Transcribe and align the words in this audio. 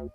I 0.00 0.06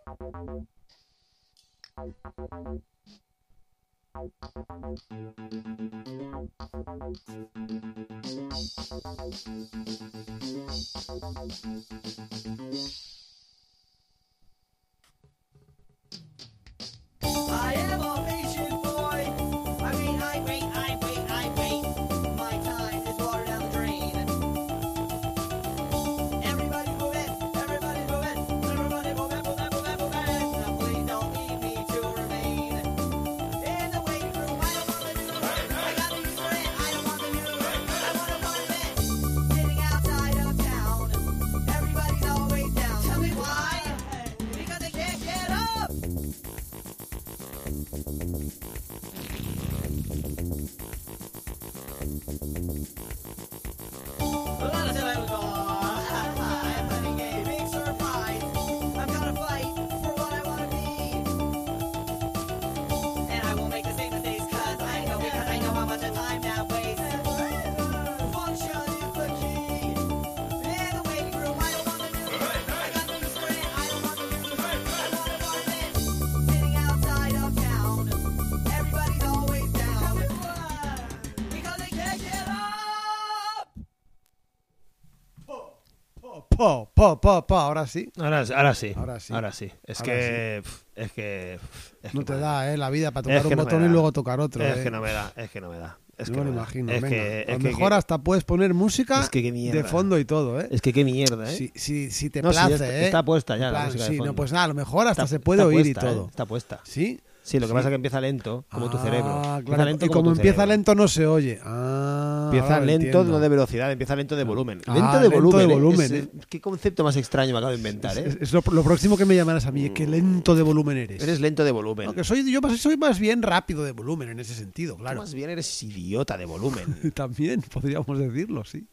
Po, 87.06 87.22
po, 87.22 87.46
po, 87.46 87.58
ahora 87.58 87.86
sí. 87.86 88.10
Ahora, 88.18 88.44
ahora 88.56 88.74
sí. 88.74 88.94
Ahora 88.96 89.20
sí. 89.20 89.34
Ahora 89.34 89.52
sí. 89.52 89.72
Es 89.86 90.00
Ahora 90.02 90.14
que. 90.14 90.62
pf, 90.64 90.84
Es 90.96 91.12
que. 91.12 91.60
pf, 91.62 91.96
es 92.08 92.14
No 92.16 92.22
que 92.22 92.26
te 92.26 92.34
madre. 92.34 92.46
da, 92.46 92.74
¿eh? 92.74 92.78
La 92.78 92.90
vida 92.90 93.12
para 93.12 93.22
Es 93.22 93.42
tocar 93.44 93.48
que 93.50 93.54
un 93.54 93.58
no 93.58 93.64
botón 93.66 93.86
y 93.86 93.90
luego 93.90 94.12
tocar 94.12 94.40
otro. 94.40 94.64
Es 94.66 94.78
¿eh? 94.78 94.84
que 94.84 94.92
no 94.92 95.02
me 95.02 95.12
da. 95.12 95.32
Es 95.36 95.52
que 95.52 95.62
no 95.62 95.70
me 95.70 95.78
da. 95.78 95.98
Es 96.18 96.30
que 96.32 96.38
no 96.38 96.46
me 96.46 96.50
imagino. 96.52 96.92
Es 96.94 97.02
venga. 97.02 97.16
que, 97.16 97.46
a 97.48 97.52
lo 97.52 97.58
que- 97.60 97.64
mejor 97.66 97.94
hasta 97.94 98.18
puedes 98.20 98.44
poner 98.46 98.74
música 98.74 99.20
Es 99.22 99.30
que 99.30 99.52
de 99.52 99.84
fondo 99.84 100.18
y 100.18 100.24
todo, 100.26 100.62
¿eh? 100.62 100.68
Es 100.72 100.82
que 100.82 100.94
qué 100.94 101.04
mierda, 101.04 101.52
¿eh? 101.52 101.56
Si, 101.56 101.72
si, 101.76 102.10
si 102.10 102.30
te 102.30 102.42
No, 102.42 102.52
place, 102.52 102.74
está- 102.76 102.90
¿eh? 102.90 103.06
está 103.06 103.24
puesta 103.24 103.58
ya 103.58 103.70
la 103.70 103.86
música 103.86 104.06
de 104.08 104.18
no, 104.18 104.34
pues 104.34 104.52
nada, 104.54 104.64
a 104.64 104.68
lo 104.70 104.74
mejor 104.76 105.08
hasta 105.08 105.24
Está- 105.24 105.28
se 105.36 105.40
puede 105.42 105.62
oír 105.64 105.82
puesta, 105.94 106.06
y 106.06 106.10
¿eh? 106.10 106.14
todo. 106.16 106.28
Está 106.30 106.46
puesta. 106.46 106.80
¿Sí? 106.86 107.20
Sí, 107.44 107.60
lo 107.60 107.68
que 107.68 107.72
Sí. 107.72 107.74
pasa 107.76 107.90
es 107.90 107.92
que 107.92 107.96
empieza 107.96 108.20
lento, 108.22 108.66
como 108.72 108.90
tu 108.90 108.98
cerebro. 108.98 109.28
Ah, 109.46 109.58
Empieza 109.60 109.76
claro. 109.76 109.86
lento 109.92 110.06
y 110.06 110.10
como 110.10 110.32
empieza 110.32 110.56
cerebro. 110.56 110.66
lento 110.74 110.96
no 110.96 111.08
se 111.08 111.28
oye. 111.28 111.60
Ah, 111.64 112.05
Empieza 112.46 112.80
lento, 112.80 113.24
no 113.24 113.40
de 113.40 113.50
velocidad, 113.50 113.92
empieza 113.92 114.16
lento 114.16 114.36
de 114.36 114.44
volumen. 114.44 114.82
Ah, 114.88 114.94
lento 114.94 115.20
de 115.20 115.30
lento 115.30 115.58
de 115.58 115.66
volumen. 115.66 115.70
¿eh? 115.72 115.74
volumen, 115.74 116.06
Es- 116.06 116.12
¿eh? 116.12 116.30
Qué 116.50 116.62
concepto 116.62 117.04
más 117.04 117.16
extraño 117.18 117.52
me 117.54 117.58
acabo 117.60 117.72
de 117.72 117.78
inventar, 117.78 118.18
Es, 118.18 118.36
¿eh? 118.36 118.38
es 118.42 118.54
lo, 118.54 118.64
lo 118.72 118.84
próximo 118.84 119.18
que 119.18 119.26
me 119.26 119.36
llamarás 119.36 119.66
a 119.66 119.72
mí, 119.72 119.90
qué 119.92 120.08
lento 120.08 120.56
de 120.56 120.62
volumen 120.64 120.98
eres. 120.98 121.22
Eres 121.22 121.40
lento 121.40 121.64
de 121.64 121.72
volumen. 121.72 122.08
No, 122.08 122.14
que 122.14 122.24
soy, 122.24 122.52
yo 122.52 122.60
soy 122.78 122.98
más 122.98 123.20
bien 123.20 123.42
rápido 123.42 123.84
de 123.84 123.92
volumen 123.92 124.30
en 124.30 124.40
ese 124.40 124.54
sentido, 124.54 124.96
Tú 124.96 125.02
claro. 125.02 125.20
Más 125.22 125.34
bien 125.34 125.50
eres 125.50 125.84
idiota 125.84 126.38
de 126.38 126.46
volumen. 126.46 126.86
También 127.14 127.62
podríamos 127.62 128.18
decirlo, 128.20 128.64
sí. 128.66 128.88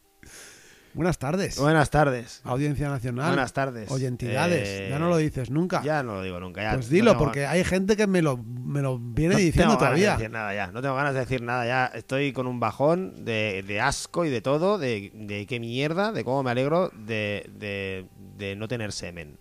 Buenas 0.93 1.17
tardes. 1.17 1.57
Buenas 1.57 1.89
tardes. 1.89 2.41
Audiencia 2.43 2.87
Nacional. 2.87 3.27
Buenas 3.29 3.51
tardes. 3.53 3.89
Oyentidades. 3.89 4.67
Eh, 4.67 4.87
ya 4.91 4.99
no 4.99 5.09
lo 5.09 5.17
dices 5.17 5.49
nunca. 5.49 5.81
Ya 5.83 6.03
no 6.03 6.13
lo 6.15 6.21
digo 6.21 6.39
nunca. 6.39 6.61
Ya 6.61 6.73
pues 6.75 6.87
no 6.87 6.93
dilo, 6.93 7.17
porque 7.17 7.47
hay 7.47 7.63
gente 7.63 7.97
que 7.97 8.05
me 8.05 8.21
lo, 8.21 8.37
me 8.37 8.81
lo 8.81 8.99
viene 8.99 9.33
No 9.33 9.39
diciendo 9.39 9.71
tengo 9.77 9.81
ganas 9.81 9.95
de 9.99 10.01
todavía. 10.05 10.17
decir 10.17 10.31
nada 10.31 10.53
ya. 10.53 10.67
No 10.67 10.81
tengo 10.81 10.95
ganas 10.95 11.13
de 11.15 11.19
decir 11.21 11.41
nada 11.41 11.65
ya. 11.65 11.85
Estoy 11.97 12.31
con 12.31 12.45
un 12.45 12.59
bajón 12.59 13.25
de, 13.25 13.63
de 13.67 13.81
asco 13.81 14.23
y 14.25 14.29
de 14.29 14.41
todo, 14.41 14.77
de, 14.77 15.11
de 15.15 15.45
qué 15.47 15.59
mierda, 15.59 16.11
de 16.11 16.23
cómo 16.23 16.43
me 16.43 16.51
alegro 16.51 16.89
de, 16.95 17.49
de, 17.57 18.05
de 18.37 18.55
no 18.55 18.67
tener 18.67 18.91
semen. 18.91 19.39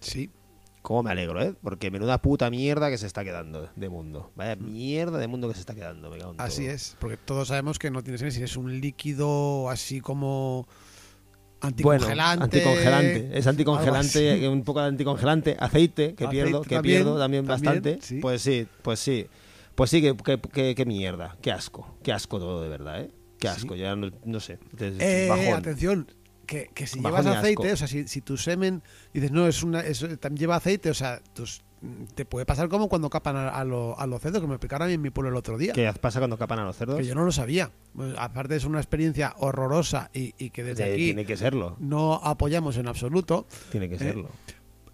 Sí. 0.00 0.30
Cómo 0.84 1.02
me 1.02 1.10
alegro, 1.12 1.40
¿eh? 1.42 1.54
Porque 1.62 1.90
menuda 1.90 2.20
puta 2.20 2.50
mierda 2.50 2.90
que 2.90 2.98
se 2.98 3.06
está 3.06 3.24
quedando 3.24 3.70
de 3.74 3.88
mundo. 3.88 4.32
Vaya 4.36 4.54
mierda 4.56 5.16
de 5.16 5.26
mundo 5.28 5.48
que 5.48 5.54
se 5.54 5.60
está 5.60 5.74
quedando. 5.74 6.10
me 6.10 6.18
cago 6.18 6.32
en 6.32 6.36
Mm. 6.36 6.40
Así 6.42 6.64
todo. 6.64 6.74
es, 6.74 6.96
porque 7.00 7.16
todos 7.16 7.48
sabemos 7.48 7.78
que 7.78 7.90
no 7.90 8.02
tienes 8.02 8.18
semen 8.20 8.32
si 8.32 8.42
es 8.42 8.54
un 8.58 8.80
líquido 8.82 9.70
así 9.70 10.02
como 10.02 10.66
Bueno, 11.62 12.04
anticongelante. 12.04 12.44
anticongelante. 12.44 13.30
Es 13.38 13.46
anticongelante, 13.46 14.46
un 14.48 14.62
poco 14.62 14.82
de 14.82 14.88
anticongelante. 14.88 15.56
Aceite, 15.58 16.14
que 16.14 16.24
Aceite 16.26 16.42
pierdo, 16.44 16.60
que 16.60 16.74
también, 16.74 16.96
pierdo 16.98 17.18
también, 17.18 17.46
también, 17.46 17.72
bastante. 17.82 17.98
sí. 18.02 18.18
Pues 18.20 18.42
sí, 18.42 18.66
pues 18.82 19.00
sí. 19.00 19.26
Pues 19.74 19.88
sí, 19.88 20.02
que, 20.02 20.14
que, 20.14 20.38
que- 20.38 20.74
que 20.74 20.84
mierda. 20.84 21.38
Qué 21.40 21.50
asco. 21.50 21.96
Qué 22.02 22.12
asco 22.12 22.38
todo, 22.38 22.62
de 22.62 22.68
verdad, 22.68 23.00
¿eh? 23.00 23.10
Qué 23.38 23.48
asco. 23.48 23.74
Ya 23.74 23.96
no, 23.96 24.10
no 24.26 24.38
sé. 24.40 24.58
Eh, 24.78 25.28
bajón. 25.30 25.54
atención, 25.54 26.06
que, 26.44 26.70
que 26.74 26.86
si 26.86 27.00
llevas 27.00 27.26
aceite, 27.26 27.72
o 27.72 27.76
sea, 27.76 27.88
si, 27.88 28.06
si 28.08 28.20
tu 28.20 28.36
semen 28.36 28.82
dices, 29.12 29.30
no, 29.32 29.46
es 29.46 29.62
una, 29.62 29.80
es- 29.80 30.06
lleva 30.34 30.56
aceite, 30.56 30.90
o 30.90 30.94
sea, 30.94 31.20
tus- 31.34 31.62
te 32.14 32.24
puede 32.24 32.46
pasar 32.46 32.70
como 32.70 32.88
cuando 32.88 33.10
capan 33.10 33.36
a, 33.36 33.48
a 33.50 33.62
lo- 33.64 33.98
a 33.98 34.06
los 34.06 34.20
cerdos, 34.22 34.40
que 34.40 34.46
me 34.48 34.54
explicaron 34.54 34.86
a 34.86 34.88
mí 34.88 34.94
en 34.94 35.02
mi 35.02 35.10
pueblo 35.10 35.30
el 35.30 35.36
otro 35.36 35.58
día. 35.58 35.72
¿Qué 35.74 35.92
pasa 36.00 36.18
cuando 36.18 36.38
capan 36.38 36.58
a 36.60 36.64
los 36.64 36.76
cerdos? 36.76 36.96
Que 36.98 37.04
yo 37.04 37.14
no 37.14 37.24
lo 37.24 37.32
sabía. 37.32 37.72
Pues, 37.94 38.14
aparte 38.18 38.56
es 38.56 38.64
una 38.64 38.78
experiencia 38.78 39.34
horrorosa 39.38 40.10
y, 40.14 40.34
y 40.38 40.48
que 40.50 40.64
desde 40.64 40.88
Eh, 40.88 40.92
aquí 40.94 41.04
Tiene 41.06 41.26
que 41.26 41.36
serlo. 41.36 41.76
no 41.80 42.14
apoyamos 42.14 42.78
en 42.78 42.88
absoluto. 42.88 43.46
Tiene 43.70 43.88
que 43.90 43.98
serlo. 43.98 44.30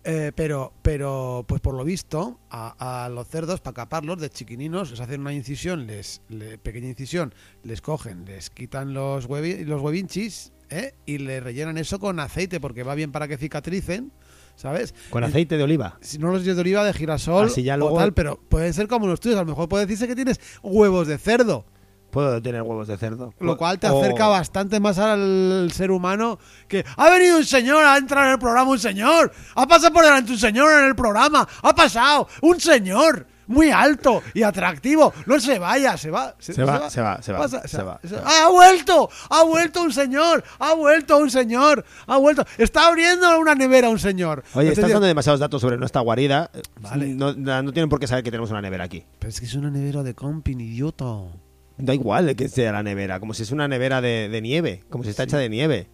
Eh, 0.03 0.33
pero, 0.35 0.73
pero, 0.81 1.45
pues 1.47 1.61
por 1.61 1.75
lo 1.75 1.85
visto, 1.85 2.41
a, 2.49 3.05
a 3.05 3.09
los 3.11 3.29
cerdos, 3.29 3.61
para 3.61 3.75
caparlos 3.75 4.19
de 4.19 4.31
chiquininos, 4.31 4.91
les 4.91 4.99
hacen 5.01 5.21
una 5.21 5.35
incisión, 5.35 5.87
les, 5.87 6.23
le- 6.31 6.57
pequeña 6.57 6.89
incisión, 6.89 7.35
les 7.65 7.83
cogen, 7.83 8.25
les 8.25 8.49
quitan 8.49 8.95
los, 8.95 9.29
huevi- 9.29 9.63
los 9.67 9.83
huevinchis 9.83 10.53
¿eh? 10.71 10.95
y 11.07 11.19
le 11.19 11.41
rellenan 11.41 11.77
eso 11.79 11.99
con 11.99 12.19
aceite 12.21 12.61
porque 12.61 12.83
va 12.83 12.95
bien 12.95 13.13
para 13.13 13.29
que 13.29 13.37
cicatricen, 13.37 14.13
¿sabes? 14.57 14.95
Con 15.11 15.25
aceite 15.25 15.57
de 15.57 15.63
oliva. 15.65 15.99
Si 16.01 16.19
no 16.19 16.31
los 16.33 16.45
de 16.45 16.53
oliva, 16.53 16.85
de 16.85 16.93
girasol 16.93 17.47
Así 17.47 17.63
ya 17.63 17.75
o 17.75 17.79
luego- 17.79 17.99
tal, 17.99 18.15
pero 18.15 18.41
pueden 18.49 18.73
ser 18.75 18.89
como 18.89 19.07
los 19.07 19.21
tuyos. 19.21 19.37
A 19.39 19.43
lo 19.43 19.47
mejor 19.47 19.69
puede 19.69 19.87
decirse 19.87 20.07
que 20.09 20.15
tienes 20.15 20.41
huevos 20.63 21.07
de 21.09 21.19
cerdo. 21.19 21.65
Puedo 22.11 22.43
tener 22.43 22.63
huevos 22.63 22.89
de 22.89 22.97
cerdo. 22.99 23.33
Lo 23.39 23.57
cual 23.57 23.79
te 23.79 23.89
O- 23.89 24.01
acerca 24.03 24.27
bastante 24.27 24.81
más 24.81 24.99
al 24.99 25.71
ser 25.73 25.93
humano 25.93 26.41
que 26.67 26.85
ha 26.97 27.09
venido 27.09 27.37
un 27.39 27.45
señor, 27.45 27.85
ha 27.85 27.97
entrado 27.99 28.27
en 28.27 28.33
el 28.33 28.39
programa 28.41 28.71
un 28.71 28.81
señor, 28.81 29.31
ha 29.55 29.67
pasado 29.69 29.93
por 29.93 30.05
delante 30.05 30.33
un 30.33 30.39
señor 30.39 30.73
en 30.81 30.87
el 30.87 30.97
programa, 30.97 31.47
ha 31.63 31.73
pasado 31.73 32.27
un 32.43 32.59
señor 32.61 33.29
muy 33.51 33.71
alto 33.71 34.23
y 34.33 34.43
atractivo, 34.43 35.13
no 35.27 35.39
se 35.41 35.59
vaya, 35.59 35.97
se 35.97 36.11
va, 36.11 36.35
Se 36.39 36.53
va, 36.65 36.89
se 36.89 37.01
va, 37.03 37.21
se 37.23 37.33
va, 37.33 37.39
Pasa- 37.39 37.67
se 37.69 37.83
va, 37.83 38.01
se 38.03 38.15
va. 38.17 38.23
¡Ha 38.25 38.49
vuelto! 38.49 39.11
¡Ha 39.29 39.43
vuelto 39.43 39.83
un 39.83 39.93
señor! 39.93 40.43
¡Ha 40.59 40.73
vuelto 40.75 41.19
un 41.19 41.31
señor! 41.31 41.85
¡Ha 42.07 42.17
vuelto! 42.17 42.47
Está 42.57 42.87
abriendo 42.87 43.39
una 43.39 43.55
nevera 43.55 43.89
un 43.91 43.99
señor. 43.99 44.43
Oye, 44.55 44.69
estás 44.71 44.91
dando 44.91 45.07
demasiados 45.07 45.41
datos 45.41 45.61
sobre 45.61 45.77
nuestra 45.77 46.01
guarida. 46.01 46.51
Vale. 46.81 47.09
No, 47.09 47.35
no 47.35 47.73
tienen 47.73 47.89
por 47.89 47.99
qué 48.01 48.07
saber 48.07 48.25
que 48.25 48.31
tenemos 48.31 48.51
una 48.51 48.63
nevera 48.63 48.85
aquí. 48.85 49.05
Pero 49.19 49.29
es 49.31 49.41
que 49.41 49.47
es 49.47 49.55
una 49.55 49.71
nevera 49.71 50.03
de 50.03 50.15
camping, 50.15 50.57
idiota. 50.59 51.07
Da 51.77 51.95
igual 51.95 52.37
que 52.37 52.49
sea 52.49 52.73
la 52.73 52.83
nevera, 52.83 53.19
como 53.21 53.35
si 53.35 53.43
es 53.43 53.51
una 53.53 53.67
nevera 53.67 54.01
de, 54.01 54.29
de 54.29 54.41
nieve, 54.43 54.85
como 54.91 55.03
si 55.03 55.11
está 55.11 55.23
hecha 55.25 55.39
de 55.39 55.49
nieve. 55.49 55.89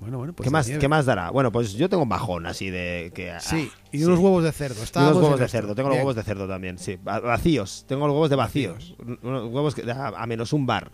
Bueno, 0.00 0.18
bueno, 0.18 0.32
pues 0.34 0.46
¿Qué, 0.46 0.50
más. 0.50 0.68
¿Qué 0.68 0.88
más 0.88 1.06
dará? 1.06 1.30
Bueno, 1.30 1.50
pues 1.50 1.72
yo 1.72 1.88
tengo 1.88 2.02
un 2.02 2.08
bajón 2.08 2.46
así 2.46 2.68
de... 2.68 3.10
que 3.14 3.30
ah, 3.30 3.40
Sí, 3.40 3.70
y 3.90 3.98
sí. 3.98 4.04
unos 4.04 4.18
huevos 4.18 4.44
de 4.44 4.52
cerdo. 4.52 4.74
Y 4.74 4.78
unos 4.78 4.84
Estábamos 4.84 5.16
huevos 5.22 5.38
de 5.38 5.46
esto. 5.46 5.56
cerdo, 5.58 5.74
tengo 5.74 5.88
los 5.88 5.96
Bien. 5.96 6.04
huevos 6.06 6.16
de 6.16 6.22
cerdo 6.24 6.46
también, 6.48 6.78
sí. 6.78 6.96
Va- 6.96 7.20
Vacíos, 7.20 7.84
tengo 7.88 8.06
los 8.06 8.12
huevos 8.14 8.28
de 8.30 8.36
vacíos. 8.36 8.96
Unos 9.22 9.44
huevos 9.52 9.74
que, 9.74 9.90
a, 9.90 10.08
a 10.08 10.26
menos 10.26 10.52
un 10.52 10.66
bar. 10.66 10.90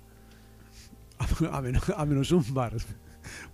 a, 1.52 1.60
menos, 1.60 1.82
a 1.96 2.04
menos 2.06 2.30
un 2.30 2.44
bar. 2.54 2.72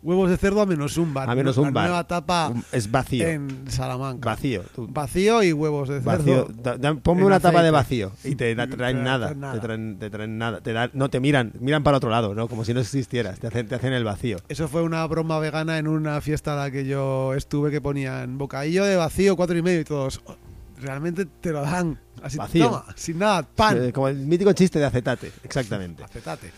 Huevos 0.02 0.30
de 0.30 0.36
cerdo 0.36 0.60
a 0.60 0.66
menos 0.66 0.96
un 0.98 1.12
bar. 1.14 1.28
A 1.28 1.34
menos 1.34 1.56
La 1.56 1.62
un 1.62 1.72
bar. 1.72 1.86
nueva 1.88 2.06
tapa 2.06 2.48
Un- 2.48 2.64
es 2.72 2.90
vacío. 2.90 3.26
en 3.26 3.64
Salamanca. 3.70 4.30
Vacío. 4.30 4.62
Tú- 4.74 4.86
Vacío 4.88 5.42
y 5.42 5.52
huevos 5.52 5.88
de 5.88 6.00
cerdo. 6.00 6.18
Vacío. 6.18 6.48
Da- 6.62 6.76
da- 6.78 6.94
ponme 6.94 7.20
en 7.22 7.26
una 7.26 7.40
tapa 7.40 7.62
de 7.62 7.70
vacío 7.70 8.12
y 8.24 8.34
te 8.36 8.54
da- 8.54 8.66
traen 8.66 9.02
nada. 9.04 9.28
Te 9.52 9.60
traen, 9.60 9.98
te 9.98 10.10
traen 10.10 10.38
nada. 10.38 10.60
Te 10.60 10.72
dan- 10.72 10.90
no 10.94 11.08
te 11.10 11.20
miran, 11.20 11.52
miran 11.60 11.82
para 11.82 11.96
otro 11.96 12.10
lado, 12.10 12.34
¿no? 12.34 12.48
Como 12.48 12.64
si 12.64 12.72
no 12.74 12.80
existieras. 12.80 13.38
Te 13.40 13.48
hacen, 13.48 13.66
te 13.68 13.74
hacen 13.74 13.92
el 13.92 14.04
vacío. 14.04 14.36
Eso 14.48 14.68
fue 14.68 14.82
una 14.82 15.04
broma 15.06 15.38
vegana 15.38 15.78
en 15.78 15.88
una 15.88 16.20
fiesta 16.20 16.52
a 16.52 16.56
la 16.56 16.70
que 16.70 16.84
yo 16.86 17.34
estuve 17.34 17.70
que 17.70 17.80
ponían 17.80 18.38
bocadillo 18.38 18.84
de 18.84 18.96
vacío, 18.96 19.36
cuatro 19.36 19.56
y 19.56 19.62
medio 19.62 19.80
y 19.80 19.84
todos. 19.84 20.20
"Oh, 20.26 20.36
Realmente 20.78 21.24
te 21.24 21.52
lo 21.52 21.62
dan 21.62 21.98
así, 22.22 22.36
Vacío. 22.36 22.66
toma, 22.66 22.84
sin 22.96 23.18
nada, 23.18 23.42
pan. 23.42 23.82
Eh, 23.82 23.92
Como 23.94 24.08
el 24.08 24.16
mítico 24.18 24.52
chiste 24.52 24.78
de 24.78 24.84
acetate, 24.84 25.32
exactamente. 25.42 26.04
Acetate. 26.04 26.52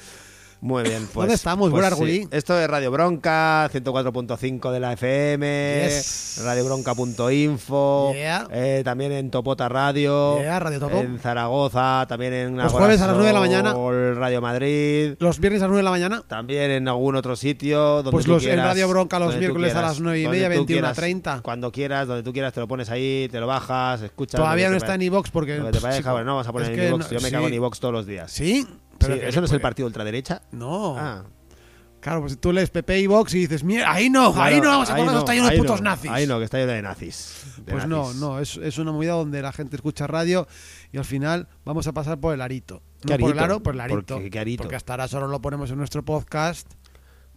Muy 0.60 0.82
bien, 0.82 1.02
pues. 1.06 1.14
¿Dónde 1.14 1.34
estamos, 1.34 1.70
pues 1.70 1.94
sí. 1.94 2.26
Esto 2.32 2.58
es 2.60 2.66
Radio 2.68 2.90
Bronca, 2.90 3.68
104.5 3.72 4.72
de 4.72 4.80
la 4.80 4.92
FM, 4.94 5.82
Yes. 5.84 6.40
radiobronca.info, 6.44 8.12
Yeah. 8.14 8.48
eh, 8.50 8.82
también 8.84 9.12
en 9.12 9.30
Topota 9.30 9.68
Radio, 9.68 10.40
Yeah, 10.40 10.58
Radio 10.58 10.80
Topo. 10.80 10.98
en 10.98 11.18
Zaragoza, 11.20 12.06
también 12.08 12.32
en 12.32 12.56
Los 12.56 12.72
jueves 12.72 13.00
a 13.00 13.06
las 13.06 13.14
nueve 13.14 13.28
de 13.28 13.34
la 13.34 13.40
mañana. 13.40 13.72
Radio 14.14 14.40
Madrid, 14.40 15.14
Los 15.20 15.38
viernes 15.38 15.62
a 15.62 15.66
las 15.66 15.70
9 15.70 15.78
de 15.78 15.84
la 15.84 15.90
mañana. 15.90 16.22
también 16.26 16.70
en 16.72 16.88
algún 16.88 17.14
otro 17.14 17.36
sitio. 17.36 17.78
Donde 18.02 18.10
Pues 18.10 18.24
tú 18.24 18.32
los- 18.32 18.42
en 18.42 18.48
quieras, 18.50 18.66
Radio 18.66 18.88
Bronca 18.88 19.18
los 19.20 19.36
miércoles 19.36 19.70
a 19.70 19.74
quieras, 19.74 19.90
las 19.92 20.00
nueve 20.00 20.18
y 20.18 20.22
donde 20.24 20.38
media, 20.38 20.48
tú 20.48 20.54
21 20.66 20.78
a 20.78 20.80
quieras, 20.80 20.96
30. 20.96 21.40
Cuando 21.42 21.70
quieras, 21.70 22.08
donde 22.08 22.22
tú 22.22 22.32
quieras, 22.32 22.52
te 22.52 22.60
lo 22.60 22.66
pones 22.68 22.90
ahí, 22.90 23.28
te 23.30 23.38
lo 23.38 23.46
bajas, 23.46 24.02
escuchas. 24.02 24.40
Todavía 24.40 24.68
no 24.70 24.76
está 24.76 24.94
en 24.96 25.02
iVox 25.02 25.30
porque. 25.30 25.56
lo 25.58 25.66
que 25.66 25.72
te 25.72 25.80
parezca, 25.80 26.10
bueno, 26.12 26.26
no 26.26 26.32
vamos 26.32 26.48
a 26.48 26.52
poner 26.52 26.72
en 26.72 26.88
iVox. 26.88 27.10
Yo 27.10 27.20
me 27.20 27.30
cago 27.30 27.46
en 27.48 27.54
iVox 27.54 27.80
todos 27.80 27.94
los 27.94 28.06
días. 28.06 28.30
Sí, 28.32 28.66
pero 28.98 29.14
¿Eso 29.14 29.40
no 29.40 29.46
es 29.46 29.52
el 29.52 29.60
partido 29.60 29.86
ultraderecha? 29.86 30.42
No. 30.52 30.96
Ah. 30.98 31.24
Claro, 32.00 32.20
pues 32.20 32.38
tú 32.40 32.52
lees 32.52 32.70
PP 32.70 33.00
y 33.00 33.06
Vox 33.08 33.34
y 33.34 33.40
dices, 33.40 33.64
mira, 33.64 33.90
ahí 33.92 34.08
no, 34.08 34.26
ahí 34.40 34.56
no 34.56 34.60
Claro, 34.62 34.68
vamos 34.70 34.90
a 34.90 34.94
poner 34.96 35.12
no, 35.12 35.18
está 35.18 35.34
lleno 35.34 35.48
de 35.48 35.58
putos 35.58 35.80
no, 35.80 35.90
nazis. 35.90 36.10
Ahí 36.12 36.26
no, 36.28 36.38
que 36.38 36.44
está 36.44 36.58
lleno 36.58 36.72
de 36.72 36.82
nazis. 36.82 37.42
de 37.64 37.72
Pues 37.72 37.86
no, 37.88 38.04
nazis. 38.04 38.16
no, 38.20 38.38
es, 38.38 38.56
es 38.56 38.78
una 38.78 38.92
movida 38.92 39.12
donde 39.14 39.42
la 39.42 39.52
gente 39.52 39.74
escucha 39.74 40.06
radio 40.06 40.46
y 40.92 40.98
al 40.98 41.04
final 41.04 41.48
vamos 41.64 41.88
a 41.88 41.92
pasar 41.92 42.18
por 42.20 42.32
el 42.34 42.40
arito. 42.40 42.82
¿Qué 43.04 43.14
no 43.14 43.18
por 43.18 43.32
el 43.32 43.38
arito? 43.40 43.44
aro, 43.54 43.62
por 43.64 43.74
el 43.74 43.80
arito. 43.80 44.14
¿Por 44.14 44.22
qué- 44.22 44.30
qué 44.30 44.38
arito? 44.38 44.62
Porque 44.62 44.76
hasta 44.76 44.92
ahora 44.92 45.08
solo 45.08 45.26
lo 45.26 45.40
ponemos 45.40 45.70
en 45.72 45.78
nuestro 45.78 46.04
podcast. 46.04 46.70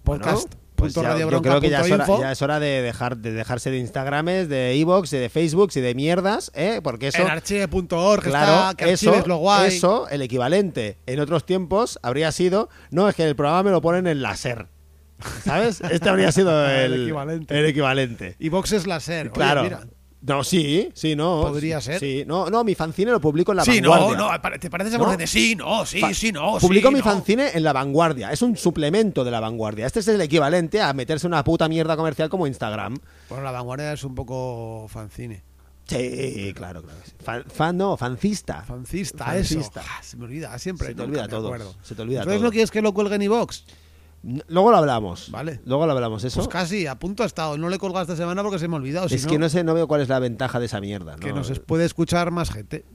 Bueno, 0.04 0.24
Podcast. 0.26 0.54
Pues 0.82 0.94
ya- 0.94 1.18
yo 1.18 1.42
creo 1.42 1.62
que 1.62 1.70
ya 1.70 1.82
es, 1.82 1.92
hora, 1.92 2.06
ya 2.20 2.32
es 2.32 2.62
de, 2.62 2.82
dejar, 2.82 3.18
de 3.18 3.32
dejarse 3.32 3.72
de 3.72 3.78
Instagrames, 3.78 4.50
de 4.50 4.74
Evox, 4.80 5.10
de 5.12 5.30
Facebooks 5.30 5.78
y 5.78 5.82
de 5.82 5.96
mierdas, 5.96 6.52
¿eh? 6.56 6.82
Porque 6.84 7.08
eso... 7.08 7.22
En 7.22 7.28
archive.org 7.30 8.24
Claro, 8.24 8.70
está, 8.72 8.74
que 8.76 8.92
eso, 8.92 9.10
archives 9.10 9.28
lo 9.28 9.38
guay. 9.38 9.68
eso, 9.70 10.08
el 10.10 10.22
equivalente 10.22 10.98
en 11.06 11.20
otros 11.20 11.46
tiempos 11.46 12.00
habría 12.04 12.32
sido, 12.32 12.70
no, 12.90 13.08
es 13.08 13.16
que 13.16 13.24
el 13.24 13.36
programa 13.36 13.64
me 13.64 13.72
lo 13.72 13.82
ponen 13.82 14.08
en 14.08 14.22
láser. 14.22 14.68
¿Sabes? 15.44 15.82
Este 15.82 16.10
habría 16.10 16.32
sido 16.32 16.66
el, 16.70 16.94
El 16.94 17.02
equivalente. 17.04 17.60
el 17.60 17.66
equivalente. 17.66 18.36
Y 18.40 18.50
Vox 18.50 18.72
es 18.72 18.88
láser. 18.88 19.28
Oye, 19.28 19.34
Claro. 19.34 19.64
mira. 19.64 19.82
No, 20.24 20.44
sí, 20.44 20.92
sí, 20.94 21.16
no. 21.16 21.42
Podría 21.42 21.82
ser. 21.82 22.00
Sí, 22.00 22.24
no, 22.28 22.48
no, 22.50 22.64
mi 22.64 22.76
fanzine 22.76 23.10
lo 23.12 23.20
publico 23.20 23.54
en 23.54 23.58
la 23.58 23.66
Sí, 23.66 23.82
no, 23.82 23.90
vanguardia. 23.90 24.18
no, 24.52 24.60
te 24.60 24.70
pareces 24.70 24.94
a 24.94 24.98
¿No? 25.00 25.06
gente. 25.10 25.26
Sí, 25.26 25.56
no, 25.56 25.84
sí, 25.86 26.00
Fa- 26.00 26.14
sí, 26.14 26.32
no. 26.32 26.60
Publico 26.60 26.90
sí, 26.90 26.94
mi 26.94 27.00
no. 27.00 27.06
fanzine 27.06 27.50
en 27.56 27.64
La 27.64 27.74
Vanguardia. 27.74 28.32
Es 28.32 28.44
un 28.44 28.56
suplemento 28.56 29.24
de 29.24 29.32
La 29.32 29.40
Vanguardia. 29.40 29.88
Este 29.88 30.00
es 30.02 30.08
el 30.08 30.22
equivalente 30.22 30.80
a 30.80 30.94
meterse 30.94 31.26
una 31.26 31.44
puta 31.44 31.68
mierda 31.68 31.98
comercial 31.98 32.30
como 32.30 32.46
Instagram. 32.46 33.00
Bueno, 33.30 33.44
la 33.44 33.52
vanguardia 33.52 33.94
es 33.94 34.04
un 34.04 34.14
poco 34.14 34.86
fancine. 34.90 35.42
Sí, 35.88 36.54
claro, 36.56 36.84
claro. 36.84 37.00
Fan, 37.24 37.44
fan 37.52 37.76
no, 37.78 37.98
fancista. 37.98 38.62
Fancista, 38.62 39.26
Fancista. 39.26 39.82
eso. 39.82 39.90
Ah, 39.92 40.04
se 40.04 40.16
me 40.18 40.26
olvida, 40.26 40.58
siempre. 40.60 40.90
Se 40.90 40.94
te 40.96 41.02
olvida 41.02 41.28
todo. 41.28 41.52
Se 41.82 41.96
te 41.96 42.02
olvida 42.04 42.20
Entonces 42.20 42.40
todo. 42.40 42.48
no 42.48 42.52
quieres 42.52 42.70
que 42.72 42.82
lo 42.82 42.94
cuelgue 42.94 43.16
en 43.16 43.24
iVox. 43.24 43.66
N- 43.66 43.76
Luego 44.48 44.70
lo 44.72 44.78
hablamos. 44.78 45.32
Vale. 45.32 45.62
Luego 45.66 45.86
lo 45.88 45.94
hablamos. 45.94 46.24
Eso 46.24 46.38
Pues 46.40 46.48
casi, 46.48 46.86
a 46.86 46.96
punto 47.00 47.24
ha 47.24 47.26
estado. 47.26 47.58
No 47.58 47.70
le 47.70 47.78
he 47.78 47.80
colgado 47.80 48.04
esta 48.04 48.16
semana 48.16 48.44
porque 48.44 48.60
se 48.60 48.68
me 48.68 48.76
ha 48.76 48.78
olvidado. 48.78 49.10
si 49.10 49.16
es 49.16 49.26
que 49.26 49.40
no 49.40 49.50
sé, 49.50 49.64
no 49.64 49.74
veo 49.74 49.88
cuál 49.88 50.02
es 50.02 50.10
la 50.10 50.20
ventaja 50.20 50.60
de 50.60 50.68
esa 50.68 50.80
mierda. 50.80 51.16
que 51.16 51.30
¿no? 51.30 51.38
nos 51.38 51.50
es- 51.50 51.60
puede 51.60 51.86
escuchar 51.86 52.30
más 52.32 52.52
gente. 52.52 52.86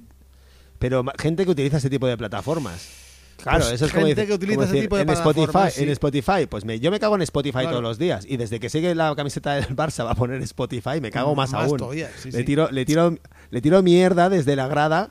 Pero 0.78 1.04
gente 1.18 1.44
que 1.44 1.50
utiliza 1.50 1.78
ese 1.78 1.90
tipo 1.90 2.06
de 2.06 2.16
plataformas. 2.16 3.04
Claro, 3.42 3.58
Pues 3.60 3.72
eso 3.74 3.86
es 3.86 3.92
como 3.92 4.06
decir- 4.06 4.26
que 4.26 4.32
utiliza 4.34 4.54
como 4.56 4.64
ese 4.64 4.72
decir, 4.72 4.84
tipo 4.88 4.96
de 4.96 5.02
en 5.02 5.10
Spotify, 5.10 5.70
sí. 5.70 5.82
en 5.82 5.88
Spotify, 5.90 6.46
pues 6.48 6.64
me- 6.64 6.80
yo 6.80 6.90
me 6.90 6.98
cago 6.98 7.16
en 7.16 7.22
Spotify 7.22 7.52
Claro. 7.52 7.70
todos 7.70 7.82
los 7.82 7.98
días 7.98 8.24
y 8.26 8.36
desde 8.38 8.58
que 8.60 8.70
sé 8.70 8.80
que 8.80 8.94
la 8.94 9.14
camiseta 9.14 9.54
del 9.54 9.76
Barça 9.76 10.06
va 10.06 10.12
a 10.12 10.14
poner 10.14 10.40
Spotify 10.42 11.00
me 11.02 11.10
cago 11.10 11.34
más, 11.34 11.52
Más 11.52 11.68
aún. 11.68 11.76
todavía, 11.76 12.08
sí, 12.16 12.30
le 12.30 12.38
sí. 12.38 12.44
tiro 12.44 12.70
le 12.70 12.84
tiro 12.86 13.14
le 13.50 13.60
tiro 13.60 13.82
mierda 13.82 14.30
desde 14.30 14.56
la 14.56 14.68
grada 14.68 15.10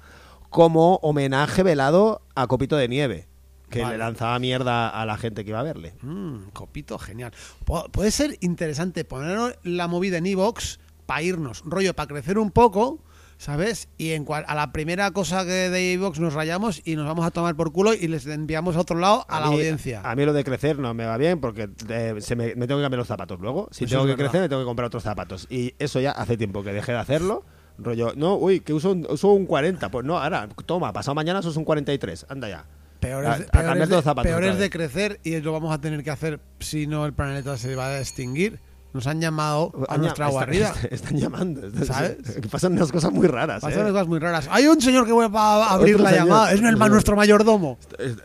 como 0.50 0.96
homenaje 1.04 1.62
velado 1.62 2.22
a 2.34 2.48
Copito 2.48 2.76
de 2.78 2.88
Nieve, 2.88 3.28
que 3.70 3.82
Vale. 3.82 3.94
le 3.94 3.98
lanzaba 4.00 4.38
mierda 4.40 4.90
a 4.90 5.06
la 5.06 5.18
gente 5.18 5.44
que 5.44 5.50
iba 5.52 5.60
a 5.60 5.64
verle. 5.64 5.94
Mm, 6.02 6.50
copito, 6.54 6.98
genial. 7.00 7.32
Pu- 7.66 7.90
puede 7.92 8.12
ser 8.12 8.38
interesante 8.42 9.06
poner 9.06 9.60
la 9.64 9.88
movida 9.88 10.18
en 10.18 10.26
iVox 10.28 10.80
para 11.06 11.22
irnos, 11.22 11.62
rollo, 11.66 11.94
para 11.94 12.08
crecer 12.08 12.38
un 12.40 12.52
poco, 12.52 13.00
¿sabes? 13.38 13.90
Y 13.98 14.12
en 14.12 14.24
cual, 14.26 14.46
a 14.48 14.56
la 14.56 14.72
primera 14.72 15.12
cosa 15.12 15.44
que 15.46 15.52
de 15.70 15.92
iVox 15.94 16.20
nos 16.20 16.34
rayamos 16.34 16.82
y 16.86 16.96
nos 16.96 17.06
vamos 17.06 17.26
a 17.26 17.32
tomar 17.32 17.56
por 17.56 17.72
culo 17.74 17.94
y 17.94 18.08
les 18.08 18.26
enviamos 18.28 18.76
a 18.76 18.80
otro 18.82 18.98
lado 18.98 19.26
a, 19.30 19.40
la 19.40 19.48
mí- 19.48 19.56
audiencia. 19.56 20.02
A 20.04 20.16
mí 20.16 20.26
lo 20.26 20.34
de 20.34 20.44
crecer 20.44 20.80
no 20.80 20.94
me 20.94 21.06
va 21.06 21.18
bien 21.18 21.40
porque 21.42 21.70
eh, 21.90 22.16
se 22.20 22.36
me, 22.36 22.56
me 22.56 22.66
tengo 22.68 22.80
que 22.80 22.84
cambiar 22.86 23.00
los 23.00 23.08
zapatos 23.08 23.40
luego. 23.40 23.68
Si 23.72 23.86
Eso 23.86 23.96
tengo 23.96 24.08
que 24.08 24.16
crecer, 24.16 24.42
me 24.42 24.50
tengo 24.50 24.62
que 24.62 24.66
comprar 24.66 24.88
otros 24.88 25.04
zapatos. 25.04 25.48
Y 25.50 25.76
eso 25.80 26.00
ya 26.00 26.12
hace 26.12 26.38
tiempo 26.38 26.64
que 26.64 26.72
dejé 26.72 26.92
de 26.94 27.00
hacerlo. 27.00 27.44
Rollo, 27.78 28.14
no, 28.16 28.36
uy, 28.36 28.62
que 28.62 28.74
uso 28.74 28.92
un, 28.94 29.06
uso 29.10 29.28
un 29.34 29.46
40. 29.46 29.92
Pues 29.92 30.06
no, 30.06 30.18
ahora, 30.18 30.48
toma, 30.66 30.94
pasado 30.94 31.14
mañana 31.14 31.42
sos 31.42 31.58
un 31.58 31.66
43. 31.66 32.28
Anda 32.30 32.48
ya. 32.48 32.66
Peor 33.00 33.24
es, 33.26 33.30
a 33.30 33.36
peor 33.38 33.50
cambiarte 33.52 33.84
es 33.84 33.90
de, 33.90 33.96
los 33.96 34.04
zapatos 34.04 34.24
peor 34.30 34.38
otra 34.42 34.52
es 34.52 34.56
de 34.58 34.62
vez. 34.62 34.70
crecer 34.72 35.20
y 35.24 35.40
lo 35.42 35.52
vamos 35.52 35.74
a 35.74 35.80
tener 35.80 36.04
que 36.04 36.12
hacer 36.12 36.40
si 36.60 36.88
no 36.88 37.06
el 37.06 37.14
planeta 37.14 37.58
se 37.58 37.76
va 37.76 37.88
a 37.88 38.00
extinguir. 38.00 38.60
Nos 38.94 39.08
han 39.08 39.20
llamado 39.20 39.74
a 39.90 39.98
nuestra 39.98 40.28
guarida. 40.30 40.70
Están, 40.70 40.88
están 40.94 41.18
llamando. 41.18 41.68
Están- 41.68 41.86
¿Sabes? 41.86 42.18
Pasan 42.52 42.72
unas 42.74 42.92
cosas 42.94 43.12
muy 43.12 43.28
raras. 43.28 43.62
Pasan 43.62 43.88
¿eh? 43.88 43.92
cosas 43.92 44.08
muy 44.08 44.20
raras. 44.20 44.48
Hay 44.50 44.68
un 44.68 44.80
señor 44.80 45.06
que 45.06 45.12
va 45.12 45.26
a 45.66 45.74
abrir 45.74 45.96
Otro 45.96 46.06
la 46.06 46.12
señor. 46.12 46.28
llamada. 46.28 46.54
Es 46.54 46.62
el 46.62 46.80
nuestro 46.80 47.16
mayordomo. 47.18 47.78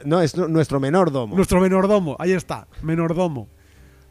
No, 0.05 0.21
es 0.23 0.37
nu- 0.37 0.47
nuestro 0.47 0.79
menor 0.79 1.11
domo. 1.11 1.35
Nuestro 1.35 1.61
menordomo. 1.61 2.17
Ahí 2.21 2.33
está. 2.33 2.69
Menordomo. 2.83 3.49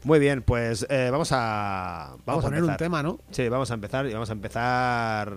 Muy 0.04 0.18
bien, 0.18 0.42
pues 0.42 0.86
eh, 0.90 1.08
vamos 1.10 1.30
a. 1.32 2.14
Vamos 2.26 2.44
a 2.44 2.48
a, 2.48 2.50
poner 2.50 2.62
un 2.64 2.76
tema, 2.76 3.02
¿no? 3.02 3.20
Sí, 3.30 3.48
vamos 3.48 3.70
a 3.70 3.74
empezar 3.74 4.06
y 4.06 4.12
vamos 4.12 4.28
a 4.28 4.32
empezar. 4.32 5.32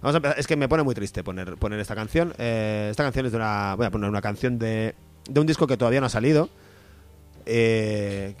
Vamos 0.00 0.14
a 0.14 0.18
empezar. 0.18 0.38
Es 0.38 0.46
que 0.46 0.56
me 0.56 0.68
pone 0.68 0.82
muy 0.82 0.94
triste 0.94 1.24
poner, 1.24 1.56
poner 1.56 1.80
esta 1.80 1.94
canción. 1.94 2.32
Eh, 2.38 2.88
esta 2.90 3.02
canción 3.04 3.26
es 3.26 3.32
de 3.32 3.38
una. 3.38 3.74
Voy 3.76 3.86
a 3.86 3.90
poner 3.90 4.08
una 4.08 4.20
canción 4.22 4.58
de, 4.58 4.94
de 5.28 5.40
un 5.40 5.46
disco 5.46 5.66
que 5.66 5.76
todavía 5.76 6.00
no 6.00 6.06
ha 6.06 6.10
salido. 6.10 6.48
Eh, 7.46 8.34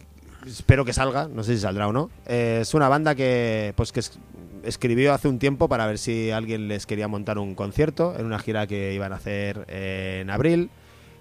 espero 0.46 0.84
que 0.84 0.92
salga, 0.92 1.28
no 1.28 1.42
sé 1.42 1.54
si 1.54 1.60
saldrá 1.60 1.88
o 1.88 1.92
no. 1.92 2.10
Eh, 2.26 2.58
es 2.62 2.74
una 2.74 2.88
banda 2.88 3.14
que, 3.14 3.72
pues, 3.76 3.92
que 3.92 4.00
es- 4.00 4.18
escribió 4.64 5.14
hace 5.14 5.28
un 5.28 5.38
tiempo 5.38 5.68
para 5.68 5.86
ver 5.86 5.98
si 5.98 6.30
alguien 6.30 6.68
les 6.68 6.84
quería 6.86 7.08
montar 7.08 7.38
un 7.38 7.54
concierto 7.54 8.14
en 8.18 8.26
una 8.26 8.38
gira 8.38 8.66
que 8.66 8.92
iban 8.94 9.12
a 9.12 9.16
hacer 9.16 9.64
eh, 9.68 10.20
en 10.22 10.30
abril. 10.30 10.70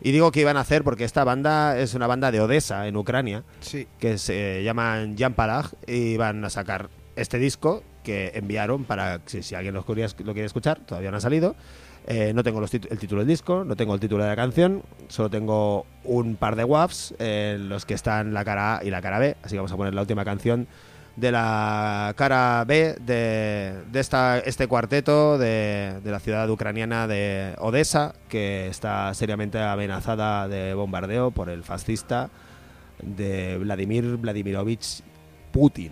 Y 0.02 0.12
digo 0.12 0.32
que 0.32 0.42
iban 0.42 0.58
a 0.58 0.62
hacer 0.62 0.84
porque 0.84 1.04
esta 1.06 1.24
banda 1.24 1.80
es 1.80 1.94
una 1.96 2.06
banda 2.08 2.32
de 2.32 2.40
Odessa, 2.40 2.88
en 2.88 2.96
Ucrania 2.98 3.44
Sí. 3.62 3.88
que 4.00 4.18
se 4.20 4.64
llaman 4.64 5.16
Jan 5.18 5.34
Palach 5.34 5.72
y 5.88 6.18
van 6.18 6.44
a 6.46 6.50
sacar 6.52 6.90
este 7.16 7.40
disco 7.40 7.84
que 8.08 8.32
enviaron 8.36 8.86
para 8.86 9.20
si, 9.26 9.44
si 9.44 9.54
alguien 9.54 9.74
lo 9.74 9.84
quiere, 9.84 10.46
escuchar, 10.46 10.80
todavía 10.80 11.12
no 11.12 11.18
ha 11.18 11.20
salido. 11.20 11.58
Eh, 12.08 12.32
no 12.34 12.42
tengo 12.42 12.64
el 12.64 12.70
título 12.70 13.20
del 13.20 13.28
disco, 13.28 13.66
no 13.66 13.76
tengo 13.76 13.94
el 13.94 14.00
título 14.00 14.24
de 14.24 14.30
la 14.30 14.36
canción, 14.38 14.82
solo 15.10 15.30
tengo 15.30 15.86
un 16.06 16.38
par 16.38 16.56
de 16.56 16.64
WAVs 16.64 17.16
en 17.20 17.68
los 17.68 17.86
que 17.86 17.96
están 17.96 18.34
la 18.34 18.46
cara 18.46 18.78
A 18.78 18.84
y 18.86 18.92
la 18.92 19.02
cara 19.02 19.20
B, 19.20 19.36
así 19.44 19.56
que 19.56 19.58
vamos 19.58 19.74
a 19.74 19.76
poner 19.76 19.94
la 19.94 20.00
última 20.00 20.24
canción 20.24 20.68
de 21.18 21.34
la 21.34 22.14
cara 22.16 22.64
B 22.66 22.96
de, 23.02 23.74
de 23.92 24.00
esta, 24.00 24.40
este 24.40 24.68
cuarteto 24.68 25.38
de, 25.38 26.00
de 26.02 26.12
la 26.12 26.22
ciudad 26.22 26.50
ucraniana 26.50 27.08
de 27.08 27.56
Odessa, 27.58 28.14
que 28.30 28.68
está 28.68 29.14
seriamente 29.14 29.60
amenazada 29.60 30.48
de 30.48 30.74
bombardeo 30.76 31.32
por 31.32 31.50
el 31.50 31.66
fascista 31.66 32.30
de 33.04 33.58
Vladimir 33.58 34.16
Vladimirovich 34.16 35.04
Putin, 35.52 35.92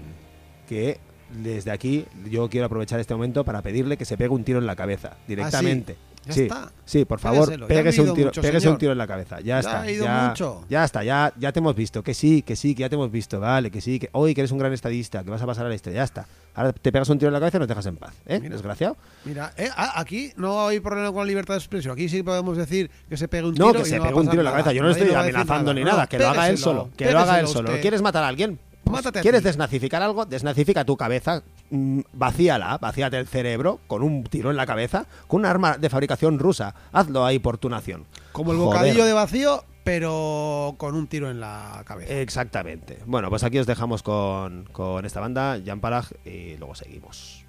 que 0.69 0.97
desde 1.37 1.71
aquí 1.71 2.05
yo 2.29 2.49
quiero 2.49 2.65
aprovechar 2.67 2.99
este 2.99 3.13
momento 3.13 3.43
para 3.43 3.61
pedirle 3.61 3.97
que 3.97 4.05
se 4.05 4.17
pegue 4.17 4.29
un 4.29 4.43
tiro 4.43 4.59
en 4.59 4.65
la 4.65 4.75
cabeza 4.75 5.17
directamente. 5.27 5.95
Ya 6.25 6.33
sí, 6.33 6.41
está. 6.41 6.71
sí, 6.85 7.05
por 7.05 7.19
favor, 7.19 7.67
pégese, 7.67 8.01
un 8.01 8.15
tiro, 8.15 8.31
mucho, 8.33 8.71
un 8.71 8.77
tiro 8.79 8.91
en 8.93 8.97
la 8.97 9.05
cabeza. 9.05 9.41
Ya, 9.41 9.43
Ya 9.43 9.59
está. 9.59 9.91
ya, 9.91 10.27
mucho. 10.29 10.65
ya 10.67 10.83
está, 10.83 11.03
ya, 11.03 11.31
ya 11.37 11.51
te 11.51 11.59
hemos 11.59 11.75
visto. 11.75 12.01
Que 12.01 12.15
sí, 12.15 12.41
que 12.41 12.55
sí, 12.55 12.73
que 12.73 12.81
ya 12.81 12.89
te 12.89 12.95
hemos 12.95 13.11
visto. 13.11 13.39
Vale, 13.39 13.69
que 13.69 13.79
sí, 13.79 13.99
que 13.99 14.09
hoy 14.13 14.33
que 14.33 14.41
eres 14.41 14.51
un 14.51 14.57
gran 14.57 14.73
estadista, 14.73 15.23
que 15.23 15.29
vas 15.29 15.41
a 15.41 15.45
pasar 15.45 15.67
a 15.67 15.69
la 15.69 15.75
historia. 15.75 15.97
Ya 15.97 16.03
está. 16.03 16.25
Ahora 16.55 16.73
te 16.73 16.91
pegas 16.91 17.09
un 17.09 17.19
tiro 17.19 17.29
en 17.29 17.33
la 17.33 17.39
cabeza 17.39 17.57
y 17.57 17.59
nos 17.59 17.67
dejas 17.67 17.85
en 17.85 17.97
paz. 17.97 18.13
¿Eh? 18.25 18.39
Mira. 18.39 18.55
Desgraciado. 18.55 18.97
Mira, 19.25 19.53
eh, 19.57 19.69
ah, 19.75 19.99
aquí 19.99 20.31
no 20.35 20.67
hay 20.67 20.79
problema 20.79 21.11
con 21.11 21.19
la 21.19 21.25
libertad 21.25 21.53
de 21.53 21.59
expresión. 21.59 21.93
Aquí 21.93 22.09
sí 22.09 22.23
podemos 22.23 22.57
decir 22.57 22.89
que 23.07 23.17
se 23.17 23.27
pegue 23.27 23.43
un 23.47 23.53
tiro. 23.53 23.67
No, 23.67 23.73
que 23.73 23.81
y 23.81 23.85
se 23.85 23.97
no 23.97 24.03
pegue 24.05 24.15
un 24.15 24.29
tiro 24.29 24.41
en 24.41 24.45
la 24.45 24.51
cabeza. 24.51 24.73
Yo 24.73 24.81
no 24.81 24.89
estoy 24.89 25.13
amenazando 25.13 25.73
nada. 25.73 25.73
ni 25.73 25.83
nada. 25.83 26.03
No, 26.03 26.09
que 26.09 26.17
lo 26.17 26.27
haga 26.29 26.49
él 26.49 26.57
solo. 26.57 26.89
Que 26.97 27.11
lo 27.11 27.19
haga 27.19 27.39
él 27.39 27.47
solo. 27.47 27.69
usted. 27.69 27.81
¿Quieres 27.81 28.01
matar 28.01 28.23
a 28.23 28.29
alguien? 28.29 28.57
Mátate 28.89 29.21
¿Quieres 29.21 29.43
desnazificar 29.43 30.01
algo? 30.01 30.25
Desnazifica 30.25 30.85
tu 30.85 30.95
cabeza, 30.95 31.43
mm, 31.69 32.01
vacíala, 32.13 32.77
vacíate 32.77 33.17
el 33.17 33.27
cerebro 33.27 33.79
con 33.87 34.03
un 34.03 34.23
tiro 34.23 34.51
en 34.51 34.57
la 34.57 34.65
cabeza, 34.65 35.05
con 35.27 35.41
un 35.41 35.45
arma 35.45 35.77
de 35.77 35.89
fabricación 35.89 36.39
rusa. 36.39 36.75
Hazlo 36.91 37.25
ahí 37.25 37.39
por 37.39 37.57
tu 37.57 37.69
nación. 37.69 38.05
Como 38.31 38.51
el 38.51 38.57
Joder. 38.57 38.73
bocadillo 38.73 39.05
de 39.05 39.13
vacío, 39.13 39.63
pero 39.83 40.75
con 40.77 40.95
un 40.95 41.07
tiro 41.07 41.29
en 41.29 41.39
la 41.39 41.83
cabeza. 41.85 42.13
Exactamente. 42.13 42.99
Bueno, 43.05 43.29
pues 43.29 43.43
aquí 43.43 43.59
os 43.59 43.67
dejamos 43.67 44.03
con, 44.03 44.65
con 44.71 45.05
esta 45.05 45.19
banda, 45.19 45.59
Jan 45.65 45.79
Palach, 45.79 46.11
y 46.25 46.57
luego 46.57 46.75
seguimos. 46.75 47.45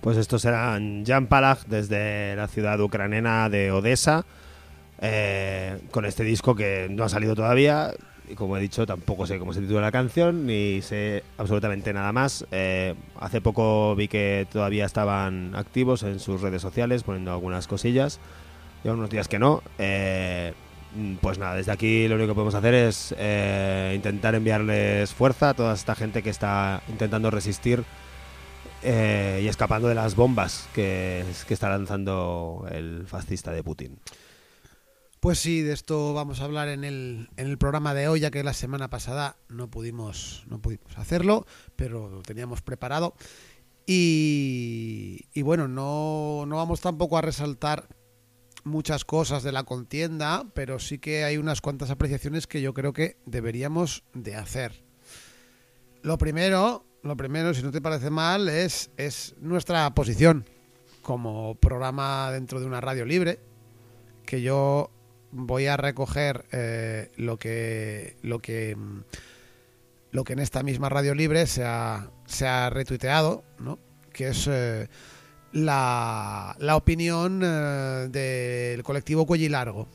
Pues 0.00 0.16
estos 0.16 0.42
serán 0.42 1.04
Jan 1.04 1.26
Palach 1.26 1.66
desde 1.66 2.34
la 2.34 2.48
ciudad 2.48 2.80
ucraniana 2.80 3.50
de 3.50 3.70
Odessa, 3.70 4.24
eh, 5.00 5.78
con 5.90 6.06
este 6.06 6.24
disco 6.24 6.54
que 6.54 6.88
no 6.90 7.04
ha 7.04 7.08
salido 7.10 7.34
todavía. 7.34 7.92
Y 8.26 8.34
como 8.34 8.56
he 8.56 8.60
dicho, 8.60 8.86
tampoco 8.86 9.26
sé 9.26 9.38
cómo 9.38 9.52
se 9.52 9.60
titula 9.60 9.82
la 9.82 9.92
canción, 9.92 10.46
ni 10.46 10.80
sé 10.82 11.22
absolutamente 11.36 11.92
nada 11.92 12.12
más. 12.12 12.46
Eh, 12.50 12.94
hace 13.18 13.40
poco 13.40 13.94
vi 13.94 14.08
que 14.08 14.46
todavía 14.50 14.86
estaban 14.86 15.54
activos 15.54 16.02
en 16.04 16.18
sus 16.18 16.40
redes 16.40 16.62
sociales, 16.62 17.02
poniendo 17.02 17.32
algunas 17.32 17.66
cosillas. 17.66 18.20
Llevan 18.82 19.00
unos 19.00 19.10
días 19.10 19.28
que 19.28 19.38
no. 19.38 19.62
Eh, 19.78 20.54
pues 21.20 21.38
nada, 21.38 21.56
desde 21.56 21.72
aquí 21.72 22.08
lo 22.08 22.14
único 22.16 22.28
que 22.28 22.34
podemos 22.34 22.54
hacer 22.54 22.74
es 22.74 23.14
eh, 23.18 23.92
intentar 23.94 24.34
enviarles 24.34 25.12
fuerza 25.12 25.50
a 25.50 25.54
toda 25.54 25.74
esta 25.74 25.94
gente 25.94 26.22
que 26.22 26.30
está 26.30 26.82
intentando 26.88 27.30
resistir 27.30 27.84
eh, 28.82 29.40
y 29.42 29.48
escapando 29.48 29.88
de 29.88 29.94
las 29.94 30.16
bombas 30.16 30.68
que, 30.74 31.24
está 31.48 31.68
lanzando 31.68 32.66
el 32.70 33.06
fascista 33.06 33.52
de 33.52 33.62
Putin. 33.62 33.98
Pues 35.20 35.38
sí, 35.38 35.60
de 35.60 35.74
esto 35.74 36.14
vamos 36.14 36.40
a 36.40 36.44
hablar 36.44 36.68
en 36.68 36.84
el, 36.84 37.28
en 37.36 37.46
el 37.46 37.58
programa 37.58 37.92
de 37.92 38.08
hoy, 38.08 38.20
ya 38.20 38.30
que 38.30 38.42
la 38.42 38.54
semana 38.54 38.88
pasada 38.88 39.36
no 39.48 39.68
pudimos, 39.68 40.44
no 40.48 40.60
pudimos 40.60 40.96
hacerlo, 40.96 41.46
pero 41.76 42.08
lo 42.08 42.22
teníamos 42.22 42.62
preparado. 42.62 43.14
Y, 43.86 45.26
y 45.34 45.42
bueno, 45.42 45.68
no, 45.68 46.44
no 46.46 46.56
vamos 46.56 46.80
tampoco 46.80 47.18
a 47.18 47.22
resaltar 47.22 47.88
muchas 48.64 49.04
cosas 49.04 49.42
de 49.42 49.52
la 49.52 49.64
contienda, 49.64 50.46
pero 50.54 50.78
sí 50.78 50.98
que 50.98 51.24
hay 51.24 51.36
unas 51.36 51.60
cuantas 51.60 51.90
apreciaciones 51.90 52.46
que 52.46 52.60
yo 52.60 52.74
creo 52.74 52.92
que 52.92 53.18
deberíamos 53.26 54.04
de 54.14 54.36
hacer. 54.36 54.84
Lo 56.02 56.18
primero, 56.18 56.86
lo 57.02 57.16
primero, 57.16 57.54
si 57.54 57.62
no 57.62 57.70
te 57.70 57.80
parece 57.80 58.10
mal, 58.10 58.48
es, 58.48 58.90
es 58.96 59.34
nuestra 59.40 59.88
posición 59.94 60.44
como 61.02 61.54
programa 61.54 62.30
dentro 62.30 62.60
de 62.60 62.66
una 62.66 62.80
radio 62.80 63.04
libre, 63.04 63.40
que 64.26 64.42
yo 64.42 64.90
voy 65.32 65.66
a 65.66 65.76
recoger 65.76 66.44
eh, 66.52 67.10
lo 67.16 67.38
que 67.38 68.16
lo 68.22 68.40
que 68.40 68.76
mm, 68.76 69.00
lo 70.12 70.24
que 70.24 70.32
en 70.32 70.40
esta 70.40 70.62
misma 70.62 70.88
radio 70.88 71.14
libre 71.14 71.46
se 71.46 71.64
ha, 71.64 72.10
se 72.26 72.46
ha 72.46 72.68
retuiteado, 72.68 73.44
¿no? 73.58 73.78
que 74.12 74.28
es 74.28 74.48
eh, 74.50 74.88
la, 75.52 76.56
la 76.58 76.76
opinión 76.76 77.40
eh, 77.44 78.08
del 78.10 78.82
colectivo 78.82 79.24
Cuello 79.24 79.48
Largo, 79.48 79.88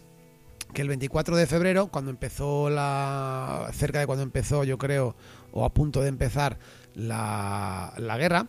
que 0.73 0.81
el 0.81 0.87
24 0.87 1.35
de 1.35 1.47
febrero, 1.47 1.87
cuando 1.87 2.11
empezó 2.11 2.69
la. 2.69 3.69
cerca 3.73 3.99
de 3.99 4.07
cuando 4.07 4.23
empezó, 4.23 4.63
yo 4.63 4.77
creo, 4.77 5.15
o 5.51 5.65
a 5.65 5.73
punto 5.73 6.01
de 6.01 6.09
empezar 6.09 6.59
la, 6.95 7.93
la 7.97 8.17
guerra, 8.17 8.47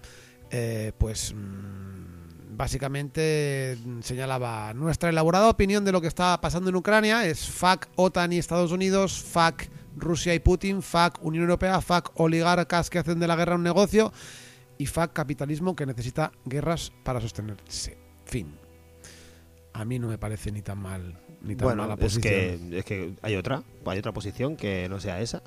eh, 0.50 0.92
pues 0.98 1.34
mm, 1.34 2.56
básicamente 2.56 3.76
señalaba 4.00 4.72
nuestra 4.74 5.10
elaborada 5.10 5.48
opinión 5.48 5.84
de 5.84 5.92
lo 5.92 6.00
que 6.00 6.06
está 6.08 6.40
pasando 6.40 6.70
en 6.70 6.76
Ucrania 6.76 7.26
es 7.26 7.46
fuck 7.48 7.86
OTAN 7.96 8.32
y 8.32 8.38
Estados 8.38 8.72
Unidos, 8.72 9.20
fuck 9.20 9.64
Rusia 9.96 10.34
y 10.34 10.38
Putin, 10.38 10.82
fuck 10.82 11.18
Unión 11.22 11.44
Europea, 11.44 11.80
fuck 11.80 12.12
oligarcas 12.14 12.90
que 12.90 12.98
hacen 12.98 13.18
de 13.18 13.26
la 13.26 13.36
guerra 13.36 13.56
un 13.56 13.62
negocio 13.62 14.12
y 14.78 14.86
fuck 14.86 15.12
capitalismo 15.12 15.74
que 15.74 15.86
necesita 15.86 16.32
guerras 16.44 16.92
para 17.04 17.20
sostenerse. 17.20 17.98
Fin. 18.24 18.54
A 19.72 19.84
mí 19.84 19.98
no 19.98 20.08
me 20.08 20.18
parece 20.18 20.50
ni 20.52 20.62
tan 20.62 20.78
mal 20.78 21.18
ni 21.42 21.54
tan 21.54 21.66
Bueno, 21.66 21.82
mala 21.82 21.94
es 21.94 22.00
posición. 22.00 22.22
que, 22.70 22.78
es 22.78 22.84
que 22.84 23.14
hay 23.22 23.36
otra, 23.36 23.62
hay 23.84 23.98
otra 23.98 24.12
posición 24.12 24.56
que 24.56 24.88
no 24.88 25.00
sea 25.00 25.20
esa. 25.20 25.42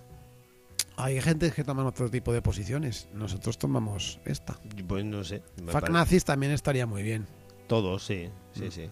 Hay 1.01 1.21
gente 1.21 1.51
que 1.51 1.63
toma 1.63 1.85
otro 1.85 2.09
tipo 2.09 2.33
de 2.33 2.41
posiciones. 2.41 3.07
Nosotros 3.13 3.57
tomamos 3.57 4.19
esta. 4.25 4.59
Pues 4.87 5.05
no 5.05 5.23
sé. 5.23 5.41
Fuck 5.67 5.89
nazis 5.89 6.25
también 6.25 6.51
estaría 6.51 6.85
muy 6.85 7.03
bien. 7.03 7.25
Todos, 7.67 8.03
sí, 8.05 8.29
sí, 8.53 8.65
Mm. 8.65 8.71
sí. 8.71 8.89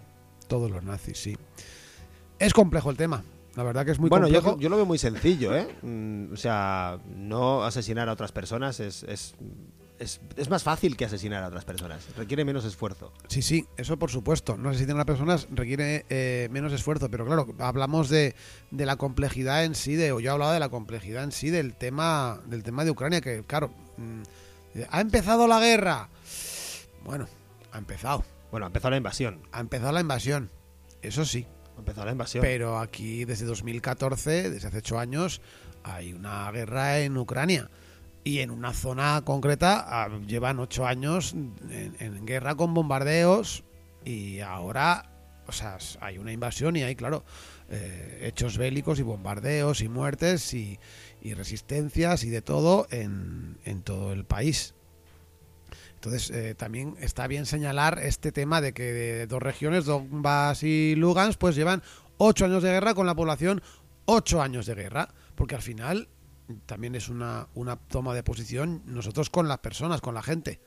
Todos 0.48 0.72
los 0.72 0.84
nazis, 0.84 1.18
sí. 1.18 1.38
Es 2.40 2.54
complejo 2.54 2.90
el 2.92 2.98
tema. 2.98 3.24
La 3.56 3.64
verdad 3.64 3.84
que 3.86 3.92
es 3.92 4.00
muy 4.00 4.10
bueno, 4.10 4.28
yo, 4.28 4.36
complejo. 4.36 4.60
yo 4.60 4.70
lo 4.70 4.76
veo 4.78 4.86
muy 4.86 5.00
sencillo, 5.00 5.54
¿eh? 5.56 5.68
Mm, 5.82 6.32
o 6.32 6.38
sea, 6.38 7.00
no 7.16 7.64
asesinar 7.66 8.08
a 8.08 8.14
otras 8.14 8.32
personas 8.32 8.80
es, 8.80 9.04
es, 9.04 9.34
es, 10.00 10.22
es 10.36 10.50
más 10.50 10.64
fácil 10.64 10.96
que 10.96 11.06
asesinar 11.06 11.44
a 11.44 11.48
otras 11.48 11.66
personas. 11.66 12.06
Requiere 12.16 12.46
menos 12.46 12.66
esfuerzo. 12.66 13.14
Sí, 13.28 13.42
sí, 13.42 13.66
eso 13.78 13.98
por 13.98 14.12
supuesto. 14.12 14.58
No 14.58 14.70
asesinar 14.70 15.00
a 15.00 15.06
personas 15.06 15.48
requiere 15.52 16.06
eh, 16.10 16.48
menos 16.52 16.74
esfuerzo, 16.74 17.10
pero 17.10 17.26
claro, 17.26 17.48
hablamos 17.60 18.10
de, 18.10 18.36
de 18.72 18.86
la 18.86 18.96
complejidad 18.96 19.64
en 19.64 19.76
sí, 19.76 19.96
de, 19.96 20.12
o 20.12 20.20
yo 20.20 20.34
hablaba 20.34 20.54
de 20.54 20.60
la 20.60 20.70
complejidad 20.70 21.24
en 21.24 21.32
sí 21.32 21.50
del 21.50 21.76
tema, 21.76 22.42
del 22.46 22.64
tema 22.64 22.86
de 22.86 22.92
Ucrania, 22.92 23.22
que 23.22 23.44
claro, 23.44 23.72
mm, 23.98 24.22
ha 24.90 25.02
empezado 25.02 25.48
la 25.48 25.60
guerra. 25.60 26.10
Bueno, 27.04 27.28
ha 27.72 27.78
empezado. 27.78 28.24
Bueno, 28.52 28.66
ha 28.66 28.68
empezado 28.68 28.92
la 28.92 28.98
invasión. 28.98 29.42
Ha 29.52 29.60
empezado 29.60 29.92
la 29.92 30.02
invasión. 30.02 30.50
Eso 31.02 31.26
sí. 31.26 31.46
Ha 31.76 31.80
empezado 31.80 32.06
la 32.06 32.12
invasión. 32.12 32.42
Pero 32.42 32.80
aquí 32.80 33.26
desde 33.26 33.46
2014, 33.46 34.50
desde 34.50 34.68
hace 34.68 34.78
ocho 34.78 35.00
años, 35.00 35.42
hay 35.84 36.14
una 36.14 36.50
guerra 36.52 37.00
en 37.00 37.18
Ucrania. 37.18 37.70
Y 38.28 38.42
en 38.42 38.52
una 38.52 38.74
zona 38.74 39.22
concreta 39.24 39.86
ah, 39.88 40.10
llevan 40.28 40.60
ocho 40.60 40.86
años 40.86 41.34
en, 41.34 42.26
guerra 42.26 42.56
con 42.56 42.74
bombardeos 42.74 43.64
y 44.04 44.42
ahora, 44.42 45.10
o 45.48 45.54
sea, 45.54 45.78
hay 46.02 46.18
una 46.18 46.34
invasión 46.34 46.76
y 46.76 46.84
hay, 46.84 46.98
claro, 46.98 47.24
eh, 47.70 48.24
hechos 48.24 48.58
bélicos 48.58 49.00
y 49.00 49.04
bombardeos 49.04 49.80
y 49.80 49.88
muertes 49.88 50.54
y, 50.54 50.78
resistencias 51.24 52.26
y 52.26 52.30
de 52.30 52.42
todo 52.42 52.88
en, 52.92 53.60
en 53.64 53.82
todo 53.82 54.12
el 54.12 54.26
país. 54.26 54.74
Entonces, 55.96 56.30
eh, 56.32 56.54
también 56.54 56.96
está 57.00 57.28
bien 57.28 57.46
señalar 57.46 57.98
este 57.98 58.34
tema 58.34 58.60
de 58.60 58.74
que 58.74 58.92
de 58.92 59.28
dos 59.28 59.42
regiones, 59.42 59.86
Donbass 59.86 60.64
y 60.64 60.96
Lugansk, 60.96 61.40
pues 61.40 61.56
llevan 61.56 61.82
ocho 62.18 62.44
años 62.44 62.62
de 62.62 62.72
guerra 62.72 62.94
con 62.94 63.06
la 63.06 63.16
población 63.16 63.62
ocho 64.08 64.42
años 64.42 64.66
de 64.66 64.76
guerra, 64.76 65.14
porque 65.36 65.56
al 65.56 65.62
final 65.62 66.10
también 66.66 66.96
es 66.96 67.10
una, 67.10 67.48
una 67.56 67.76
toma 67.76 68.14
de 68.14 68.24
posición 68.24 68.82
nosotros 68.86 69.30
con 69.30 69.48
las 69.48 69.60
personas, 69.60 70.02
con 70.02 70.14
la 70.14 70.24
gente, 70.24 70.60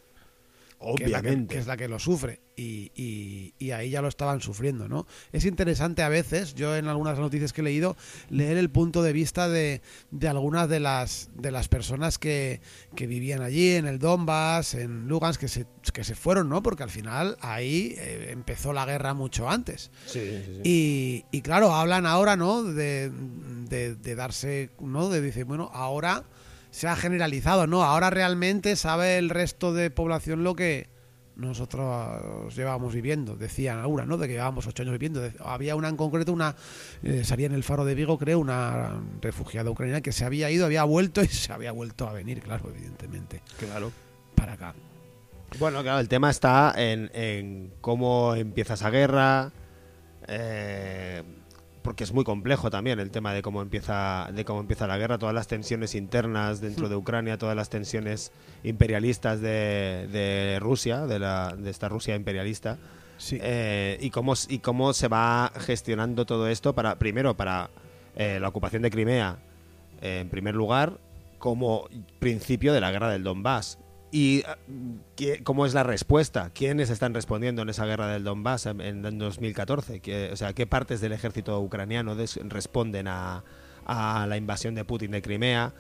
que 0.96 1.04
es 1.04 1.10
la 1.10 1.20
que, 1.20 1.28
Obviamente. 1.28 1.54
que 1.54 1.60
es 1.60 1.66
la 1.66 1.76
que 1.76 1.88
lo 1.88 1.98
sufre 1.98 2.40
y, 2.56 2.90
y- 2.94 3.54
y 3.58 3.70
ahí 3.72 3.90
ya 3.90 4.00
lo 4.02 4.08
estaban 4.08 4.40
sufriendo, 4.40 4.88
¿no? 4.88 5.06
Es 5.32 5.44
interesante 5.44 6.02
a 6.02 6.08
veces, 6.08 6.54
yo 6.54 6.74
en 6.76 6.86
algunas 6.88 7.18
noticias 7.18 7.52
que 7.52 7.60
he 7.60 7.64
leído, 7.64 7.96
leer 8.30 8.56
el 8.56 8.70
punto 8.70 9.02
de 9.02 9.12
vista 9.12 9.48
de, 9.48 9.82
de 10.10 10.28
algunas 10.28 10.68
de 10.70 10.80
las 10.80 11.30
de 11.34 11.50
las 11.50 11.68
personas 11.68 12.18
que, 12.18 12.60
que 12.96 13.06
vivían 13.06 13.42
allí, 13.42 13.72
en 13.72 13.86
el 13.86 13.98
Donbass, 13.98 14.74
en 14.74 15.06
Lugansk, 15.06 15.40
que 15.40 15.48
se, 15.48 15.66
que 15.92 16.02
se 16.04 16.14
fueron, 16.14 16.48
¿no? 16.48 16.62
Porque 16.62 16.82
al 16.82 16.90
final 16.90 17.36
ahí 17.40 17.94
eh, 17.98 18.28
empezó 18.30 18.72
la 18.72 18.86
guerra 18.86 19.12
mucho 19.14 19.48
antes. 19.50 19.90
Sí, 20.06 20.20
sí, 20.20 20.42
sí. 20.46 20.60
Y, 20.64 21.24
y 21.30 21.42
claro, 21.42 21.74
hablan 21.74 22.06
ahora, 22.06 22.36
¿no? 22.36 22.62
De, 22.62 23.10
de- 23.68 23.96
de 23.96 24.14
darse, 24.14 24.70
¿no? 24.80 25.08
De 25.10 25.20
decir, 25.20 25.44
bueno, 25.44 25.70
ahora 25.74 26.24
se 26.70 26.88
ha 26.88 26.96
generalizado, 26.96 27.66
¿no? 27.66 27.82
Ahora 27.84 28.10
realmente 28.10 28.76
sabe 28.76 29.18
el 29.18 29.30
resto 29.30 29.72
de 29.72 29.90
población 29.90 30.44
lo 30.44 30.54
que 30.54 30.88
nosotros 31.36 32.54
llevábamos 32.54 32.92
viviendo, 32.92 33.34
decían 33.36 33.78
ahora, 33.78 34.04
¿no? 34.04 34.18
De 34.18 34.26
que 34.26 34.34
llevábamos 34.34 34.66
ocho 34.66 34.82
años 34.82 34.92
viviendo. 34.92 35.22
Había 35.42 35.74
una 35.74 35.88
en 35.88 35.96
concreto, 35.96 36.32
una, 36.32 36.54
eh, 37.02 37.24
salía 37.24 37.46
en 37.46 37.54
el 37.54 37.64
faro 37.64 37.84
de 37.84 37.94
Vigo, 37.94 38.18
creo, 38.18 38.38
una 38.38 39.00
refugiada 39.22 39.70
ucraniana 39.70 40.02
que 40.02 40.12
se 40.12 40.24
había 40.24 40.50
ido, 40.50 40.66
había 40.66 40.84
vuelto 40.84 41.22
y 41.24 41.28
se 41.28 41.52
había 41.52 41.72
vuelto 41.72 42.06
a 42.08 42.12
venir, 42.12 42.40
claro, 42.40 42.68
evidentemente, 42.68 43.42
Claro. 43.58 43.90
para 44.34 44.52
acá. 44.54 44.74
Bueno, 45.58 45.82
claro, 45.82 45.98
el 45.98 46.08
tema 46.08 46.30
está 46.30 46.74
en, 46.76 47.10
en 47.14 47.72
cómo 47.80 48.34
empieza 48.36 48.74
esa 48.74 48.90
guerra, 48.90 49.50
eh, 50.28 51.22
porque 51.82 52.04
es 52.04 52.12
muy 52.12 52.24
complejo 52.24 52.70
también 52.70 53.00
el 53.00 53.10
tema 53.10 53.32
de 53.32 53.42
cómo 53.42 53.62
empieza 53.62 54.28
de 54.32 54.44
cómo 54.44 54.60
empieza 54.60 54.86
la 54.86 54.98
guerra, 54.98 55.18
todas 55.18 55.34
las 55.34 55.46
tensiones 55.48 55.94
internas 55.94 56.60
dentro 56.60 56.88
de 56.88 56.96
Ucrania, 56.96 57.38
todas 57.38 57.56
las 57.56 57.70
tensiones 57.70 58.32
imperialistas 58.64 59.40
de, 59.40 60.08
de 60.12 60.58
Rusia, 60.60 61.06
de, 61.06 61.18
la, 61.18 61.54
de 61.56 61.70
esta 61.70 61.88
Rusia 61.88 62.14
imperialista, 62.16 62.78
Sí. 63.16 63.38
eh, 63.42 63.98
y 64.00 64.08
cómo 64.08 64.32
y 64.48 64.60
cómo 64.60 64.94
se 64.94 65.06
va 65.08 65.52
gestionando 65.58 66.24
todo 66.24 66.48
esto 66.48 66.74
para 66.74 66.98
primero 66.98 67.36
para 67.36 67.68
eh, 68.16 68.38
la 68.40 68.48
ocupación 68.48 68.80
de 68.80 68.90
Crimea 68.90 69.36
eh, 70.00 70.20
en 70.20 70.30
primer 70.30 70.54
lugar 70.54 70.96
como 71.38 71.86
principio 72.18 72.72
de 72.72 72.80
la 72.80 72.90
guerra 72.90 73.10
del 73.10 73.22
Donbass 73.22 73.78
y 74.12 74.42
ah, 74.46 74.56
¿qué- 75.16 75.42
cómo 75.44 75.66
es 75.66 75.74
la 75.74 75.82
respuesta 75.84 76.50
quiénes 76.54 76.90
están 76.90 77.14
respondiendo 77.14 77.62
en 77.62 77.68
esa 77.68 77.86
guerra 77.86 78.08
del 78.08 78.24
Donbass 78.24 78.66
en, 78.66 78.80
en 78.80 79.18
2014 79.18 80.00
¿Qué- 80.00 80.30
o 80.32 80.36
sea 80.36 80.52
qué 80.52 80.66
partes 80.66 81.00
del 81.00 81.12
ejército 81.12 81.60
ucraniano 81.60 82.16
responden 82.48 83.06
a, 83.08 83.44
a 83.86 84.26
la 84.28 84.36
invasión 84.36 84.74
de 84.74 84.84
Putin 84.84 85.12
de 85.12 85.22
Crimea 85.22 85.72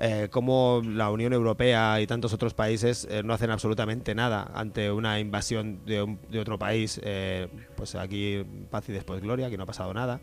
eh, 0.00 0.28
cómo 0.30 0.82
la 0.84 1.10
Unión 1.10 1.32
Europea 1.32 2.00
y 2.00 2.06
tantos 2.08 2.32
otros 2.32 2.52
países 2.52 3.06
eh, 3.10 3.22
no 3.24 3.32
hacen 3.32 3.50
absolutamente 3.50 4.12
nada 4.14 4.50
ante 4.54 4.90
una 4.90 5.20
invasión 5.20 5.84
de, 5.86 6.02
un- 6.02 6.18
de 6.30 6.40
otro 6.40 6.58
país, 6.58 7.00
eh, 7.04 7.46
pues 7.76 7.94
aquí 7.94 8.44
paz 8.70 8.88
y 8.88 8.92
después 8.92 9.20
gloria, 9.20 9.48
que 9.50 9.56
no 9.56 9.62
ha 9.62 9.66
pasado 9.66 9.94
nada. 9.94 10.20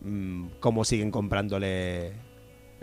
Mm, 0.00 0.46
cómo 0.58 0.86
siguen 0.86 1.10
comprándole 1.10 2.12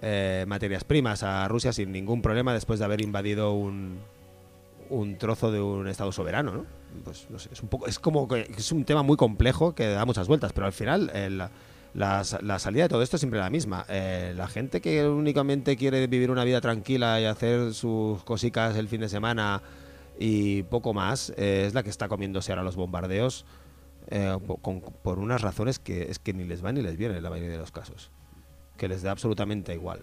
eh, 0.02 0.46
materias 0.48 0.84
primas 0.84 1.24
a 1.24 1.48
Rusia 1.48 1.74
sin 1.74 1.92
ningún 1.92 2.22
problema 2.22 2.54
después 2.54 2.80
de 2.80 2.86
haber 2.86 3.02
invadido 3.02 3.54
un, 3.54 4.00
un 4.90 5.18
trozo 5.18 5.52
de 5.52 5.62
un 5.62 5.88
Estado 5.88 6.12
soberano, 6.12 6.52
¿no? 6.52 6.66
Pues 7.04 7.28
no 7.30 7.40
sé, 7.40 7.50
es 7.54 7.62
un 7.62 7.70
poco, 7.70 7.88
es 7.88 8.00
como 8.00 8.28
es 8.36 8.72
un 8.72 8.84
tema 8.84 9.02
muy 9.02 9.16
complejo 9.16 9.74
que 9.74 9.88
da 9.88 10.06
muchas 10.06 10.28
vueltas, 10.28 10.52
pero 10.52 10.66
al 10.66 10.74
final 10.74 11.10
eh, 11.14 11.30
la, 11.30 11.50
la, 11.94 12.60
salida 12.60 12.84
de 12.84 12.90
todo 12.90 13.02
esto 13.02 13.18
es 13.18 13.22
siempre 13.22 13.40
la 13.40 13.50
misma. 13.50 13.86
Eh, 13.90 14.34
la 14.36 14.48
gente 14.48 14.82
que 14.82 15.08
únicamente 15.08 15.76
quiere 15.76 16.08
vivir 16.08 16.32
una 16.32 16.44
vida 16.44 16.62
tranquila 16.62 17.20
y 17.20 17.26
hacer 17.26 17.74
sus 17.74 18.24
cositas 18.24 18.76
el 18.78 18.88
fin 18.88 19.02
de 19.02 19.10
semana 19.10 19.62
y 20.20 20.64
poco 20.64 20.94
más, 20.94 21.34
eh, 21.38 21.66
es 21.68 21.74
la 21.74 21.84
que 21.84 21.90
está 21.90 22.08
comiéndose 22.08 22.52
ahora 22.52 22.64
los 22.64 22.76
bombardeos 22.76 23.46
eh, 24.08 24.38
por 25.04 25.20
unas 25.20 25.42
razones 25.42 25.80
que 25.80 26.04
es 26.04 26.20
que 26.20 26.34
ni 26.34 26.44
les 26.44 26.62
van 26.62 26.76
ni 26.76 26.82
les 26.82 26.98
vienen 26.98 27.18
en 27.18 27.24
la 27.24 27.30
mayoría 27.30 27.52
de 27.52 27.58
los 27.58 27.72
casos. 27.72 28.12
Que 28.82 28.88
les 28.88 29.04
da 29.04 29.12
absolutamente 29.12 29.76
igual. 29.76 30.00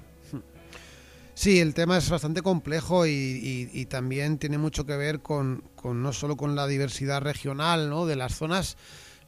Sí, 1.35 1.59
el 1.59 1.75
tema 1.75 1.99
es 1.99 2.09
bastante 2.11 2.43
complejo 2.43 3.09
y, 3.09 3.87
también 3.91 4.38
tiene 4.38 4.57
mucho 4.57 4.87
que 4.87 4.97
ver 4.97 5.19
con, 5.19 5.64
con 5.75 6.01
no 6.01 6.12
solo 6.12 6.37
con 6.37 6.55
la 6.55 6.69
diversidad 6.69 7.21
regional 7.21 7.91
¿no? 7.91 8.07
de 8.07 8.14
las 8.14 8.37
zonas 8.37 8.77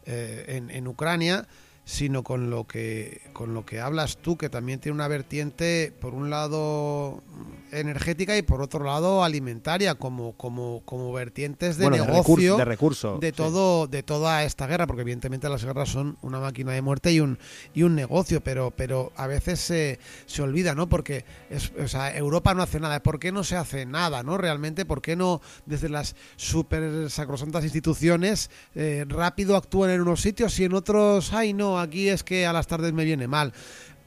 eh, 0.07 0.45
en, 0.47 0.71
en 0.71 0.87
Ucrania, 0.87 1.49
sino 1.85 2.23
con 2.23 2.49
lo 2.49 2.69
que 2.69 3.23
con 3.33 3.53
lo 3.53 3.67
que 3.67 3.81
hablas 3.81 4.19
tú, 4.19 4.37
que 4.37 4.49
también 4.49 4.79
tiene 4.79 4.95
una 4.95 5.09
vertiente, 5.09 5.93
por 6.01 6.15
un 6.15 6.31
lado 6.31 7.25
energética 7.73 8.37
y 8.37 8.43
por 8.43 8.63
otro 8.63 8.85
lado 8.85 9.25
alimentaria, 9.25 9.95
como, 9.95 10.33
como, 10.33 10.83
como 10.85 11.13
vertientes 11.13 11.77
de 11.77 11.85
bueno, 11.85 12.05
de 12.05 12.11
negocio 12.11 12.23
recurso. 12.23 12.57
De, 12.57 12.65
recurso, 12.65 13.19
de 13.21 13.29
sí. 13.29 13.33
todo 13.33 13.87
de 13.87 14.03
toda 14.03 14.45
esta 14.45 14.67
guerra 14.67 14.87
porque 14.87 15.03
evidentemente 15.03 15.49
las 15.49 15.65
guerras 15.65 15.89
son 15.89 16.17
una 16.23 16.41
máquina 16.41 16.73
de 16.73 16.83
muerte 16.83 17.13
y 17.13 17.21
un 17.21 17.39
y 17.75 17.83
un 17.83 17.95
negocio 17.95 18.41
pero 18.41 18.71
pero 18.71 19.13
a 19.17 19.27
veces 19.27 19.61
se, 19.61 19.99
se 20.27 20.43
olvida 20.43 20.75
no 20.75 20.89
porque 20.89 21.25
es, 21.51 21.73
o 21.83 21.89
sea, 21.89 22.15
Europa 22.17 22.55
no 22.55 22.63
hace 22.63 22.81
nada 22.81 23.03
¿por 23.03 23.19
qué 23.19 23.33
no 23.33 23.45
se 23.45 23.57
hace 23.57 23.87
nada 23.87 24.23
no 24.23 24.39
realmente 24.39 24.85
por 24.85 25.03
qué 25.03 25.17
no 25.17 25.41
desde 25.67 25.89
las 25.89 26.17
super 26.37 27.11
sacrosantas 27.11 27.65
instituciones 27.65 28.51
eh, 28.75 29.05
rápido 29.09 29.57
actúan 29.57 29.91
en 29.91 30.01
unos 30.01 30.21
sitios 30.21 30.59
y 30.59 30.65
en 30.65 30.75
otros 30.75 31.33
ay 31.33 31.53
no 31.53 31.79
aquí 31.79 32.09
es 32.09 32.25
que 32.25 32.47
a 32.47 32.53
las 32.53 32.67
tardes 32.67 32.93
me 32.93 33.05
viene 33.05 33.29
mal 33.29 33.53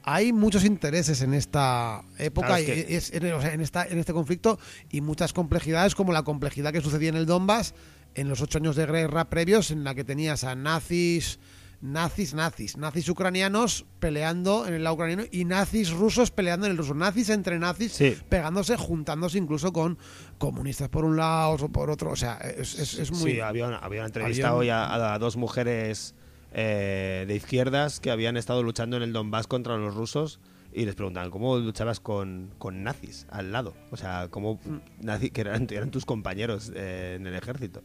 hay 0.06 0.32
muchos 0.32 0.64
intereses 0.64 1.22
en 1.22 1.32
esta 1.34 2.02
época 2.18 2.48
Claro, 2.48 2.62
es 2.62 2.90
y 2.90 2.94
es- 2.94 3.12
en, 3.14 3.32
o 3.32 3.40
sea, 3.40 3.54
en 3.54 3.60
esta, 3.60 3.86
en 3.86 3.98
este 3.98 4.12
conflicto 4.12 4.58
y 4.90 5.00
muchas 5.00 5.32
complejidades 5.32 5.94
como 5.94 6.12
la 6.12 6.22
complejidad 6.22 6.72
que 6.72 6.80
sucedía 6.82 7.08
en 7.08 7.16
el 7.16 7.26
Donbass 7.26 7.74
en 8.14 8.28
los 8.28 8.40
ocho 8.42 8.58
años 8.58 8.76
de 8.76 8.86
guerra 8.86 9.28
previos 9.30 9.70
en 9.70 9.82
la 9.82 9.94
que 9.94 10.04
tenías 10.04 10.44
a 10.44 10.54
nazis 10.54 11.38
nazis 11.80 12.32
nazis 12.32 12.76
nazis 12.78 13.08
ucranianos 13.10 13.84
peleando 13.98 14.66
en 14.66 14.74
el 14.74 14.84
lado 14.84 14.94
ucraniano 14.94 15.24
y 15.30 15.44
nazis 15.44 15.90
rusos 15.90 16.30
peleando 16.30 16.64
en 16.66 16.72
el 16.72 16.78
ruso 16.78 16.94
nazis 16.94 17.28
entre 17.28 17.58
nazis 17.58 17.92
Sí. 17.92 18.16
pegándose 18.28 18.76
juntándose 18.76 19.36
incluso 19.38 19.72
con 19.72 19.98
comunistas 20.38 20.88
por 20.88 21.04
un 21.04 21.16
lado 21.16 21.52
o 21.60 21.68
por 21.70 21.90
otro 21.90 22.10
o 22.12 22.16
sea 22.16 22.36
es, 22.36 22.78
es, 22.78 22.98
es 22.98 23.10
muy 23.12 23.32
Sí, 23.32 23.40
había, 23.40 23.66
una- 23.68 23.78
había 23.78 24.04
entrevistado 24.04 24.58
Habían- 24.58 24.88
ya 24.98 25.14
a, 25.14 25.18
dos 25.18 25.36
mujeres 25.36 26.14
eh, 26.54 27.24
de 27.26 27.34
izquierdas 27.34 28.00
que 28.00 28.10
habían 28.10 28.36
estado 28.36 28.62
luchando 28.62 28.96
en 28.96 29.02
el 29.02 29.12
Donbass 29.12 29.46
contra 29.46 29.76
los 29.76 29.94
rusos 29.94 30.40
y 30.72 30.84
les 30.84 30.94
preguntaban 30.94 31.30
cómo 31.30 31.56
luchabas 31.58 32.00
con, 32.00 32.50
con 32.58 32.82
nazis 32.82 33.26
al 33.30 33.52
lado. 33.52 33.74
O 33.90 33.96
sea, 33.96 34.28
cómo 34.30 34.60
nazi, 35.00 35.30
que 35.30 35.40
eran, 35.40 35.66
eran 35.70 35.90
tus 35.90 36.04
compañeros 36.04 36.72
eh, 36.74 37.16
en 37.18 37.26
el 37.26 37.34
ejército. 37.34 37.82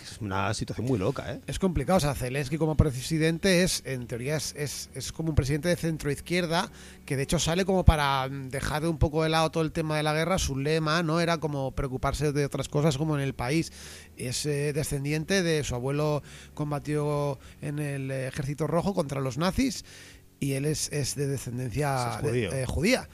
Que 0.00 0.04
Es 0.14 0.20
una 0.20 0.52
situación 0.54 0.86
muy 0.86 0.98
loca, 0.98 1.32
¿eh? 1.32 1.40
Es 1.46 1.58
complicado, 1.58 1.98
o 1.98 2.00
sea, 2.00 2.14
Zelensky 2.14 2.56
como 2.58 2.76
presidente 2.76 3.62
es, 3.62 3.82
en 3.84 4.06
teoría, 4.06 4.36
es, 4.36 4.54
es, 4.56 4.88
es 4.94 5.12
como 5.12 5.28
un 5.30 5.34
presidente 5.34 5.68
de 5.68 5.76
centro 5.76 6.10
izquierda, 6.10 6.70
que 7.06 7.16
de 7.16 7.22
hecho 7.24 7.38
sale 7.38 7.64
como 7.64 7.84
para 7.84 8.28
mm, 8.28 8.48
dejar 8.48 8.82
de 8.82 8.88
un 8.88 8.98
poco 8.98 9.22
de 9.22 9.28
lado 9.28 9.50
todo 9.50 9.62
el 9.62 9.72
tema 9.72 9.96
de 9.96 10.02
la 10.02 10.14
guerra, 10.14 10.38
su 10.38 10.56
lema, 10.56 11.02
¿no? 11.02 11.20
Era 11.20 11.38
como 11.38 11.72
preocuparse 11.72 12.32
de 12.32 12.44
otras 12.44 12.68
cosas 12.68 12.96
como 12.98 13.16
en 13.16 13.22
el 13.22 13.34
país. 13.34 13.72
Es 14.16 14.46
eh, 14.46 14.72
descendiente 14.72 15.42
de 15.42 15.62
su 15.64 15.74
abuelo 15.74 16.22
combatió 16.54 17.38
en 17.60 17.78
el 17.78 18.10
ejército 18.10 18.66
rojo 18.66 18.94
contra 18.94 19.20
los 19.20 19.38
nazis 19.38 19.84
y 20.38 20.52
él 20.52 20.64
es, 20.64 20.90
es 20.92 21.14
de 21.16 21.26
descendencia 21.26 22.16
Es 22.16 22.22
de- 22.22 22.28
judío. 22.30 22.52
eh, 22.52 22.66
judía. 22.66 23.08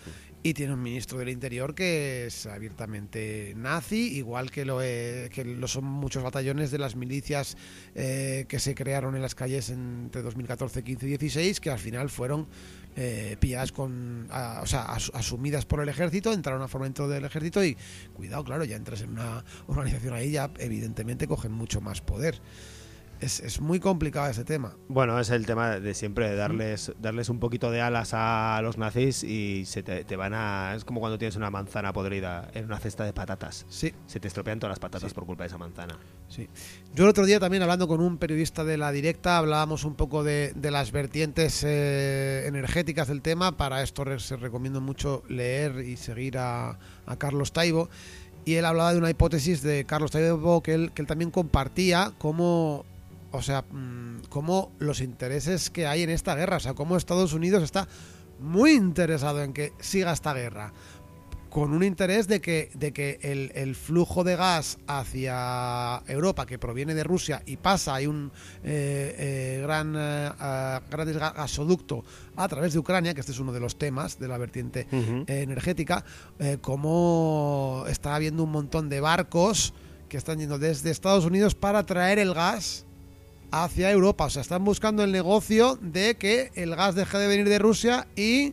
Y 0.47 0.55
tiene 0.55 0.75
un 0.75 0.81
ministro 0.81 1.19
del 1.19 1.29
Interior 1.29 1.75
que 1.75 2.27
es 2.27 2.47
abiertamente 2.47 3.53
nazi, 3.57 4.17
igual 4.17 4.49
que 4.53 4.65
lo, 4.65 4.81
eh, 4.81 5.29
que 5.33 5.45
lo 5.45 5.67
son 5.67 5.83
muchos 5.87 6.23
batallones 6.23 6.71
de 6.71 6.79
las 6.79 6.95
milicias 6.95 7.57
eh, 7.97 8.45
que 8.49 8.61
se 8.61 8.77
crearon 8.77 9.17
en 9.17 9.23
las 9.23 9.35
calles 9.35 9.71
entre 9.71 10.23
2014, 10.23 10.85
15 10.85 11.05
y 11.07 11.09
16, 11.09 11.59
que 11.59 11.71
al 11.71 11.81
final 11.81 12.11
fueron 12.11 12.47
eh, 12.95 13.37
pilladas 13.41 13.73
con, 13.73 14.29
o 14.31 14.67
sea, 14.67 14.83
as- 14.85 15.11
asumidas 15.15 15.67
por 15.67 15.81
el 15.81 15.89
ejército, 15.89 16.33
entraron 16.33 16.63
a 16.63 16.69
forma 16.69 16.87
dentro 16.87 17.09
del 17.09 17.25
ejército 17.25 17.65
y 17.65 17.77
cuidado, 18.15 18.45
claro, 18.45 18.63
ya 18.63 18.77
entras 18.77 19.01
en 19.01 19.11
una 19.11 19.45
organización 19.67 20.15
ahí, 20.15 20.31
ya 20.31 20.53
evidentemente 20.61 21.27
cogen 21.27 21.51
mucho 21.51 21.81
más 21.81 22.01
poder. 22.03 22.41
Es, 23.21 23.41
es 23.41 23.61
muy 23.63 23.81
complicado 23.81 24.29
ese 24.31 24.45
tema. 24.45 24.77
Bueno, 24.89 25.19
es 25.19 25.31
el 25.31 25.47
tema 25.47 25.81
de 25.81 25.95
siempre, 25.95 26.29
de 26.29 26.37
darles, 26.37 26.93
darles 27.01 27.31
un 27.31 27.41
poquito 27.41 27.71
de 27.71 27.81
alas 27.81 28.11
a 28.13 28.61
los 28.63 28.77
nazis 28.77 29.25
y 29.25 29.65
se 29.65 29.83
te, 29.83 30.05
te 30.05 30.17
van 30.17 30.35
a... 30.35 30.75
Es 30.77 30.85
como 30.85 31.01
cuando 31.01 31.17
tienes 31.17 31.35
una 31.37 31.51
manzana 31.51 31.95
podrida 31.95 32.51
en 32.53 32.67
una 32.67 32.79
cesta 32.79 33.05
de 33.05 33.15
patatas. 33.15 33.65
Sí. 33.71 33.95
Se 34.07 34.21
te 34.21 34.29
estropean 34.29 34.59
todas 34.59 34.73
las 34.73 34.81
patatas 34.81 35.11
Sí. 35.11 35.15
por 35.15 35.25
culpa 35.25 35.45
de 35.45 35.49
esa 35.49 35.57
manzana. 35.57 35.99
Sí. 36.29 36.47
Yo 36.95 37.05
el 37.05 37.11
otro 37.11 37.25
día 37.25 37.41
también 37.41 37.63
hablando 37.63 37.89
con 37.89 38.01
un 38.01 38.19
periodista 38.19 38.65
de 38.65 38.77
la 38.77 38.93
directa 38.93 39.39
hablábamos 39.39 39.85
un 39.85 39.95
poco 39.95 40.23
de, 40.23 40.53
de 40.55 40.71
las 40.71 40.93
vertientes 40.93 41.63
eh, 41.65 42.45
energéticas 42.47 43.09
del 43.09 43.23
tema. 43.23 43.57
Para 43.57 43.83
esto 43.83 44.05
se 44.19 44.37
recomiendo 44.37 44.83
mucho 44.83 45.23
leer 45.29 45.81
y 45.81 45.97
seguir 45.97 46.37
a, 46.37 46.79
a 47.07 47.17
Carlos 47.17 47.53
Taibo. 47.53 47.89
Y 48.45 48.55
él 48.55 48.65
hablaba 48.65 48.93
de 48.93 48.99
una 48.99 49.11
hipótesis 49.11 49.63
de 49.63 49.87
Carlos 49.87 50.11
Taibo 50.11 50.63
que 50.63 50.75
él, 50.75 50.93
que 50.93 51.03
él 51.03 51.09
también 51.09 51.31
compartía 51.31 52.13
como, 52.19 52.85
o 53.37 53.43
sea, 53.43 53.63
mm, 53.63 54.23
como 54.29 54.73
los 54.79 55.01
intereses 55.01 55.71
que 55.71 55.87
hay 55.87 56.03
en 56.03 56.11
esta 56.11 56.35
guerra. 56.35 56.57
O 56.57 56.61
sea, 56.61 56.75
cómo 56.75 56.97
Estados 56.97 57.33
Unidos 57.33 57.63
está 57.63 57.87
muy 58.41 58.73
interesado 58.73 59.43
en 59.43 59.53
que 59.53 59.73
siga 59.81 60.13
esta 60.13 60.35
guerra 60.35 60.73
con 61.49 61.73
un 61.73 61.83
interés 61.83 62.29
de 62.29 62.43
que, 62.43 62.71
de 62.75 62.93
que 62.93 63.19
el, 63.23 63.51
el 63.55 63.75
flujo 63.77 64.25
de 64.25 64.37
gas 64.37 64.77
hacia 64.87 66.03
Europa 66.07 66.45
que 66.45 66.59
proviene 66.59 66.95
de 66.95 67.03
Rusia 67.03 67.43
y 67.47 67.57
pasa, 67.57 67.95
hay 67.95 68.07
un 68.07 68.31
eh, 68.63 69.15
eh, 69.19 69.61
gran 69.63 69.95
eh, 69.97 70.31
gran 70.91 71.09
ga- 71.09 71.35
gasoducto 71.35 72.05
a 72.37 72.47
través 72.49 72.75
de 72.75 72.79
Ucrania, 72.79 73.15
que 73.15 73.21
este 73.21 73.33
es 73.33 73.39
uno 73.39 73.53
de 73.53 73.61
los 73.61 73.79
temas 73.79 74.19
de 74.19 74.29
la 74.29 74.37
vertiente 74.37 74.87
eh, 74.93 75.25
energética, 75.43 76.05
eh, 76.39 76.59
como 76.61 77.85
está 77.89 78.15
habiendo 78.15 78.43
un 78.45 78.51
montón 78.53 78.89
de 78.91 79.01
barcos 79.01 79.73
que 80.09 80.19
están 80.19 80.39
yendo 80.39 80.59
desde 80.59 80.91
Estados 80.91 81.25
Unidos 81.25 81.55
para 81.55 81.85
traer 81.87 82.19
el 82.19 82.35
gas 82.35 82.86
hacia 83.51 83.91
Europa. 83.91 84.25
O 84.27 84.31
sea, 84.31 84.43
están 84.43 84.65
buscando 84.65 85.03
el 85.05 85.13
negocio 85.13 85.79
de 85.81 86.17
que 86.17 86.51
el 86.55 86.75
gas 86.77 86.95
deje 86.95 87.19
de 87.19 87.27
venir 87.29 87.49
de 87.49 87.59
Rusia 87.59 88.07
y 88.17 88.53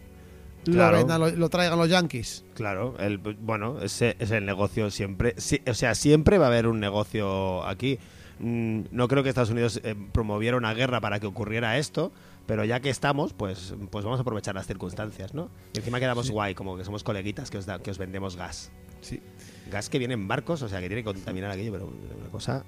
Claro. 0.66 0.92
lo, 0.94 0.98
vendan, 1.00 1.20
lo, 1.20 1.30
lo 1.32 1.50
traigan 1.50 1.78
los 1.78 1.90
yankees. 1.90 2.46
Claro, 2.54 2.96
el, 3.00 3.18
bueno, 3.18 3.80
ese 3.82 4.16
es 4.20 4.32
el 4.32 4.46
negocio 4.46 4.90
siempre. 4.92 5.34
sí, 5.38 5.60
o 5.68 5.74
sea, 5.74 5.94
siempre 5.94 6.38
va 6.38 6.46
a 6.46 6.48
haber 6.48 6.68
un 6.68 6.80
negocio 6.80 7.66
aquí. 7.68 8.00
Mm, 8.40 8.84
no 8.92 9.08
creo 9.10 9.24
que 9.24 9.30
Estados 9.30 9.50
Unidos 9.50 9.82
eh, 9.84 9.94
promoviera 10.14 10.56
una 10.56 10.74
guerra 10.74 11.02
para 11.02 11.20
que 11.20 11.28
ocurriera 11.28 11.78
esto, 11.78 12.14
pero 12.46 12.64
ya 12.64 12.80
que 12.80 12.90
estamos, 12.90 13.34
pues, 13.34 13.74
pues 13.92 14.06
vamos 14.06 14.20
a 14.20 14.22
aprovechar 14.22 14.56
las 14.56 14.66
circunstancias, 14.66 15.34
¿no? 15.34 15.50
Y 15.74 15.80
encima 15.80 16.00
quedamos 16.00 16.30
guay, 16.32 16.56
como 16.56 16.78
que 16.78 16.86
somos 16.86 17.04
coleguitas 17.04 17.52
que 17.52 17.58
os, 17.58 17.66
da- 17.66 17.80
que 17.80 17.92
os 17.92 17.98
vendemos 17.98 18.38
gas. 18.38 18.72
Sí. 19.02 19.22
Gas 19.70 19.90
que 19.90 20.00
viene 20.00 20.14
en 20.14 20.30
barcos, 20.30 20.62
o 20.62 20.70
sea, 20.70 20.80
que 20.80 20.88
tiene 20.88 21.02
que 21.04 21.14
contaminar 21.14 21.52
aquello, 21.52 21.74
pero 21.74 21.88
una 21.88 22.30
cosa... 22.32 22.64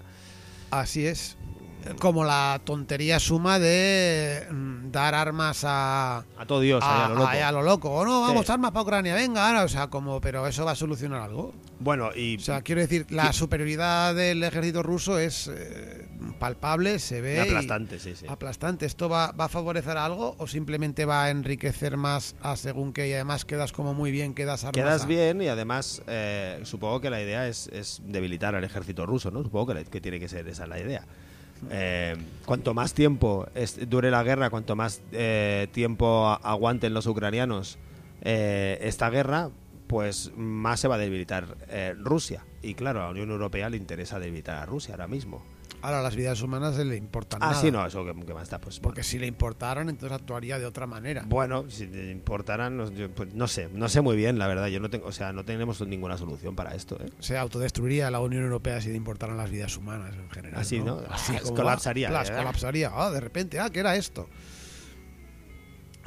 Así 0.70 1.06
es. 1.06 1.38
Como 2.00 2.24
la 2.24 2.60
tontería 2.64 3.20
suma 3.20 3.60
de 3.60 4.48
mm, 4.52 4.92
dar 4.92 5.14
armas 5.16 5.64
a, 5.66 6.26
A 6.38 6.46
todo 6.48 6.62
Dios, 6.62 6.84
a 6.86 7.10
lo 7.10 7.16
loco. 7.16 7.28
a 7.30 7.52
lo 7.52 7.62
loco. 7.62 7.92
O 7.92 8.06
no, 8.06 8.22
vamos, 8.22 8.46
Sí. 8.46 8.52
armas 8.52 8.72
para 8.72 8.84
Ucrania, 8.84 9.14
venga, 9.16 9.48
ahora, 9.48 9.64
o 9.64 9.68
sea, 9.70 9.88
como, 9.88 10.20
pero 10.22 10.48
eso 10.48 10.66
va 10.66 10.72
a 10.72 10.76
solucionar 10.76 11.22
algo. 11.22 11.54
Bueno, 11.80 12.10
y 12.16 12.38
O 12.38 12.40
sea, 12.40 12.62
quiero 12.62 12.82
decir, 12.82 13.06
la 13.10 13.34
superioridad 13.34 14.16
del 14.16 14.42
ejército 14.44 14.82
ruso 14.82 15.20
es 15.20 15.48
eh, 15.54 16.08
palpable, 16.40 17.00
se 17.00 17.22
ve. 17.22 17.36
y- 17.36 17.40
aplastante, 17.40 18.00
sí, 18.00 18.16
sí. 18.16 18.26
Aplastante. 18.28 18.86
¿Esto 18.86 19.10
va, 19.10 19.32
va 19.34 19.46
a 19.46 19.50
favorecer 19.50 19.98
algo 19.98 20.36
o 20.40 20.48
simplemente 20.48 21.06
va 21.06 21.26
a 21.26 21.30
enriquecer 21.30 21.98
más 21.98 22.36
a 22.42 22.56
según 22.56 22.94
que 22.94 23.08
y 23.10 23.14
además 23.14 23.46
quedas 23.46 23.72
como 23.74 23.94
muy 23.94 24.12
bien, 24.12 24.34
quedas 24.34 24.64
armas 24.64 24.74
Quedas 24.74 25.06
bien 25.08 25.42
y 25.42 25.48
además 25.50 26.02
eh, 26.08 26.60
supongo 26.64 27.02
que 27.02 27.10
la 27.10 27.22
idea 27.22 27.48
es, 27.48 27.68
es 27.68 28.02
debilitar 28.06 28.56
al 28.56 28.64
ejército 28.64 29.06
ruso, 29.06 29.30
¿no? 29.32 29.44
Supongo 29.44 29.68
que, 29.68 29.74
la- 29.76 29.84
que 29.84 30.02
tiene 30.02 30.20
que 30.20 30.30
ser 30.30 30.48
esa 30.48 30.66
la 30.68 30.80
idea. 30.80 31.06
Eh, 31.70 32.16
cuanto 32.46 32.74
más 32.74 32.94
tiempo 32.94 33.48
dure 33.88 34.12
la 34.12 34.24
guerra, 34.24 34.50
cuanto 34.50 34.76
más 34.76 35.02
eh, 35.12 35.68
tiempo 35.72 36.28
aguanten 36.44 36.94
los 36.94 37.08
ucranianos 37.08 37.78
eh, 38.22 38.78
esta 38.82 39.10
guerra, 39.10 39.50
pues 39.88 40.32
más 40.36 40.80
se 40.80 40.88
va 40.88 40.96
a 40.96 40.98
debilitar 40.98 41.58
eh, 41.70 41.94
Rusia. 41.98 42.44
Y 42.62 42.74
claro, 42.74 43.02
a 43.02 43.06
la 43.06 43.12
Unión 43.12 43.32
Europea 43.32 43.70
le 43.70 43.78
interesa 43.78 44.20
debilitar 44.20 44.58
a 44.58 44.66
Rusia 44.66 44.96
ahora 44.96 45.08
mismo. 45.08 45.44
Ahora, 45.86 46.02
las 46.02 46.16
vidas 46.16 46.42
humanas 46.42 46.76
le 46.78 46.96
importan 46.98 47.42
Ah, 47.44 47.50
nada. 47.50 47.62
sí, 47.62 47.72
no, 47.72 47.86
eso 47.86 48.04
que, 48.04 48.26
que 48.26 48.34
más 48.34 48.50
da, 48.50 48.60
pues. 48.60 48.80
Porque 48.80 49.04
si 49.04 49.20
le 49.20 49.28
importaran, 49.28 49.88
entonces 49.90 50.16
actuaría 50.18 50.58
de 50.58 50.66
otra 50.66 50.88
manera. 50.88 51.24
Bueno, 51.28 51.70
si 51.70 51.86
te 51.88 52.10
importaran, 52.12 52.76
no, 52.78 52.92
yo, 52.92 53.10
pues, 53.12 53.34
no 53.36 53.48
sé, 53.48 53.70
no 53.72 53.88
sé 53.88 54.02
muy 54.02 54.16
bien, 54.18 54.40
la 54.40 54.48
verdad. 54.48 54.68
Yo 54.68 54.80
no 54.80 54.90
tengo, 54.90 55.08
o 55.08 55.12
sea, 55.12 55.32
no 55.32 55.46
tenemos 55.46 55.80
ninguna 55.88 56.18
solución 56.18 56.56
para 56.56 56.74
esto. 56.76 56.98
¿eh? 57.00 57.10
Se 57.20 57.38
autodestruiría 57.38 58.10
la 58.10 58.20
Unión 58.20 58.44
Europea 58.44 58.82
si 58.82 58.90
le 58.90 58.96
importaran 58.96 59.38
las 59.38 59.52
vidas 59.52 59.78
humanas 59.78 60.16
en 60.16 60.30
general. 60.32 60.60
Así, 60.60 60.80
¿no? 60.80 61.02
Así 61.10 61.34
Ah, 61.36 61.42
como 61.44 61.56
colapsaría, 61.56 62.10
va, 62.10 62.20
plas, 62.22 62.30
¿eh? 62.32 62.34
colapsaría. 62.36 62.92
Ah, 62.94 63.12
de 63.12 63.20
repente, 63.20 63.60
ah, 63.60 63.70
¿qué 63.70 63.82
era 63.82 63.96
esto? 63.96 64.28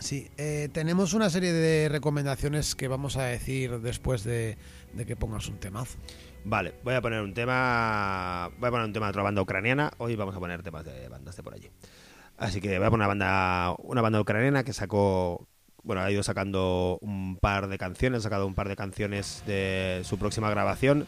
Sí, 0.00 0.28
eh, 0.36 0.68
tenemos 0.72 1.12
una 1.12 1.28
serie 1.28 1.52
de 1.52 1.88
recomendaciones 1.88 2.76
que 2.76 2.86
vamos 2.86 3.16
a 3.16 3.24
decir 3.24 3.80
después 3.80 4.22
de, 4.22 4.56
de 4.92 5.06
que 5.06 5.16
pongas 5.16 5.48
un 5.48 5.58
temazo. 5.58 5.98
Vale, 6.44 6.74
voy 6.82 6.94
a 6.94 7.00
poner 7.00 7.20
un 7.20 7.34
tema. 7.34 8.50
Voy 8.58 8.68
a 8.68 8.70
poner 8.70 8.86
un 8.86 8.92
tema 8.92 9.06
de 9.06 9.10
otra 9.10 9.22
banda 9.22 9.42
ucraniana. 9.42 9.90
Hoy 9.98 10.16
vamos 10.16 10.34
a 10.34 10.38
poner 10.38 10.62
temas 10.62 10.84
de 10.84 11.08
bandas 11.08 11.36
de 11.36 11.42
por 11.42 11.54
allí. 11.54 11.70
Así 12.36 12.60
que 12.60 12.78
voy 12.78 12.86
a 12.86 12.90
poner 12.90 13.06
una 13.06 13.08
banda, 13.08 13.74
una 13.78 14.00
banda 14.00 14.20
ucraniana 14.20 14.64
que 14.64 14.72
sacó. 14.72 15.46
Bueno, 15.82 16.02
ha 16.02 16.10
ido 16.10 16.22
sacando 16.22 16.98
un 17.00 17.36
par 17.36 17.68
de 17.68 17.78
canciones, 17.78 18.20
ha 18.20 18.22
sacado 18.22 18.46
un 18.46 18.54
par 18.54 18.68
de 18.68 18.76
canciones 18.76 19.42
de 19.46 20.02
su 20.04 20.18
próxima 20.18 20.50
grabación. 20.50 21.06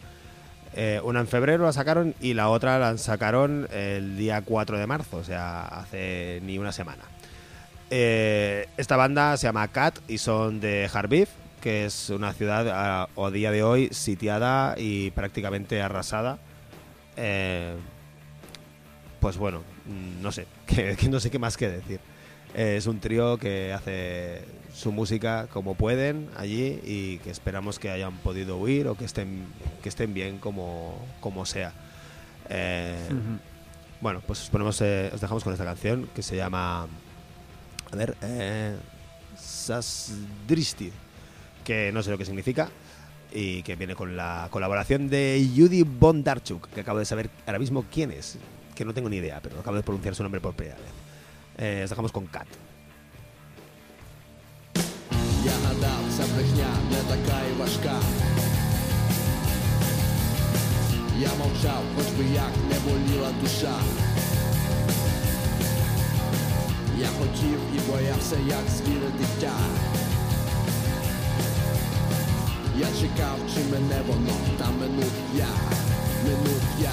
Eh, 0.73 1.01
una 1.03 1.19
en 1.19 1.27
febrero 1.27 1.65
la 1.65 1.73
sacaron 1.73 2.15
y 2.21 2.33
la 2.33 2.49
otra 2.49 2.79
la 2.79 2.97
sacaron 2.97 3.67
el 3.71 4.17
día 4.17 4.41
4 4.41 4.77
de 4.77 4.87
marzo, 4.87 5.17
o 5.17 5.23
sea, 5.23 5.63
hace 5.63 6.39
ni 6.43 6.57
una 6.57 6.71
semana. 6.71 7.03
Eh, 7.89 8.67
esta 8.77 8.95
banda 8.95 9.35
se 9.35 9.47
llama 9.47 9.67
Cat 9.67 9.99
y 10.07 10.17
son 10.17 10.61
de 10.61 10.89
Harbiv, 10.91 11.27
que 11.61 11.85
es 11.85 12.09
una 12.09 12.33
ciudad 12.33 12.67
a, 12.69 13.03
a 13.15 13.31
día 13.31 13.51
de 13.51 13.63
hoy 13.63 13.89
sitiada 13.91 14.75
y 14.77 15.11
prácticamente 15.11 15.81
arrasada. 15.81 16.39
Eh, 17.15 17.75
pues 19.19 19.37
bueno, 19.37 19.61
no 20.21 20.31
sé, 20.31 20.47
que, 20.65 20.95
que 20.97 21.07
no 21.09 21.19
sé 21.19 21.29
qué 21.31 21.39
más 21.39 21.55
que 21.57 21.69
decir. 21.69 21.99
Eh, 22.53 22.75
es 22.77 22.87
un 22.87 22.99
trío 22.99 23.37
que 23.37 23.71
hace 23.71 24.43
su 24.73 24.91
música 24.91 25.47
como 25.47 25.75
pueden 25.75 26.29
allí 26.37 26.79
y 26.83 27.17
que 27.19 27.29
esperamos 27.29 27.79
que 27.79 27.89
hayan 27.91 28.17
podido 28.17 28.57
huir 28.57 28.87
o 28.87 28.95
que 28.95 29.05
estén, 29.05 29.45
que 29.83 29.89
estén 29.89 30.13
bien 30.13 30.37
como, 30.37 30.97
como 31.21 31.45
sea. 31.45 31.73
Eh, 32.49 32.97
Bueno, 34.01 34.21
pues 34.25 34.41
os, 34.41 34.49
ponemos, 34.49 34.81
eh, 34.81 35.11
os 35.13 35.21
dejamos 35.21 35.43
con 35.43 35.53
esta 35.53 35.63
canción 35.63 36.09
que 36.15 36.23
se 36.23 36.35
llama. 36.35 36.87
A 37.91 37.95
ver, 37.95 38.15
Sasdristi, 39.37 40.91
que 41.64 41.90
no 41.92 42.02
sé 42.02 42.10
lo 42.10 42.18
que 42.18 42.24
significa 42.24 42.68
y 43.32 43.62
que 43.62 43.76
viene 43.76 43.94
con 43.94 44.16
la 44.16 44.48
colaboración 44.50 45.08
de 45.08 45.48
Judy 45.56 45.82
Bondarchuk, 45.82 46.68
que 46.68 46.80
acabo 46.80 46.98
de 46.98 47.04
saber 47.04 47.28
ahora 47.46 47.58
mismo 47.58 47.84
quién 47.92 48.10
es, 48.10 48.38
que 48.74 48.84
no 48.84 48.94
tengo 48.94 49.08
ni 49.08 49.16
idea, 49.16 49.40
pero 49.42 49.58
acabo 49.60 49.76
de 49.76 49.82
pronunciar 49.82 50.14
su 50.14 50.22
nombre 50.22 50.40
por 50.40 50.54
primera 50.54 50.78
vez. 50.78 50.90
Eh, 51.58 51.82
os 51.84 51.90
dejamos 51.90 52.12
con 52.12 52.26
Kat. 52.26 52.46
Я 55.44 55.52
гадав, 55.64 56.02
ця 56.16 56.24
брехня 56.34 56.70
не 56.90 56.96
така 56.96 57.38
і 57.50 57.60
важка. 57.60 58.00
Я 61.18 61.28
мовчав, 61.38 61.82
хоч 61.96 62.06
би 62.06 62.24
як 62.34 62.52
не 62.70 62.78
боліла 62.84 63.30
душа. 63.40 63.74
Я 66.98 67.06
хотів 67.06 67.58
і 67.76 67.90
боявся, 67.90 68.36
як 68.48 68.68
звіре 68.76 69.10
дитя. 69.18 69.56
Я 72.81 72.87
чекав, 72.87 73.37
чи 73.53 73.59
мене 73.71 74.01
воно, 74.07 74.33
та 74.57 74.65
минув 74.71 75.11
я, 75.35 75.47
минув 76.25 76.61
я. 76.81 76.91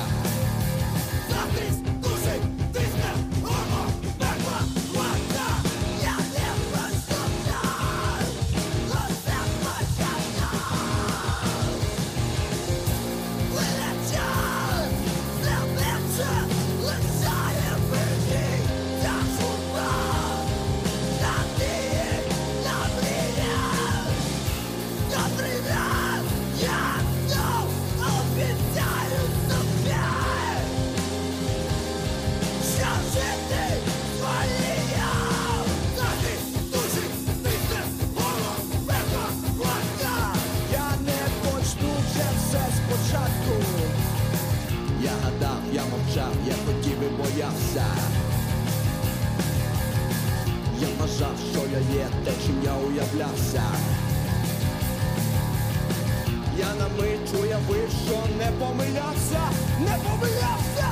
Те, 52.24 52.32
чим 52.46 52.62
я 52.64 52.74
уявлявся. 52.74 53.62
Я 56.58 56.74
на 56.74 56.88
мить 56.88 57.34
уявив, 57.42 57.90
що 58.06 58.16
не 58.38 58.52
помилявся, 58.58 59.40
не 59.80 59.96
помилявся! 60.04 60.88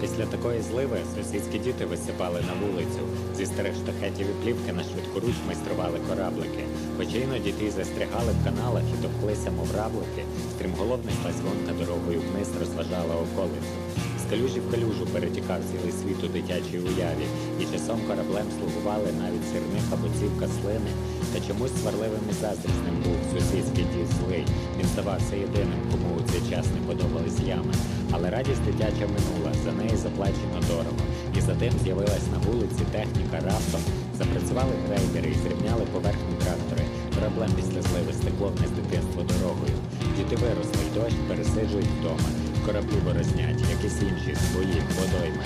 Після 0.00 0.26
такої 0.26 0.62
зливи 0.62 0.98
сусідські 1.14 1.58
діти 1.58 1.84
висипали 1.86 2.40
на 2.40 2.66
вулицю. 2.66 3.00
Зі 3.36 3.46
старих 3.46 3.74
штахетів 3.74 4.26
і 4.30 4.44
плівки 4.44 4.72
на 4.72 4.82
швидкоруч 4.82 5.34
майстрували 5.46 5.98
кораблики. 6.08 6.64
Хоча 6.96 7.16
іноді 7.16 7.52
ті 7.52 7.70
застрягали 7.70 8.32
в 8.32 8.44
каналах 8.44 8.82
і 8.94 9.02
товклися, 9.02 9.50
мов 9.50 9.68
равлики, 9.76 10.22
стрімголовний 10.56 11.14
пазвонка 11.24 11.72
дорогою 11.84 12.20
вниз 12.20 12.48
розважала 12.60 13.14
околицю. 13.14 14.05
З 14.26 14.30
калюжі 14.30 14.60
в 14.60 14.70
калюжу 14.70 15.04
перетікав 15.12 15.60
цілий 15.70 15.92
світ 15.98 16.20
у 16.24 16.28
дитячій 16.36 16.78
уяві, 16.78 17.26
і 17.60 17.64
часом 17.72 17.98
кораблем 18.08 18.46
слугували 18.56 19.08
навіть 19.22 19.46
сірних 19.50 19.86
або 19.94 20.06
цівка 20.18 20.46
слини. 20.56 20.90
Та 21.32 21.38
чомусь 21.46 21.76
сварливим 21.80 22.24
і 22.30 22.34
заздрісним 22.40 22.96
був 23.04 23.18
сусідський 23.30 23.86
дід 23.92 24.08
злий. 24.16 24.44
Він 24.78 24.86
здавався 24.92 25.34
єдиним, 25.46 25.80
кому 25.90 26.08
у 26.18 26.22
цей 26.30 26.42
час 26.50 26.66
не 26.74 26.80
подобались 26.88 27.40
ями. 27.58 27.74
Але 28.14 28.26
радість 28.36 28.64
дитяча 28.68 29.06
минула, 29.16 29.50
за 29.64 29.72
неї 29.78 29.96
заплачено 30.04 30.58
дорого. 30.72 31.02
І 31.38 31.40
затим 31.48 31.72
з'явилась 31.82 32.28
на 32.32 32.38
вулиці 32.44 32.84
техніка 32.96 33.36
раптом. 33.48 33.82
Запрацювали 34.18 34.74
грейдери 34.86 35.28
і 35.34 35.40
зрівняли 35.42 35.84
поверхню 35.94 36.34
трактори. 36.42 36.84
Кораблем 37.14 37.50
після 37.58 37.80
зливи 37.86 38.12
стекло 38.20 38.46
вниз 38.54 38.70
дитинство 38.78 39.20
дорогою. 39.32 39.76
Діти 40.16 40.36
виросли, 40.42 40.84
дощ 40.94 41.14
пересиджують 41.28 41.94
вдома 41.98 42.28
кораблю 42.66 42.96
виросняють, 43.04 43.60
як 43.60 43.84
і 43.84 43.88
інші 44.02 44.36
своїх 44.52 44.82
водойми. 44.98 45.44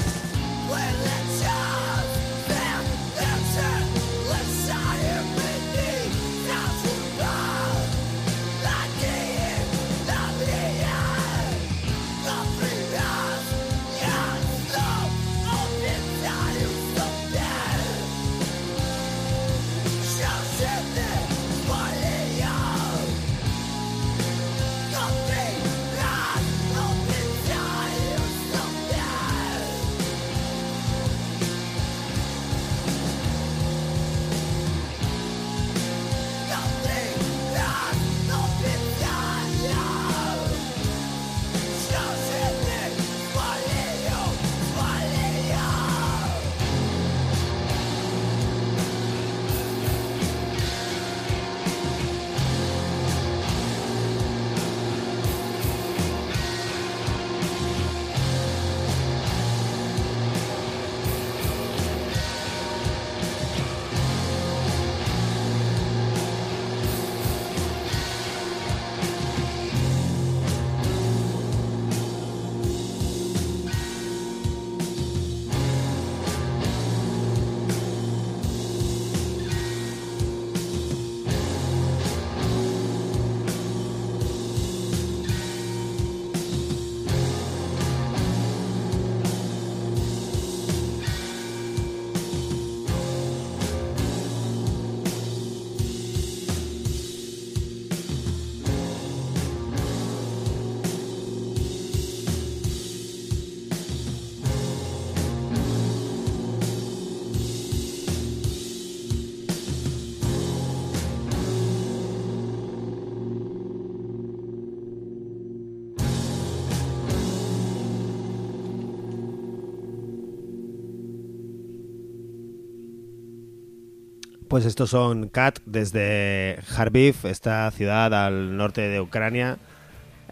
Pues 124.51 124.65
estos 124.65 124.91
son 124.91 125.29
Kat 125.29 125.61
desde 125.65 126.59
Kharkiv, 126.75 127.15
esta 127.23 127.71
ciudad 127.71 128.13
al 128.13 128.57
norte 128.57 128.81
de 128.81 129.01
Ucrania, 129.01 129.59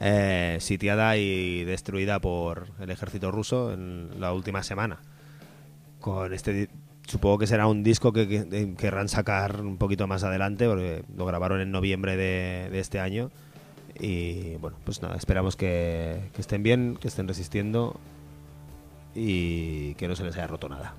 eh, 0.01 0.57
sitiada 0.61 1.17
y 1.17 1.63
destruida 1.63 2.19
por 2.19 2.67
el 2.81 2.91
ejército 2.91 3.31
ruso 3.31 3.73
en 3.73 4.11
la 4.19 4.33
última 4.33 4.65
semana. 4.65 4.99
Con 6.01 6.35
este, 6.35 6.69
supongo 7.07 7.39
que 7.39 7.47
será 7.47 7.69
un 7.69 7.85
disco 7.85 8.13
que, 8.13 8.27
que- 8.27 8.75
querrán 8.77 9.09
sacar 9.09 9.61
un 9.61 9.77
poquito 9.77 10.09
más 10.09 10.25
adelante, 10.25 10.67
porque 10.67 11.05
lo 11.17 11.25
grabaron 11.25 11.61
en 11.61 11.71
noviembre 11.71 12.17
de, 12.17 12.77
este 12.81 12.99
año. 12.99 13.31
Y 14.01 14.57
bueno, 14.57 14.79
pues 14.85 15.01
nada, 15.01 15.15
esperamos 15.15 15.55
que 15.55 16.19
estén 16.37 16.65
bien, 16.65 16.99
que 17.01 17.07
estén 17.07 17.29
resistiendo 17.29 18.01
y 19.15 19.95
que 19.95 20.09
no 20.09 20.17
se 20.17 20.25
les 20.25 20.35
haya 20.35 20.49
roto 20.49 20.69
nada. 20.69 20.95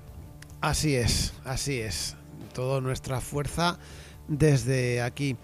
Así 0.62 0.96
es, 0.96 1.34
así 1.44 1.80
es. 1.80 2.16
Toda 2.52 2.80
nuestra 2.80 3.20
fuerza 3.20 3.78
desde 4.28 5.02
aquí. 5.02 5.36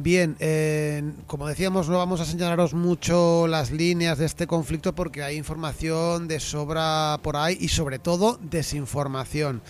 Bien, 0.00 0.36
eh, 0.38 1.02
como 1.26 1.48
decíamos, 1.48 1.88
no 1.88 1.98
vamos 1.98 2.20
a 2.20 2.24
señalaros 2.24 2.72
mucho 2.72 3.48
las 3.48 3.72
líneas 3.72 4.18
de 4.18 4.26
este 4.26 4.46
conflicto 4.46 4.94
porque 4.94 5.24
hay 5.24 5.36
información 5.36 6.28
de 6.28 6.38
sobra 6.38 7.18
por 7.20 7.36
ahí 7.36 7.58
y 7.60 7.66
sobre 7.66 7.98
todo 7.98 8.38
desinformación. 8.40 9.60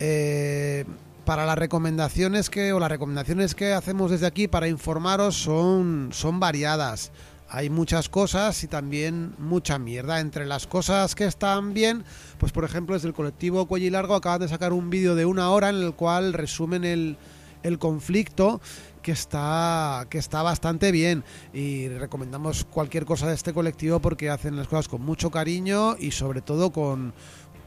Eh, 0.00 0.86
para 1.26 1.44
las 1.44 1.58
recomendaciones 1.58 2.48
que 2.48 2.72
o 2.72 2.80
las 2.80 2.90
recomendaciones 2.90 3.54
que 3.54 3.74
hacemos 3.74 4.10
desde 4.10 4.26
aquí 4.26 4.48
para 4.48 4.68
informaros 4.68 5.36
son 5.36 6.08
son 6.12 6.40
variadas. 6.40 7.12
Hay 7.50 7.70
muchas 7.70 8.08
cosas 8.08 8.62
y 8.62 8.68
también 8.68 9.34
mucha 9.38 9.78
mierda. 9.78 10.20
Entre 10.20 10.44
las 10.44 10.66
cosas 10.66 11.14
que 11.14 11.24
están 11.24 11.72
bien, 11.72 12.04
pues 12.38 12.52
por 12.52 12.64
ejemplo 12.64 12.94
desde 12.94 13.08
el 13.08 13.14
colectivo 13.14 13.66
Cuello 13.66 13.86
y 13.86 13.90
Largo 13.90 14.14
acaban 14.14 14.40
de 14.40 14.48
sacar 14.48 14.72
un 14.72 14.90
vídeo 14.90 15.14
de 15.14 15.24
una 15.24 15.50
hora 15.50 15.70
en 15.70 15.76
el 15.76 15.94
cual 15.94 16.34
resumen 16.34 16.84
el, 16.84 17.16
el 17.62 17.78
conflicto 17.78 18.60
que 19.02 19.12
está 19.12 20.06
que 20.10 20.18
está 20.18 20.42
bastante 20.42 20.92
bien 20.92 21.24
y 21.54 21.88
recomendamos 21.88 22.64
cualquier 22.64 23.04
cosa 23.04 23.28
de 23.28 23.34
este 23.34 23.54
colectivo 23.54 24.00
porque 24.00 24.28
hacen 24.28 24.56
las 24.56 24.68
cosas 24.68 24.88
con 24.88 25.02
mucho 25.02 25.30
cariño 25.30 25.96
y 25.98 26.10
sobre 26.10 26.42
todo 26.42 26.72
con 26.72 27.14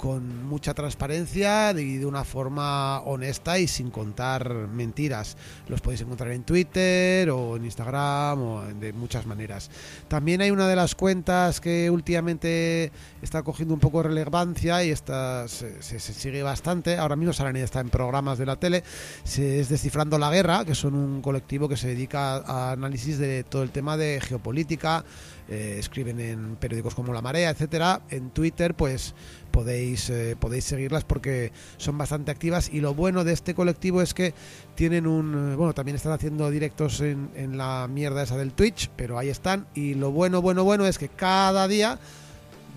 con 0.02 0.48
mucha 0.48 0.74
transparencia 0.74 1.72
y 1.74 1.98
de 1.98 2.08
una 2.08 2.24
forma 2.24 3.02
honesta 3.02 3.60
y 3.60 3.68
sin 3.68 3.92
contar 3.92 4.50
mentiras. 4.52 5.38
Los 5.68 5.80
podéis 5.80 6.02
encontrar 6.02 6.32
en 6.32 6.44
Twitter 6.44 7.30
o 7.30 7.56
en 7.56 7.66
Instagram 7.66 8.42
o 8.42 8.62
de 8.80 8.94
muchas 8.94 9.28
maneras. 9.28 9.70
También 10.08 10.42
hay 10.42 10.50
una 10.50 10.68
de 10.68 10.76
las 10.76 10.96
cuentas 10.96 11.62
que 11.62 11.92
últimamente 11.92 12.92
está 13.22 13.44
cogiendo 13.44 13.76
un 13.76 13.80
poco 13.80 14.02
de 14.02 14.10
relevancia 14.10 14.84
y 14.84 14.90
está, 14.90 15.48
se, 15.48 15.84
se- 15.84 16.00
sigue 16.00 16.42
bastante. 16.42 16.98
Ahora 16.98 17.16
mismo 17.16 17.32
Sarani 17.32 17.60
está 17.60 17.80
en 17.80 17.92
programas 17.92 18.40
de 18.40 18.48
la 18.48 18.56
tele. 18.56 18.84
Se 19.24 19.60
es 19.60 19.70
Descifrando 19.70 20.18
la 20.18 20.32
Guerra, 20.32 20.66
que 20.66 20.74
son 20.74 20.96
un 20.96 21.22
colectivo 21.22 21.70
que 21.70 21.78
se 21.78 21.90
dedica 21.90 22.38
a 22.38 22.72
análisis 22.72 23.20
de 23.20 23.44
todo 23.44 23.62
el 23.62 23.70
tema 23.70 23.98
de 23.98 24.20
geopolítica. 24.20 25.06
Eh, 25.52 25.76
escriben 25.78 26.20
en 26.20 26.56
periódicos 26.56 26.96
como 26.96 27.14
La 27.14 27.22
Marea, 27.22 27.50
etcétera. 27.50 28.02
En 28.10 28.32
Twitter, 28.32 28.74
pues 28.74 29.14
podéis, 29.52 30.10
eh, 30.10 30.38
podéis 30.40 30.64
seguirlas 30.64 31.04
porque 31.04 31.52
son 31.78 31.98
bastante 31.98 32.32
activas 32.32 32.70
y 32.74 32.80
lo 32.80 32.94
bueno 32.94 33.26
de 33.26 33.34
este 33.34 33.54
colectivo 33.54 34.02
es 34.02 34.14
que 34.14 34.34
tienen 34.76 35.06
un... 35.06 35.52
eh, 35.52 35.56
Bueno, 35.56 35.74
también 35.74 35.98
están 35.98 36.14
haciendo 36.14 36.50
directos 36.50 37.02
en, 37.02 37.30
en 37.36 37.58
la 37.58 37.88
mierda 37.90 38.24
esa 38.24 38.38
del 38.38 38.54
Twitch, 38.54 38.90
pero 38.96 39.20
ahí 39.20 39.30
están 39.30 39.68
y 39.76 39.94
lo 39.94 40.12
bueno, 40.12 40.42
bueno, 40.42 40.64
bueno 40.64 40.86
es 40.86 40.98
que 40.98 41.10
cada 41.10 41.68
día, 41.68 42.00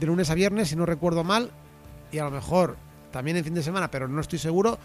de 0.01 0.07
lunes 0.07 0.29
a 0.31 0.35
viernes, 0.35 0.69
si 0.69 0.77
no 0.77 0.85
recuerdo 0.85 1.23
mal, 1.23 1.53
y 2.11 2.19
a 2.19 2.25
lo 2.25 2.33
mejor 2.33 2.77
también 3.13 3.37
en 3.37 3.45
fin 3.45 3.55
de 3.55 3.63
semana, 3.63 3.89
pero 3.93 4.09
no 4.09 4.21
estoy 4.21 4.41
seguro, 4.41 4.81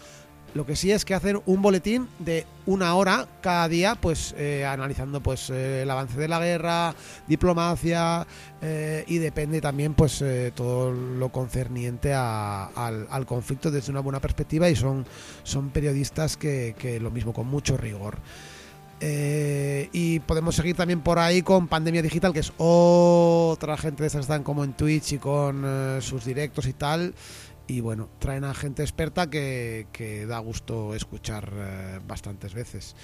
lo 0.54 0.66
que 0.66 0.74
sí 0.74 0.90
es 0.90 1.04
que 1.04 1.14
hacen 1.14 1.40
un 1.46 1.62
boletín 1.62 2.08
de 2.18 2.44
una 2.66 2.94
hora 2.94 3.28
cada 3.40 3.68
día, 3.68 3.94
pues 3.94 4.34
eh, 4.36 4.64
analizando 4.66 5.20
pues 5.20 5.48
eh, 5.50 5.82
el 5.82 5.90
avance 5.90 6.18
de 6.18 6.26
la 6.28 6.40
guerra, 6.40 6.94
diplomacia 7.28 8.26
eh, 8.60 9.04
y 9.06 9.18
depende 9.18 9.60
también 9.60 9.94
pues 9.94 10.24
todo 10.54 10.90
lo 10.92 11.28
concerniente 11.30 12.12
a- 12.14 12.66
al, 12.66 13.26
conflicto 13.26 13.70
desde 13.70 13.92
una 13.92 14.00
buena 14.00 14.20
perspectiva 14.20 14.68
y 14.68 14.74
son, 14.76 15.06
son 15.44 15.70
periodistas 15.70 16.36
que, 16.36 16.98
lo 17.00 17.10
mismo 17.10 17.32
con 17.32 17.46
mucho 17.46 17.76
rigor. 17.76 18.18
Y 19.02 20.18
podemos 20.20 20.54
seguir 20.56 20.76
también 20.76 21.00
por 21.00 21.18
ahí 21.18 21.40
con 21.42 21.68
Pandemia 21.68 22.02
Digital, 22.02 22.32
que 22.34 22.40
es 22.40 22.52
otra 22.58 23.76
gente 23.78 24.02
de 24.02 24.08
esas 24.08 24.18
que 24.18 24.32
están 24.32 24.42
como 24.42 24.62
en 24.64 24.74
Twitch 24.74 25.12
y 25.12 25.18
con 25.18 25.64
sus 26.02 26.24
directos 26.26 26.66
y 26.66 26.72
tal. 26.74 27.14
Y 27.70 27.80
bueno, 27.80 28.08
traen 28.18 28.42
a 28.42 28.52
gente 28.52 28.82
experta 28.82 29.30
que, 29.30 29.86
que 29.92 30.26
da 30.26 30.40
gusto 30.40 30.92
escuchar 30.92 31.52
eh, 31.54 32.00
bastantes 32.04 32.52
veces. 32.52 32.96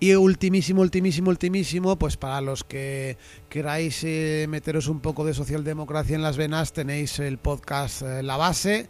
Y 0.00 0.14
ultimísimo, 0.14 0.80
ultimísimo, 0.80 1.28
ultimísimo, 1.28 1.98
pues 1.98 2.16
para 2.16 2.40
los 2.40 2.64
que 2.64 3.18
queráis 3.50 4.02
eh, 4.02 4.46
meteros 4.48 4.88
un 4.88 5.00
poco 5.00 5.26
de 5.26 5.34
socialdemocracia 5.34 6.16
en 6.16 6.22
las 6.22 6.38
venas, 6.38 6.72
tenéis 6.72 7.18
el 7.18 7.36
podcast 7.36 8.00
eh, 8.00 8.22
La 8.22 8.38
Base 8.38 8.88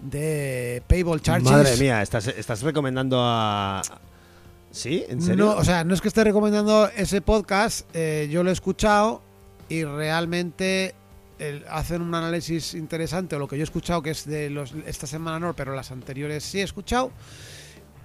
de 0.00 0.82
Payball 0.88 1.22
Charges. 1.22 1.48
Madre 1.48 1.76
mía, 1.76 2.02
¿estás, 2.02 2.26
estás 2.26 2.62
recomendando 2.62 3.20
a... 3.22 3.82
¿Sí? 4.72 5.04
¿En 5.08 5.22
serio? 5.22 5.44
No, 5.44 5.56
o 5.58 5.64
sea, 5.64 5.84
no 5.84 5.94
es 5.94 6.00
que 6.00 6.08
esté 6.08 6.24
recomendando 6.24 6.90
ese 6.96 7.20
podcast, 7.20 7.86
yo 7.94 8.42
lo 8.42 8.50
he 8.50 8.52
escuchado 8.52 9.22
y 9.68 9.84
realmente 9.84 10.96
el- 11.38 11.64
hacen 11.68 12.02
un 12.02 12.14
análisis 12.14 12.74
interesante, 12.74 13.36
o 13.36 13.38
lo 13.38 13.48
que 13.48 13.56
yo 13.56 13.62
he 13.62 13.64
escuchado, 13.64 14.02
que 14.02 14.10
es 14.10 14.26
de 14.26 14.50
los, 14.50 14.74
esta 14.86 15.06
semana 15.06 15.38
no, 15.40 15.54
pero 15.54 15.74
las 15.74 15.90
anteriores 15.90 16.44
sí 16.44 16.60
he 16.60 16.62
escuchado. 16.62 17.12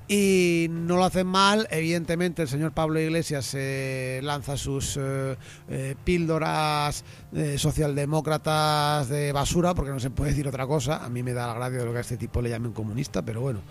Y 0.08 0.68
no 0.70 0.98
lo 0.98 1.06
hacen 1.06 1.26
mal, 1.26 1.68
evidentemente 1.72 2.42
el 2.42 2.50
señor 2.50 2.74
Pablo 2.74 3.00
Iglesias 3.00 3.54
eh, 3.54 4.20
lanza 4.22 4.58
sus 4.58 4.98
eh, 5.00 5.38
eh, 5.70 5.96
píldoras 6.04 7.06
eh, 7.34 7.58
socialdemócratas 7.58 9.08
de 9.08 9.32
basura, 9.32 9.74
porque 9.74 9.92
no 9.92 10.02
se 10.02 10.10
puede 10.10 10.32
decir 10.32 10.50
otra 10.50 10.68
cosa. 10.68 11.06
A 11.06 11.10
mí 11.10 11.24
me 11.24 11.32
da 11.32 11.48
la 11.48 11.54
gracia 11.54 11.80
de 11.80 11.86
lo 11.86 11.92
que 11.94 12.00
a 12.00 12.02
este 12.02 12.18
tipo 12.18 12.42
le 12.42 12.50
llamen 12.50 12.74
comunista, 12.74 13.22
pero 13.22 13.40
bueno. 13.40 13.62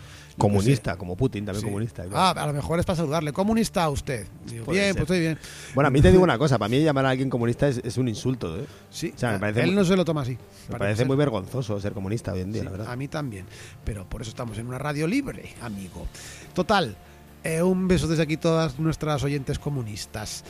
Comunista, 0.41 0.97
como 0.97 1.17
Putin, 1.17 1.45
también 1.45 1.61
Sí. 1.61 1.67
comunista. 1.67 2.05
Ah, 2.13 2.31
a 2.37 2.47
lo 2.47 2.53
mejor 2.53 2.79
es 2.81 2.87
para 2.87 2.97
saludarle. 2.97 3.33
¿Comunista 3.33 3.85
a 3.85 3.91
usted? 3.91 4.27
Digo, 4.47 4.73
bien, 4.73 4.85
ser. 4.87 4.93
pues 4.95 5.03
estoy 5.03 5.21
bien. 5.21 5.39
Bueno, 5.75 5.89
a 5.89 5.91
mí 5.91 6.01
te 6.01 6.11
digo 6.11 6.23
una 6.25 6.39
cosa, 6.39 6.59
para 6.59 6.69
mí 6.69 6.81
llamar 6.83 7.07
a 7.07 7.11
alguien 7.11 7.31
comunista 7.31 7.69
es, 7.69 7.81
es 7.85 7.97
un 7.99 8.09
insulto, 8.09 8.59
¿eh? 8.59 8.67
Sí, 8.91 9.13
O 9.15 9.19
sea, 9.19 9.33
me 9.33 9.39
parece 9.39 9.61
él 9.61 9.67
muy- 9.67 9.77
no 9.77 9.85
se 9.85 9.97
lo 9.97 10.05
toma 10.05 10.23
así. 10.23 10.37
Me 10.69 10.79
parece 10.79 10.99
ser. 10.99 11.07
muy 11.07 11.17
vergonzoso 11.17 11.81
ser 11.81 11.93
comunista 11.93 12.33
hoy 12.33 12.41
en 12.41 12.53
día, 12.53 12.63
Sí, 12.63 12.65
la 12.65 12.71
verdad. 12.71 12.91
A 12.93 12.97
mí 12.97 13.07
también. 13.09 13.47
Pero 13.85 14.09
por 14.09 14.23
eso 14.23 14.31
estamos 14.31 14.59
en 14.59 14.67
una 14.67 14.79
radio 14.79 15.07
libre, 15.07 15.55
amigo. 15.63 16.07
Total, 16.55 16.97
eh, 17.45 17.63
un 17.63 17.87
beso 17.89 18.09
desde 18.09 18.23
aquí 18.25 18.35
a 18.35 18.41
todas 18.41 18.79
nuestras 18.79 19.23
oyentes 19.23 19.59
comunistas. 19.59 20.45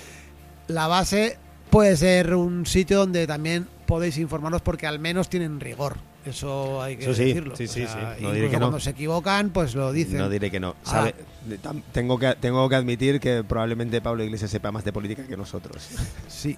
La 0.69 0.87
base 0.87 1.37
puede 1.71 1.97
ser 1.97 2.35
un 2.35 2.67
sitio 2.67 2.99
donde 2.99 3.27
también 3.27 3.67
podéis 3.87 4.19
informaros 4.19 4.63
porque 4.63 4.87
al 4.87 4.99
menos 4.99 5.29
tienen 5.29 5.59
rigor. 5.61 5.97
Eso 6.27 6.83
hay 6.83 6.97
que 6.97 7.05
Eso 7.05 7.15
sí, 7.15 7.25
decirlo. 7.25 7.57
sí, 7.57 7.65
O 7.65 7.69
sí, 7.69 7.81
sea, 7.87 8.15
sí. 8.19 8.23
No 8.23 8.33
diré 8.33 8.49
que 8.49 8.57
no. 8.57 8.61
cuando 8.67 8.81
se 8.81 8.91
equivocan, 8.91 9.51
pues 9.51 9.75
lo 9.75 9.91
dicen. 9.93 10.19
No 10.19 10.29
diré 10.29 10.51
que 10.51 10.61
no. 10.61 10.77
Ah. 10.85 10.91
Sabe- 10.91 11.15
tengo, 11.93 12.19
que, 12.19 12.35
tengo 12.39 12.69
que 12.69 12.75
admitir 12.77 13.21
que 13.21 13.43
probablemente 13.43 14.01
Pablo 14.03 14.23
Iglesias 14.23 14.51
sepa 14.51 14.71
más 14.71 14.85
de 14.85 14.93
política 14.93 15.23
que 15.27 15.37
nosotros. 15.37 15.89
Sí, 16.29 16.57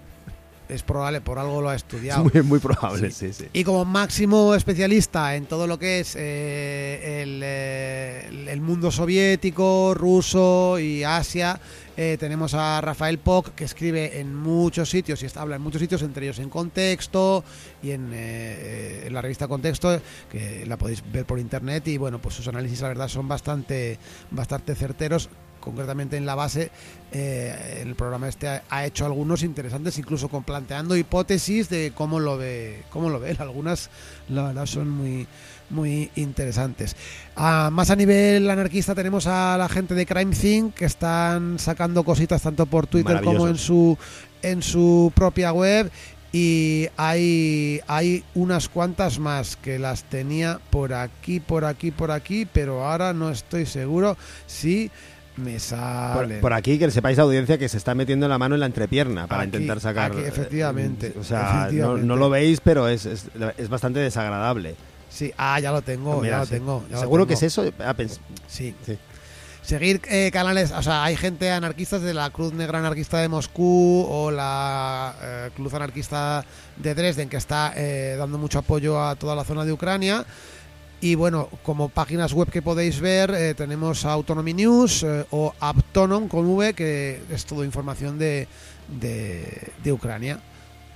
es 0.68 0.83
probable, 0.83 1.20
por 1.20 1.38
algo 1.38 1.61
lo 1.61 1.68
ha 1.68 1.75
Es 1.75 1.83
estudiado. 1.83 2.25
muy, 2.25 2.42
muy 2.42 2.59
probable, 2.59 3.11
sí, 3.11 3.33
sí. 3.33 3.46
Y 3.53 3.62
como 3.62 3.85
máximo 3.85 4.55
especialista 4.55 5.37
en 5.37 5.44
todo 5.46 5.66
lo 5.66 5.79
que 5.79 6.01
es 6.01 6.16
eh, 6.16 7.22
el, 7.22 7.40
eh, 7.44 8.46
el 8.51 8.61
mundo 8.61 8.90
soviético, 8.90 9.92
ruso 9.94 10.79
y 10.79 11.05
Asia, 11.05 11.61
eh, 11.96 12.16
tenemos 12.18 12.55
a 12.55 12.81
Rafael 12.81 13.18
Poc, 13.18 13.55
que 13.55 13.64
escribe 13.64 14.18
en 14.20 14.35
muchos 14.35 14.88
sitios 14.88 15.22
y 15.22 15.26
habla 15.38 15.57
en 15.57 15.62
muchos 15.62 15.81
sitios, 15.81 16.02
entre 16.02 16.26
ellos 16.26 16.38
en 16.38 16.48
Contexto 16.48 17.44
y 17.83 17.90
en, 17.90 18.11
eh, 18.14 19.05
en 19.07 19.12
la 19.12 19.20
revista 19.20 19.48
Contexto, 19.48 20.00
que 20.31 20.64
la 20.66 20.76
podéis 20.76 21.02
ver 21.12 21.26
por 21.26 21.38
internet. 21.38 21.87
Y 21.88 21.98
bueno, 21.98 22.20
pues 22.20 22.35
sus 22.35 22.48
análisis, 22.48 22.81
la 22.81 22.88
verdad, 22.88 23.09
son 23.09 23.28
bastante, 23.28 23.98
bastante 24.31 24.74
certeros. 24.74 25.28
Concretamente 25.62 26.18
en 26.18 26.27
la 26.27 26.35
base, 26.35 26.70
eh, 27.12 27.81
el 27.81 27.94
programa 27.94 28.29
este 28.29 28.48
ha, 28.48 28.62
ha 28.68 28.85
hecho 28.85 29.07
algunos 29.07 29.42
interesantes, 29.42 29.96
incluso 29.96 30.29
con 30.29 30.44
planteando 30.44 30.96
hipótesis 30.96 31.70
de 31.70 31.92
cómo 31.94 32.20
lo 32.20 32.37
ve, 32.37 32.83
cómo 32.90 33.09
lo 33.09 33.18
ve. 33.18 33.35
Algunas, 33.38 33.89
la 34.28 34.43
verdad, 34.43 34.66
son 34.66 34.91
muy, 34.91 35.26
muy 35.72 36.11
interesantes. 36.16 36.95
Ah, 37.34 37.70
más 37.72 37.91
a 37.91 37.97
nivel 37.97 38.49
anarquista 38.49 38.95
tenemos 38.95 39.26
a 39.26 39.57
la 39.59 39.68
gente 39.68 39.95
de 39.95 40.07
Crime 40.07 40.34
Think 40.34 40.74
que 40.74 40.84
están 40.84 41.59
sacando 41.59 42.05
cositas 42.05 42.43
tanto 42.43 42.66
por 42.66 42.87
Twitter 42.87 43.22
como 43.22 43.49
en 43.49 43.57
su 43.57 43.97
en 44.43 44.62
su 44.62 45.12
propia 45.14 45.53
web 45.53 45.91
y 46.32 46.89
hay 46.97 47.80
hay 47.87 48.24
unas 48.34 48.68
cuantas 48.68 49.18
más 49.18 49.57
que 49.57 49.78
las 49.78 50.05
tenía 50.05 50.61
por 50.70 50.95
aquí, 50.95 51.41
por 51.41 51.64
aquí, 51.64 51.91
por 51.91 52.11
aquí, 52.11 52.47
pero 52.51 52.84
ahora 52.87 53.12
no 53.12 53.30
estoy 53.30 53.66
seguro 53.66 54.16
si 54.47 54.91
me 55.37 55.59
sale. 55.59 56.39
por 56.41 56.53
aquí, 56.53 56.78
que 56.78 56.91
sepáis, 56.91 57.18
audiencia, 57.18 57.59
que 57.59 57.68
se 57.68 57.76
está 57.78 57.95
metiendo 57.95 58.28
la 58.28 58.39
mano 58.39 58.55
en 58.55 58.61
la 58.61 58.66
entrepierna 58.66 59.26
para 59.26 59.43
Aquí- 59.43 59.47
intentar 59.57 59.80
sacar. 59.80 60.12
aquí, 60.12 60.20
efectivamente, 60.20 61.09
eh, 61.09 61.14
O 61.20 61.24
sea, 61.24 61.62
efectivamente. 61.66 62.07
No, 62.07 62.14
no 62.14 62.16
lo 62.16 62.30
veis, 62.30 62.61
pero 62.61 62.89
es, 62.89 63.07
es, 63.07 63.26
es 63.57 63.68
bastante 63.68 64.01
desagradable. 64.01 64.74
Sí, 65.09 65.33
ah, 65.37 65.61
ya 65.61 65.72
lo 65.72 65.83
tengo, 65.83 66.20
Mira, 66.20 66.37
ya 66.37 66.39
lo 66.41 66.47
sí. 66.47 66.51
tengo. 66.55 66.85
ya 66.89 66.95
lo 66.97 67.01
Seguro 67.01 67.26
que 67.26 67.35
es 67.35 67.43
eso. 67.43 67.64
Ah. 67.80 67.95
Sí. 68.49 68.74
Seguir 69.62 70.01
eh, 70.11 70.30
canales, 70.33 70.72
o 70.72 70.83
sea, 70.83 71.05
hay 71.05 71.16
gente 71.16 71.49
anarquistas 71.51 72.03
de 72.03 72.14
la 72.14 72.30
Cruz 72.30 72.53
Negra 72.53 72.80
Anarquista 72.80 73.18
de 73.18 73.28
Moscú 73.28 74.05
o 74.11 74.30
la 74.33 75.14
eh, 75.22 75.51
Cruz 75.55 75.72
Anarquista 75.74 76.45
de 76.76 76.95
Dresden 76.97 77.28
que 77.28 77.37
está 77.37 77.72
eh, 77.76 78.16
dando 78.18 78.39
mucho 78.39 78.59
apoyo 78.59 79.01
a 79.01 79.14
toda 79.14 79.37
la 79.37 79.45
zona 79.45 79.64
de 79.64 79.72
Ucrania. 79.72 80.24
Y 81.03 81.16
bueno, 81.16 81.48
como 81.64 81.88
páginas 81.88 82.32
web 82.32 82.48
que 82.48 82.62
podéis 82.62 83.00
ver, 83.00 83.32
eh, 83.34 83.55
tenemos 83.55 84.05
Autonomy 84.05 84.55
News 84.55 85.03
eh, 85.03 85.26
o 85.32 85.53
Aptonom 85.59 86.28
con 86.28 86.46
V, 86.46 86.74
que 86.74 87.20
es 87.28 87.44
todo 87.44 87.64
información 87.64 88.18
de, 88.20 88.46
de, 89.00 89.72
de 89.82 89.92
Ucrania. 89.92 90.38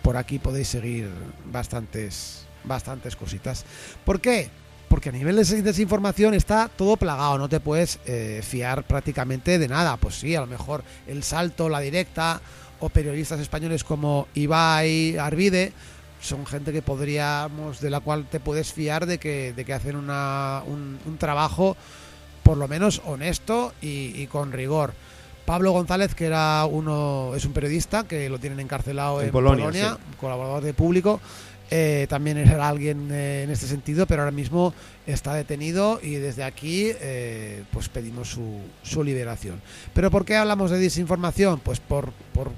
Por 0.02 0.16
aquí 0.16 0.38
podéis 0.38 0.68
seguir 0.68 1.11
bastantes, 1.50 2.46
bastantes 2.62 3.16
cositas. 3.16 3.64
¿Por 4.04 4.20
qué? 4.20 4.48
Porque 4.88 5.09
a 5.09 5.12
nivel 5.12 5.34
de 5.34 5.42
des- 5.42 5.64
desinformación 5.64 6.34
está 6.34 6.70
todo 6.74 6.96
plagado, 6.96 7.36
no 7.36 7.48
te 7.48 7.59
puedes 7.59 7.98
eh, 8.07 8.42
fiar 8.48 8.84
prácticamente 8.84 9.59
de 9.59 9.66
nada. 9.66 9.96
Pues 9.96 10.14
sí, 10.20 10.36
a 10.36 10.40
lo 10.40 10.46
mejor 10.46 10.84
el 11.09 11.24
salto, 11.24 11.68
la 11.68 11.80
directa, 11.80 12.40
o 12.78 12.90
periodistas 12.90 13.40
españoles 13.40 13.82
como 13.82 14.28
Ibai, 14.34 15.16
Arvide, 15.18 15.72
son 16.21 16.47
gente 16.47 16.73
que 16.73 16.83
podríamos, 16.83 17.81
de 17.81 17.91
la 17.91 18.01
cual 18.01 18.27
te 18.31 18.41
puedes 18.41 18.73
fiar 18.73 19.07
de 19.07 19.19
que, 19.19 19.53
de 19.53 19.64
que 19.64 19.73
hacen 19.73 19.97
una, 19.97 20.62
un, 20.67 20.99
un 21.07 21.19
trabajo 21.19 21.77
por 22.43 22.57
lo 22.57 22.69
menos 22.69 23.03
honesto 23.05 23.73
y, 23.83 24.12
y 24.21 24.27
con 24.29 24.53
rigor. 24.53 24.95
Pablo 25.45 25.71
González, 25.73 26.14
que 26.14 26.27
era 26.27 26.64
uno, 26.67 27.33
es 27.37 27.45
un 27.45 27.53
periodista 27.53 28.05
que 28.05 28.29
lo 28.29 28.39
tienen 28.39 28.59
encarcelado 28.61 29.21
En 29.21 29.27
en, 29.27 29.33
Polonia, 29.33 29.64
Polonia, 29.67 29.99
colaborador 30.21 30.62
de 30.64 30.75
público. 30.75 31.21
eh, 31.71 32.07
también 32.09 32.39
era 32.39 32.69
alguien 32.69 33.09
eh, 33.12 33.43
en 33.45 33.51
este 33.51 33.67
sentido, 33.67 34.07
pero 34.07 34.23
ahora 34.23 34.33
mismo 34.33 34.73
está 35.07 35.35
detenido 35.35 35.99
y 36.03 36.14
desde 36.14 36.45
aquí 36.45 36.91
eh, 37.01 37.64
pues 37.73 37.89
pedimos 37.89 38.29
su, 38.31 38.61
su 38.83 39.03
liberación. 39.03 39.61
¿Pero 39.95 40.11
por 40.11 40.25
qué 40.25 40.37
hablamos 40.37 40.71
de 40.71 40.79
desinformación? 40.79 41.61
Pues 41.61 41.81
por, 41.81 42.12
por 42.33 42.51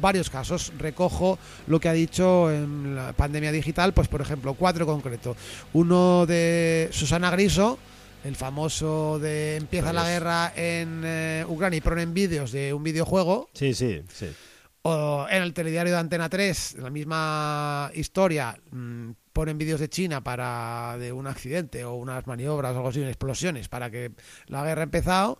varios 0.00 0.30
casos. 0.30 0.72
Recojo 0.78 1.38
lo 1.66 1.80
que 1.80 1.88
ha 1.88 1.92
dicho 1.92 2.50
en 2.50 2.94
la 2.94 3.12
pandemia 3.12 3.52
digital, 3.52 3.92
pues 3.92 4.08
por 4.08 4.20
ejemplo, 4.20 4.54
cuatro 4.54 4.86
concretos. 4.86 5.36
Uno 5.72 6.26
de 6.26 6.88
Susana 6.92 7.30
Griso, 7.30 7.78
el 8.24 8.36
famoso 8.36 9.18
de 9.18 9.56
empieza 9.56 9.92
la 9.92 10.08
guerra 10.08 10.52
en 10.54 11.02
eh, 11.04 11.44
Ucrania 11.48 11.78
y 11.78 11.80
ponen 11.80 12.14
vídeos 12.14 12.52
de 12.52 12.72
un 12.72 12.82
videojuego. 12.82 13.48
Sí, 13.52 13.74
sí, 13.74 14.02
sí. 14.12 14.28
O 14.82 15.26
en 15.30 15.42
el 15.42 15.54
telediario 15.54 15.92
de 15.92 15.98
Antena 16.00 16.28
3, 16.28 16.76
la 16.78 16.90
misma 16.90 17.90
historia, 17.94 18.58
mm, 18.72 19.10
ponen 19.32 19.56
vídeos 19.56 19.78
de 19.78 19.88
China 19.88 20.22
para 20.22 20.96
de 20.98 21.12
un 21.12 21.28
accidente 21.28 21.84
o 21.84 21.94
unas 21.94 22.26
maniobras 22.26 22.72
o 22.74 22.76
algo 22.78 22.88
así, 22.88 23.00
explosiones 23.02 23.68
para 23.68 23.90
que 23.90 24.10
la 24.46 24.64
guerra 24.64 24.82
ha 24.82 24.84
empezado. 24.84 25.38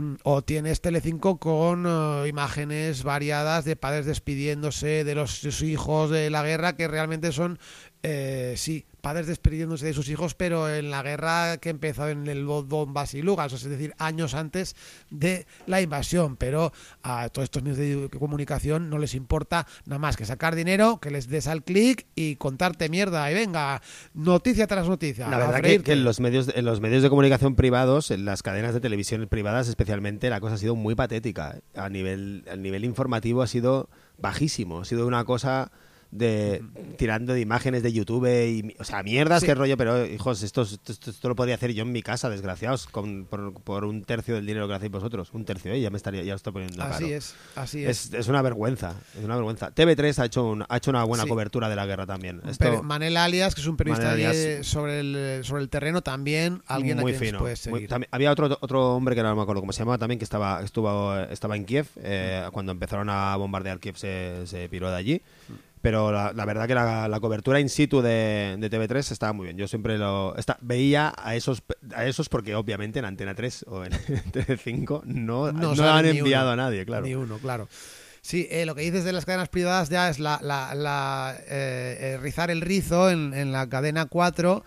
Mm, 0.00 0.16
O 0.22 0.42
tienes 0.42 0.80
Telecinco 0.80 1.38
con 1.38 1.84
eh, 1.86 2.26
imágenes 2.26 3.02
variadas 3.02 3.66
de 3.66 3.76
padres 3.76 4.06
despidiéndose 4.06 5.04
de 5.04 5.14
los 5.14 5.30
sus 5.30 5.62
hijos 5.62 6.10
de 6.10 6.30
la 6.30 6.42
guerra 6.42 6.74
que 6.74 6.88
realmente 6.88 7.32
son, 7.32 7.58
eh, 8.02 8.54
sí, 8.56 8.86
padres 9.00 9.26
despidiéndose 9.26 9.86
de 9.86 9.92
sus 9.92 10.08
hijos, 10.08 10.34
pero 10.34 10.72
en 10.72 10.90
la 10.90 11.02
guerra 11.02 11.58
que 11.58 11.68
empezó 11.68 12.08
en 12.08 12.26
el 12.28 12.46
Donbass 12.46 13.14
y 13.14 13.22
Lugansk, 13.22 13.56
es 13.56 13.64
decir, 13.64 13.94
años 13.98 14.34
antes 14.34 14.74
de 15.10 15.46
la 15.66 15.82
invasión. 15.82 16.36
Pero 16.36 16.72
a 17.02 17.28
todos 17.28 17.44
estos 17.44 17.62
medios 17.62 18.10
de 18.10 18.18
comunicación 18.18 18.88
no 18.88 18.98
les 18.98 19.14
importa 19.14 19.66
nada 19.84 19.98
más 19.98 20.16
que 20.16 20.24
sacar 20.24 20.54
dinero, 20.54 20.98
que 20.98 21.10
les 21.10 21.28
des 21.28 21.46
al 21.46 21.62
clic 21.62 22.06
y 22.14 22.36
contarte 22.36 22.88
mierda. 22.88 23.30
Y 23.30 23.34
venga, 23.34 23.82
noticia 24.14 24.66
tras 24.66 24.88
noticia. 24.88 25.28
La 25.28 25.38
verdad 25.38 25.60
que, 25.60 25.82
que 25.82 25.92
en 25.92 26.04
los 26.04 26.20
medios 26.20 26.50
en 26.54 26.64
los 26.64 26.80
medios 26.80 27.02
de 27.02 27.10
comunicación 27.10 27.54
privados, 27.54 28.10
en 28.10 28.24
las 28.24 28.42
cadenas 28.42 28.72
de 28.72 28.80
televisión 28.80 29.26
privadas 29.28 29.68
especialmente, 29.68 30.30
la 30.30 30.40
cosa 30.40 30.54
ha 30.54 30.58
sido 30.58 30.74
muy 30.74 30.94
patética. 30.94 31.60
A 31.74 31.88
nivel, 31.90 32.44
a 32.50 32.56
nivel 32.56 32.84
informativo 32.84 33.42
ha 33.42 33.46
sido 33.46 33.90
bajísimo. 34.18 34.80
Ha 34.80 34.84
sido 34.84 35.06
una 35.06 35.24
cosa 35.24 35.70
de 36.10 36.62
tirando 36.98 37.32
de 37.34 37.40
imágenes 37.40 37.82
de 37.84 37.92
YouTube 37.92 38.26
y 38.26 38.74
o 38.80 38.84
sea 38.84 39.02
mierdas 39.04 39.40
Sí. 39.40 39.46
qué 39.46 39.54
rollo 39.54 39.76
pero 39.76 40.04
hijos 40.06 40.42
esto, 40.42 40.62
esto, 40.62 40.90
esto- 40.92 41.10
esto 41.10 41.28
lo 41.28 41.36
podría 41.36 41.54
hacer 41.54 41.72
yo 41.72 41.82
en 41.84 41.92
mi 41.92 42.02
casa 42.02 42.28
desgraciados 42.28 42.88
con, 42.88 43.26
por, 43.26 43.54
por 43.62 43.84
un 43.84 44.02
tercio 44.02 44.34
del 44.34 44.44
dinero 44.44 44.66
que 44.66 44.74
hacéis 44.74 44.90
vosotros 44.90 45.30
un 45.32 45.44
tercio 45.44 45.72
¿eh? 45.72 45.80
ya 45.80 45.90
me 45.90 45.96
estaría 45.98 46.22
ya 46.24 46.34
os 46.34 46.40
estoy 46.40 46.52
poniendo 46.52 46.82
Así 46.82 47.04
caro. 47.04 47.16
es, 47.16 47.34
así 47.54 47.84
es. 47.84 48.06
es, 48.06 48.14
es 48.14 48.28
una 48.28 48.42
vergüenza 48.42 48.96
es 49.16 49.24
una 49.24 49.36
vergüenza 49.36 49.72
TV3 49.72 50.18
ha 50.18 50.24
hecho 50.24 50.44
un- 50.48 50.64
ha 50.68 50.76
hecho 50.76 50.90
una 50.90 51.04
buena 51.04 51.22
Sí. 51.24 51.28
cobertura 51.28 51.68
de 51.68 51.76
la 51.76 51.86
guerra 51.86 52.06
también 52.06 52.40
Esto- 52.48 52.82
Manel 52.82 53.16
Alias, 53.16 53.54
que 53.54 53.60
es 53.60 53.66
un 53.68 53.76
periodista 53.76 54.14
de- 54.16 54.64
sobre, 54.64 55.00
el, 55.00 55.44
sobre 55.44 55.62
el 55.62 55.68
terreno, 55.68 56.02
también 56.02 56.60
alguien 56.66 56.98
muy 56.98 57.12
a 57.12 57.18
quien 57.18 57.36
fino. 57.36 57.44
muy- 57.70 57.86
también- 57.86 58.08
había 58.10 58.32
otro 58.32 58.58
otro 58.60 58.96
hombre 58.96 59.14
que 59.14 59.22
no 59.22 59.34
me 59.36 59.42
acuerdo 59.42 59.60
cómo 59.62 59.72
se 59.72 59.78
llamaba 59.80 59.98
también 59.98 60.18
que 60.18 60.24
estaba 60.24 60.60
estuvo 60.62 61.16
estaba 61.16 61.54
en 61.56 61.64
Kiev 61.64 61.86
eh, 62.02 62.46
cuando 62.52 62.72
empezaron 62.72 63.08
a 63.10 63.36
bombardear 63.36 63.78
Kiev 63.78 63.96
se, 63.96 64.46
se 64.46 64.68
piró 64.68 64.90
de 64.90 64.96
allí 64.96 65.22
pero 65.82 66.12
la, 66.12 66.32
la 66.34 66.44
verdad 66.44 66.66
que 66.68 66.74
la, 66.74 67.08
la 67.08 67.20
cobertura 67.20 67.58
in 67.60 67.68
situ 67.68 68.02
de, 68.02 68.56
de 68.58 68.70
TV3 68.70 69.12
estaba 69.12 69.32
muy 69.32 69.44
bien 69.46 69.56
yo 69.56 69.66
siempre 69.68 69.96
lo 69.98 70.36
esta- 70.36 70.58
veía 70.60 71.12
a 71.16 71.34
esos 71.34 71.62
a 71.94 72.04
esos 72.06 72.28
porque 72.28 72.54
obviamente 72.54 72.98
en 72.98 73.04
Antena 73.06 73.34
3 73.34 73.64
o 73.68 73.84
en 73.84 73.92
TV5 74.32 75.02
no, 75.04 75.52
no, 75.52 75.70
han 75.90 76.06
enviado 76.06 76.46
uno, 76.46 76.52
a 76.52 76.56
nadie 76.56 76.84
claro 76.84 77.06
Ni 77.06 77.14
uno, 77.14 77.38
claro. 77.38 77.68
Sí, 78.22 78.46
eh, 78.50 78.66
lo 78.66 78.74
que 78.74 78.82
dices 78.82 79.04
de 79.04 79.12
las 79.12 79.24
cadenas 79.24 79.48
privadas 79.48 79.88
ya 79.88 80.10
es 80.10 80.18
la, 80.18 80.38
la- 80.42 80.74
la, 80.74 81.34
eh, 81.48 81.96
eh, 82.00 82.18
rizar 82.20 82.50
el 82.50 82.60
rizo 82.60 83.08
en, 83.10 83.32
en 83.32 83.50
la 83.50 83.66
cadena 83.66 84.04
4. 84.06 84.62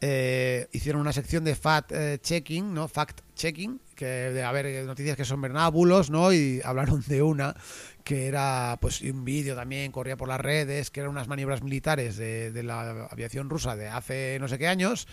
eh, 0.00 0.68
hicieron 0.72 1.00
una 1.00 1.12
sección 1.12 1.44
de 1.44 1.54
fact 1.54 1.92
eh, 1.92 2.18
checking, 2.20 2.74
¿no? 2.74 2.88
Fact 2.88 3.20
checking, 3.34 3.80
que 3.94 4.04
de 4.06 4.42
haber 4.42 4.66
eh, 4.66 4.84
noticias 4.84 5.16
que 5.16 5.24
son 5.24 5.40
verdad, 5.40 5.70
bulos, 5.72 6.10
¿no? 6.10 6.32
Y 6.32 6.60
hablaron 6.64 7.02
de 7.06 7.22
una 7.22 7.54
que 8.08 8.26
era 8.26 8.78
pues 8.80 9.02
un 9.02 9.22
vídeo 9.22 9.54
también, 9.54 9.92
corría 9.92 10.16
por 10.16 10.28
las 10.28 10.40
redes, 10.40 10.90
que 10.90 11.00
eran 11.00 11.10
unas 11.12 11.28
maniobras 11.28 11.62
militares 11.62 12.16
de, 12.16 12.50
de 12.52 12.62
la 12.62 13.06
aviación 13.10 13.50
rusa 13.50 13.76
de 13.76 13.88
hace 13.88 14.38
no 14.40 14.48
sé 14.48 14.56
qué 14.56 14.66
años. 14.66 15.06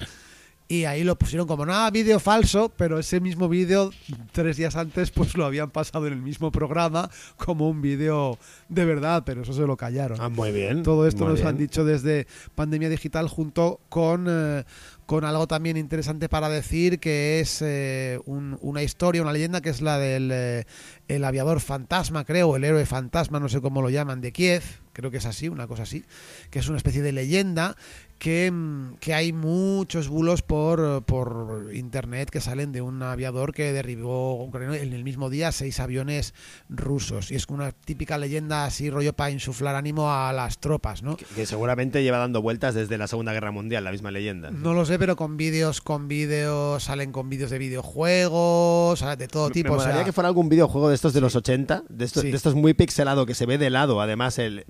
Y 0.70 0.86
ahí 0.86 1.04
lo 1.04 1.16
pusieron 1.16 1.46
como 1.46 1.64
nada, 1.66 1.92
vídeo 1.92 2.20
falso, 2.20 2.72
pero 2.76 2.98
ese 2.98 3.20
mismo 3.20 3.48
vídeo, 3.50 3.92
tres 4.32 4.58
días 4.58 4.76
antes, 4.78 5.12
pues 5.12 5.36
lo 5.36 5.46
habían 5.46 5.70
pasado 5.70 6.08
en 6.08 6.14
el 6.14 6.22
mismo 6.22 6.52
programa 6.52 7.12
como 7.36 7.70
un 7.70 7.82
vídeo 7.84 8.40
de 8.70 8.86
verdad, 8.86 9.24
pero 9.26 9.42
eso 9.42 9.54
se 9.54 9.62
lo 9.68 9.78
callaron. 9.78 10.18
Ah, 10.20 10.30
muy 10.30 10.52
bien 10.52 10.82
Todo 10.82 11.06
esto 11.06 11.26
nos 11.26 11.36
bien. 11.36 11.48
han 11.50 11.58
dicho 11.58 11.84
desde 11.84 12.26
Pandemia 12.56 12.90
Digital 12.90 13.28
junto 13.28 13.80
con, 13.90 14.26
eh, 14.30 14.64
con 15.06 15.24
algo 15.26 15.48
también 15.48 15.78
interesante 15.78 16.30
para 16.30 16.50
decir 16.50 17.00
que 17.00 17.40
es 17.40 17.62
eh, 17.62 18.20
un- 18.26 18.58
una 18.62 18.82
historia, 18.84 19.22
una 19.22 19.34
leyenda 19.34 19.62
que 19.62 19.70
es 19.70 19.82
la 19.82 19.98
del 20.00 20.30
eh, 20.34 20.64
el 21.08 21.24
aviador 21.24 21.60
fantasma, 21.60 22.26
creo, 22.26 22.56
el 22.56 22.64
héroe 22.64 22.86
fantasma, 22.86 23.40
no 23.40 23.48
sé 23.50 23.62
cómo 23.62 23.82
lo 23.84 23.90
llaman, 23.92 24.22
de 24.22 24.32
Kiev, 24.32 24.64
creo 24.94 25.12
que 25.12 25.18
es 25.18 25.26
así, 25.28 25.50
una 25.50 25.68
cosa 25.68 25.84
así, 25.84 26.04
que 26.50 26.58
es 26.60 26.68
una 26.68 26.78
especie 26.78 27.04
de 27.04 27.12
leyenda 27.12 27.76
que, 28.18 28.50
mm, 28.50 28.96
que 29.00 29.14
hay 29.14 29.32
muchos 29.34 30.08
bulos 30.08 30.42
por, 30.42 31.04
por 31.04 31.70
internet 31.76 32.30
que 32.32 32.42
salen 32.42 32.72
de 32.72 32.82
un 32.82 33.04
aviador 33.04 33.54
que 33.54 33.72
derribó 33.74 34.50
en 34.74 34.94
el 34.94 35.04
mismo 35.04 35.30
día 35.30 35.52
seis 35.52 35.80
aviones 35.80 36.34
rusos. 36.70 37.30
Y 37.30 37.36
es 37.36 37.46
una 37.50 37.72
típica 37.72 38.18
leyenda 38.18 38.66
así, 38.66 38.90
rollo 38.90 39.14
para 39.14 39.32
insuflar 39.32 39.76
ánimo 39.76 40.12
a 40.12 40.34
las 40.34 40.58
tropas, 40.60 41.04
¿no? 41.04 41.18
que, 41.18 41.26
que 41.26 41.46
seguramente 41.46 42.02
lleva 42.04 42.18
dando 42.18 42.42
vueltas 42.42 42.74
desde 42.74 42.98
la 42.98 43.08
Segunda 43.08 43.34
Guerra 43.34 43.52
Mundial 43.52 43.84
la 43.84 43.92
misma 43.92 44.10
leyenda 44.12 44.50
No 44.50 44.74
lo 44.74 44.86
sé, 44.86 44.95
pero 45.00 45.16
con 45.16 45.38
vídeos, 45.38 45.82
con 45.82 46.08
vídeos, 46.08 46.84
salen 46.84 47.12
con 47.12 47.30
vídeos 47.30 47.50
de 47.52 47.58
videojuegos, 47.58 49.04
de 49.18 49.28
todo 49.28 49.50
tipo. 49.50 49.74
Me 49.74 49.80
o 49.80 49.82
sea, 49.82 50.04
que 50.04 50.12
fuera 50.12 50.28
algún 50.28 50.50
videojuego 50.50 50.90
de 50.90 50.96
estos 50.96 51.14
de 51.14 51.22
los 51.22 51.36
80, 51.36 51.84
de 51.90 52.06
estos, 52.06 52.24
Sí. 52.24 52.32
de 52.32 52.38
estos 52.38 52.56
muy 52.56 52.74
pixelado, 52.74 53.26
que 53.26 53.36
se 53.36 53.46
ve 53.46 53.58
de 53.58 53.70
lado, 53.70 54.02
además, 54.02 54.40
el, 54.40 54.66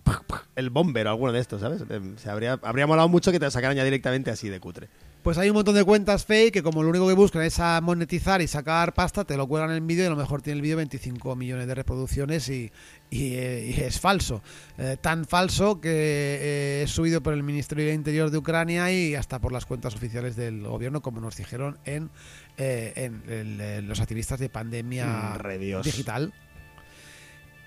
el 0.55 0.69
bomber 0.69 1.07
o 1.07 1.09
alguno 1.09 1.31
de 1.31 1.39
estos, 1.39 1.61
¿sabes? 1.61 1.83
Eh, 1.89 2.01
Se 2.17 2.29
habría, 2.29 2.59
habría 2.63 2.87
molado 2.87 3.07
mucho 3.09 3.31
que 3.31 3.39
te 3.39 3.49
sacaran 3.51 3.75
ya 3.77 3.83
directamente 3.83 4.31
así 4.31 4.49
de 4.49 4.59
cutre. 4.59 4.87
Pues 5.23 5.39
hay 5.39 5.49
un 5.49 5.55
montón 5.55 5.73
de 5.73 5.83
cuentas 5.83 6.23
fake 6.25 6.53
que 6.53 6.61
como 6.61 6.83
lo 6.83 6.89
único 6.89 7.07
que 7.07 7.15
buscan 7.15 7.41
es 7.41 7.59
a 7.59 7.81
monetizar 7.81 8.43
y 8.43 8.47
sacar 8.47 8.93
pasta, 8.93 9.23
te 9.25 9.35
lo 9.37 9.47
cuelgan 9.47 9.71
en 9.71 9.77
el 9.77 9.81
vídeo 9.81 10.03
y 10.03 10.07
a 10.07 10.11
lo 10.11 10.15
mejor 10.15 10.43
tiene 10.43 10.57
el 10.57 10.61
vídeo 10.61 10.77
25 10.77 11.35
millones 11.35 11.65
de 11.65 11.73
reproducciones 11.73 12.47
y, 12.49 12.71
y, 13.09 13.35
y 13.35 13.75
es 13.79 13.99
falso. 13.99 14.41
Eh, 14.77 14.97
tan 14.99 15.25
falso 15.25 15.79
que 15.79 15.89
eh, 15.91 16.81
es 16.83 16.91
subido 16.91 17.21
por 17.21 17.33
el 17.33 17.43
Ministerio 17.43 17.85
del 17.85 17.95
Interior 17.95 18.29
de 18.31 18.37
Ucrania 18.37 18.91
y 18.91 19.15
hasta 19.15 19.39
por 19.39 19.51
las 19.51 19.65
cuentas 19.65 19.95
oficiales 19.95 20.35
del 20.35 20.63
gobierno, 20.63 21.01
como 21.01 21.21
nos 21.21 21.35
dijeron 21.37 21.77
en, 21.85 22.09
eh, 22.57 22.93
en 22.95 23.23
el- 23.29 23.61
eh, 23.61 23.81
los 23.81 23.99
activistas 24.01 24.39
de 24.39 24.49
pandemia 24.49 25.05
Mm, 25.39 25.81
digital. 25.83 26.33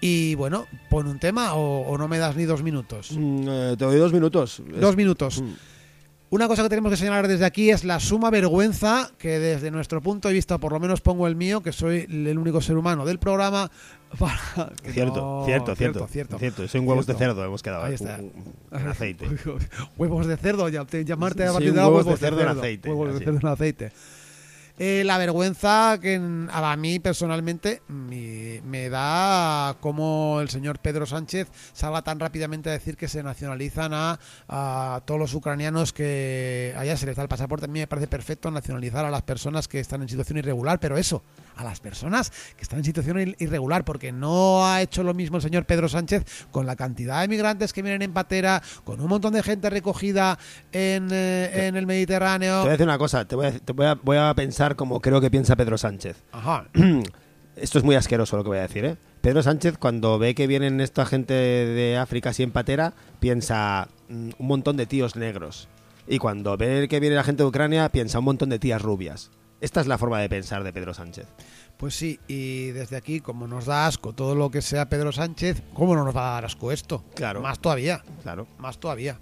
Y 0.01 0.35
bueno, 0.37 0.67
pon 0.89 1.09
un 1.09 1.19
tema 1.19 1.55
o, 1.55 1.81
o 1.89 1.99
no 1.99 2.07
me 2.07 2.19
das 2.19 2.37
ni 2.37 2.45
dos 2.45 2.63
minutos. 2.63 3.11
Mm, 3.17 3.45
te 3.77 3.85
doy 3.85 3.99
dos 3.99 4.13
minutos. 4.13 4.63
Dos 4.81 4.97
minutos. 4.97 5.43
Mm. 5.43 5.55
Una 6.31 6.47
cosa 6.47 6.63
que 6.63 6.69
tenemos 6.69 6.91
que 6.91 6.99
señalar 6.99 7.27
desde 7.27 7.47
aquí 7.47 7.71
es 7.71 7.85
la 7.85 7.99
suma 8.01 8.29
vergüenza 8.31 9.11
que 9.19 9.39
desde 9.39 9.71
nuestro 9.71 10.03
punto 10.03 10.29
de 10.29 10.35
vista, 10.35 10.59
por 10.59 10.73
lo 10.73 10.79
menos 10.79 11.01
pongo 11.01 11.27
el 11.27 11.37
mío, 11.37 11.63
que 11.63 11.73
soy 11.73 12.07
el 12.09 12.37
único 12.39 12.61
ser 12.61 12.77
humano 12.77 13.07
del 13.07 13.19
programa, 13.19 13.71
para... 14.19 14.39
Cierto, 14.93 15.17
No, 15.41 15.45
cierto, 15.45 15.75
cierto, 15.77 16.07
cierto, 16.09 16.39
cierto. 16.39 16.69
Soy 16.69 16.81
un 16.81 16.89
huevos 16.89 17.07
de 17.07 17.15
cerdo, 17.15 17.45
hemos 17.45 17.63
quedado. 17.63 17.85
Ahí 17.85 17.95
está. 17.95 18.17
un- 18.19 18.33
un- 18.71 18.81
un 18.83 18.89
aceite. 18.89 19.27
huevos 19.97 20.27
de 20.27 20.37
cerdo, 20.37 20.69
ya- 20.69 20.87
llamarte 21.05 21.47
a 21.47 21.53
partir 21.53 21.73
de 21.73 21.79
huevos 21.81 22.05
huevos 22.07 22.21
de 22.21 22.27
cerdo 22.27 22.41
en 22.43 22.49
aceite, 22.49 22.89
Huevos 22.89 23.19
de 23.19 23.25
cerdo 23.25 23.39
en 23.41 23.47
aceite. 23.47 23.93
Eh, 24.81 25.03
la 25.05 25.19
vergüenza 25.19 25.99
que 26.01 26.15
a 26.53 26.77
mí 26.77 27.01
personalmente 27.01 27.83
me, 27.89 28.63
me 28.65 28.89
da 28.89 29.77
como 29.81 30.39
el 30.41 30.51
señor 30.51 30.79
Pedro 30.79 31.05
Sánchez 31.05 31.49
salga 31.73 32.03
tan 32.03 32.21
rápidamente 32.21 32.71
a 32.71 32.75
decir 32.75 32.97
que 32.97 33.09
se 33.09 33.25
nacionalizan 33.25 33.93
a, 33.93 34.21
a 34.47 35.01
todos 35.05 35.19
los 35.19 35.35
ucranianos 35.35 35.93
que 35.93 36.75
allá 36.79 36.97
se 36.97 37.07
les 37.07 37.17
da 37.17 37.25
el 37.25 37.29
pasaporte. 37.29 37.65
A 37.65 37.69
mí 37.69 37.81
me 37.81 37.89
parece 37.89 38.07
perfecto 38.07 38.53
nacionalizar 38.53 39.05
a 39.05 39.11
las 39.11 39.23
personas 39.23 39.67
que 39.67 39.81
están 39.81 40.03
en 40.03 40.09
situación 40.09 40.39
irregular, 40.39 40.79
pero 40.79 40.97
eso, 40.97 41.25
a 41.59 41.65
las 41.65 41.81
personas 41.81 42.31
que 42.57 42.63
están 42.63 42.79
en 42.79 42.85
situación 42.85 43.19
ir- 43.19 43.37
irregular, 43.39 43.85
porque 43.85 44.13
no 44.13 44.67
ha 44.67 44.81
hecho 44.81 45.03
lo 45.03 45.13
mismo 45.13 45.37
el 45.37 45.43
señor 45.43 45.67
Pedro 45.67 45.89
Sánchez 45.89 46.25
con 46.51 46.65
la 46.67 46.77
cantidad 46.77 47.21
de 47.21 47.29
migrantes 47.29 47.73
que 47.73 47.83
vienen 47.83 48.01
en 48.03 48.13
patera, 48.13 48.63
con 48.85 49.01
un 49.01 49.09
montón 49.09 49.33
de 49.35 49.43
gente 49.43 49.69
recogida 49.69 50.39
en, 50.73 51.09
eh, 51.13 51.67
en 51.69 51.77
el 51.77 51.87
Mediterráneo. 51.87 52.55
Te 52.55 52.61
voy 52.61 52.69
a 52.69 52.73
decir 52.73 52.87
una 52.87 52.99
cosa, 52.99 53.25
te 53.27 53.35
voy 53.37 53.47
a, 53.47 53.53
te 53.59 53.73
voy 53.73 53.87
a, 53.87 53.95
voy 53.95 54.17
a 54.17 54.33
pensar 54.35 54.77
como 54.77 55.01
creo 55.01 55.21
que 55.21 55.31
piensa 55.31 55.57
Pedro 55.57 55.77
Sánchez. 55.77 56.17
Ajá. 56.33 56.67
Esto 57.57 57.79
es 57.79 57.85
muy 57.85 57.97
asqueroso 57.97 58.37
lo 58.37 58.45
que 58.45 58.51
voy 58.51 58.59
a 58.59 58.63
decir, 58.63 58.85
¿eh? 58.85 58.97
Pedro 59.21 59.43
Sánchez, 59.43 59.79
cuando 59.79 60.17
ve 60.21 60.37
que 60.37 60.47
vienen 60.47 60.81
esta 60.81 61.05
gente 61.05 61.35
de 61.35 61.97
África 61.97 62.31
así 62.31 62.45
en 62.45 62.53
patera, 62.53 62.93
piensa 63.19 63.89
mm, 64.09 64.31
un 64.39 64.47
montón 64.47 64.77
de 64.77 64.87
tíos 64.87 65.17
negros. 65.17 65.69
Y 66.07 66.19
cuando 66.19 66.57
ve 66.57 66.87
que 66.89 67.01
viene 67.01 67.17
la 67.17 67.25
gente 67.25 67.43
de 67.43 67.49
Ucrania, 67.49 67.89
piensa 67.91 68.21
un 68.21 68.27
montón 68.27 68.49
de 68.49 68.61
tías 68.61 68.81
rubias. 68.81 69.31
Esta 69.61 69.81
es 69.81 69.87
la 69.87 69.99
forma 69.99 70.21
de 70.21 70.29
pensar 70.29 70.63
de 70.63 70.73
Pedro 70.73 70.95
Sánchez. 70.95 71.27
Pues 71.77 71.95
sí, 71.95 72.19
y 72.29 72.69
desde 72.71 72.97
aquí, 72.97 73.21
como 73.21 73.47
nos 73.47 73.67
da 73.67 73.87
asco 73.87 74.13
todo 74.13 74.35
lo 74.35 74.51
que 74.51 74.63
sea 74.63 74.89
Pedro 74.89 75.13
Sánchez, 75.13 75.63
¿cómo 75.75 75.95
no 75.95 76.05
nos 76.05 76.17
va 76.17 76.31
a 76.31 76.35
dar 76.35 76.45
asco 76.45 76.71
esto? 76.73 77.05
Claro. 77.15 77.41
Más 77.41 77.59
todavía, 77.61 78.03
Claro. 78.23 78.47
más 78.59 78.79
todavía. 78.79 79.19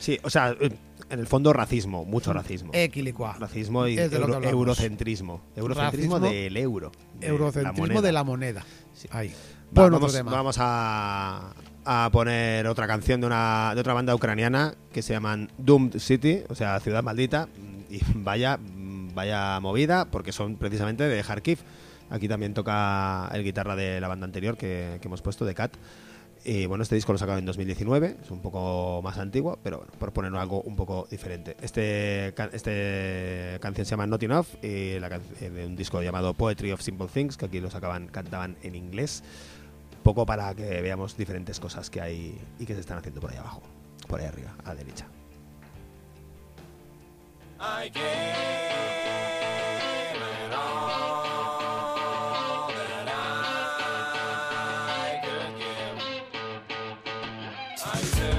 Sí, 0.00 0.18
o 0.22 0.30
sea, 0.30 0.54
eh, 0.60 0.70
en 1.10 1.18
el 1.18 1.26
fondo 1.26 1.52
racismo, 1.52 2.04
mucho 2.04 2.32
racismo. 2.32 2.70
Equilicua. 2.74 3.36
Racismo 3.38 3.86
y 3.88 3.98
euro- 3.98 4.42
eurocentrismo. 4.44 5.42
Eurocentrismo 5.56 6.18
Racismo, 6.18 6.32
del 6.32 6.56
euro. 6.56 6.92
de 7.18 7.26
Eurocentrismo 7.26 8.02
de 8.02 8.12
la 8.12 8.22
moneda. 8.24 8.64
Sí. 8.94 9.08
Ahí. 9.10 9.32
Va- 9.76 9.88
vamos 9.88 10.56
a, 10.60 11.52
a 11.84 12.10
poner 12.12 12.66
otra 12.68 12.86
canción 12.86 13.20
de, 13.20 13.26
una, 13.26 13.72
de 13.74 13.80
otra 13.80 13.92
banda 13.92 14.14
ucraniana 14.14 14.74
que 14.92 15.02
se 15.02 15.12
llaman 15.14 15.50
Doomed 15.58 15.98
City, 15.98 16.42
o 16.48 16.54
sea, 16.54 16.78
Ciudad 16.80 17.02
Maldita. 17.02 17.48
Y 17.90 18.00
vaya, 18.14 18.58
vaya 19.18 19.58
movida, 19.58 20.04
porque 20.04 20.30
son 20.30 20.56
precisamente 20.56 21.02
de 21.02 21.22
Kharkiv. 21.22 21.58
Aquí 22.08 22.28
también 22.28 22.54
toca 22.54 23.28
el 23.32 23.42
guitarra 23.42 23.74
de 23.74 24.00
la 24.00 24.06
banda 24.06 24.24
anterior 24.24 24.56
que, 24.56 25.00
hemos 25.02 25.22
puesto, 25.22 25.44
de 25.44 25.54
Cat. 25.54 25.76
Y 26.44 26.66
bueno, 26.66 26.84
este 26.84 26.94
disco 26.94 27.12
lo 27.12 27.18
sacaron 27.18 27.40
en 27.40 27.46
2019, 27.46 28.18
es 28.22 28.30
un 28.30 28.40
poco 28.40 29.02
más 29.02 29.18
antiguo, 29.18 29.58
pero 29.60 29.78
bueno, 29.78 29.92
por 29.98 30.12
poner 30.12 30.32
algo 30.36 30.62
un 30.62 30.76
poco 30.76 31.08
diferente. 31.10 31.56
Este, 31.60 32.28
este 32.52 33.58
canción 33.60 33.84
se 33.84 33.90
llama 33.90 34.06
Not 34.06 34.22
Enough 34.22 34.46
y 34.62 34.92
eh, 34.92 35.50
de 35.52 35.66
un 35.66 35.74
disco 35.74 36.00
llamado 36.00 36.32
Poetry 36.34 36.70
of 36.70 36.80
Simple 36.80 37.08
Things, 37.12 37.36
que 37.36 37.46
aquí 37.46 37.58
lo 37.58 37.70
sacaban, 37.70 38.06
cantaban 38.06 38.56
en 38.62 38.76
inglés, 38.76 39.24
poco 40.04 40.24
para 40.24 40.54
que 40.54 40.80
veamos 40.80 41.16
diferentes 41.16 41.58
cosas 41.58 41.90
que 41.90 42.00
hay 42.00 42.40
y 42.60 42.64
que 42.64 42.74
se 42.74 42.80
están 42.80 42.98
haciendo 42.98 43.20
por 43.20 43.32
ahí 43.32 43.36
abajo, 43.36 43.62
por 44.06 44.20
ahí 44.20 44.26
arriba, 44.26 44.54
a 44.64 44.68
la 44.68 44.76
derecha. 44.76 45.08
wish 47.58 48.97
I 50.50 50.54
could 55.24 55.58
give. 55.58 55.98
I 57.84 58.37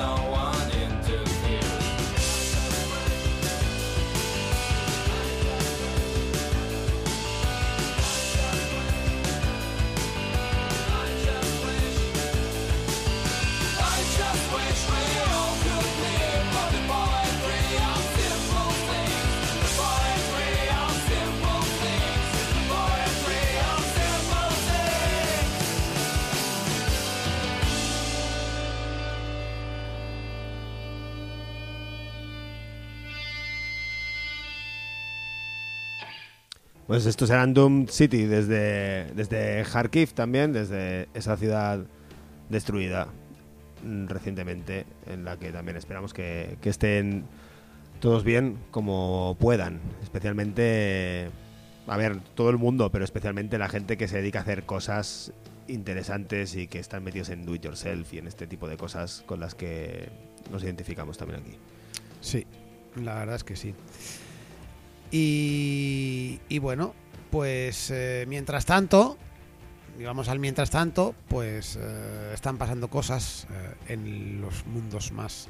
alone. 0.00 0.29
Pues 36.90 37.06
estos 37.06 37.30
eran 37.30 37.54
Doom 37.54 37.86
City 37.86 38.24
desde, 38.24 39.12
desde 39.14 39.62
Kharkiv 39.62 40.12
también, 40.12 40.52
desde 40.52 41.08
esa 41.14 41.36
ciudad 41.36 41.84
destruida 42.48 43.06
mm, 43.84 44.08
recientemente, 44.08 44.86
en 45.06 45.24
la 45.24 45.36
que 45.36 45.52
también 45.52 45.76
esperamos 45.76 46.12
que, 46.12 46.58
que 46.60 46.68
estén 46.68 47.26
todos 48.00 48.24
bien 48.24 48.58
como 48.72 49.36
puedan. 49.38 49.78
Especialmente, 50.02 51.30
a 51.86 51.96
ver, 51.96 52.18
todo 52.34 52.50
el 52.50 52.58
mundo, 52.58 52.90
pero 52.90 53.04
especialmente 53.04 53.56
la 53.56 53.68
gente 53.68 53.96
que 53.96 54.08
se 54.08 54.16
dedica 54.16 54.40
a 54.40 54.42
hacer 54.42 54.64
cosas 54.64 55.32
interesantes 55.68 56.56
y 56.56 56.66
que 56.66 56.80
están 56.80 57.04
metidos 57.04 57.28
en 57.28 57.46
do 57.46 57.54
it 57.54 57.62
yourself 57.62 58.12
y 58.14 58.18
en 58.18 58.26
este 58.26 58.48
tipo 58.48 58.66
de 58.66 58.76
cosas 58.76 59.22
con 59.26 59.38
las 59.38 59.54
que 59.54 60.08
nos 60.50 60.64
identificamos 60.64 61.18
también 61.18 61.38
aquí. 61.38 61.56
Sí, 62.20 62.48
la 62.96 63.14
verdad 63.14 63.36
es 63.36 63.44
que 63.44 63.54
sí. 63.54 63.76
Y, 65.10 66.38
y 66.48 66.58
bueno, 66.58 66.94
pues 67.30 67.90
eh, 67.90 68.24
mientras 68.28 68.66
tanto, 68.66 69.16
digamos 69.98 70.28
al 70.28 70.38
mientras 70.38 70.70
tanto, 70.70 71.14
pues 71.28 71.78
eh, 71.80 72.32
están 72.34 72.58
pasando 72.58 72.88
cosas 72.88 73.46
eh, 73.50 73.92
en 73.92 74.40
los 74.40 74.66
mundos 74.66 75.12
más 75.12 75.48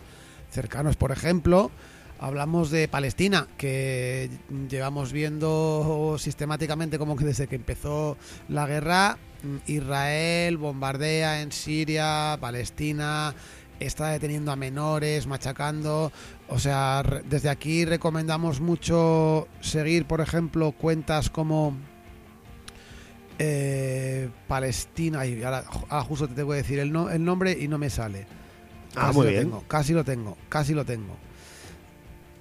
cercanos. 0.51 0.97
Por 0.97 1.13
ejemplo, 1.13 1.71
hablamos 2.19 2.71
de 2.71 2.89
Palestina, 2.89 3.49
que 3.57 4.31
llevamos 4.69 5.13
viendo 5.13 6.17
sistemáticamente 6.19 6.99
como 6.99 7.17
que 7.17 7.25
desde 7.25 7.47
que 7.47 7.57
empezó 7.57 8.17
la 8.49 8.67
guerra, 8.67 9.19
mm, 9.43 9.71
Israel 9.71 10.57
bombardea 10.59 11.43
en 11.43 11.53
Siria, 11.53 12.37
Palestina, 12.41 13.35
está 13.81 14.09
deteniendo 14.09 14.53
a 14.53 14.57
menores, 14.57 15.27
machacando. 15.27 16.13
O 16.51 16.59
sea, 16.59 17.03
desde 17.29 17.49
aquí 17.49 17.85
recomendamos 17.85 18.61
mucho 18.61 19.47
seguir, 19.61 20.05
por 20.07 20.21
ejemplo, 20.21 20.73
cuentas 20.73 21.31
como 21.31 21.77
eh, 23.39 24.29
Palestina. 24.49 25.27
Y 25.27 25.43
ahora, 25.43 25.65
ahora 25.89 26.05
justo 26.05 26.29
te 26.29 26.35
tengo 26.35 26.51
que 26.51 26.57
decir 26.57 26.79
el, 26.79 26.93
no- 26.93 27.11
el 27.11 27.25
nombre 27.25 27.53
y 27.59 27.69
no 27.69 27.79
me 27.79 27.89
sale. 27.91 28.27
Ah, 28.97 29.07
Casi 29.07 29.17
muy 29.19 29.27
lo 29.27 29.31
bien. 29.31 29.45
tengo, 29.45 29.65
casi 29.69 29.93
lo 29.93 30.05
tengo, 30.05 30.37
casi 30.49 30.75
lo 30.75 30.85
tengo. 30.85 31.17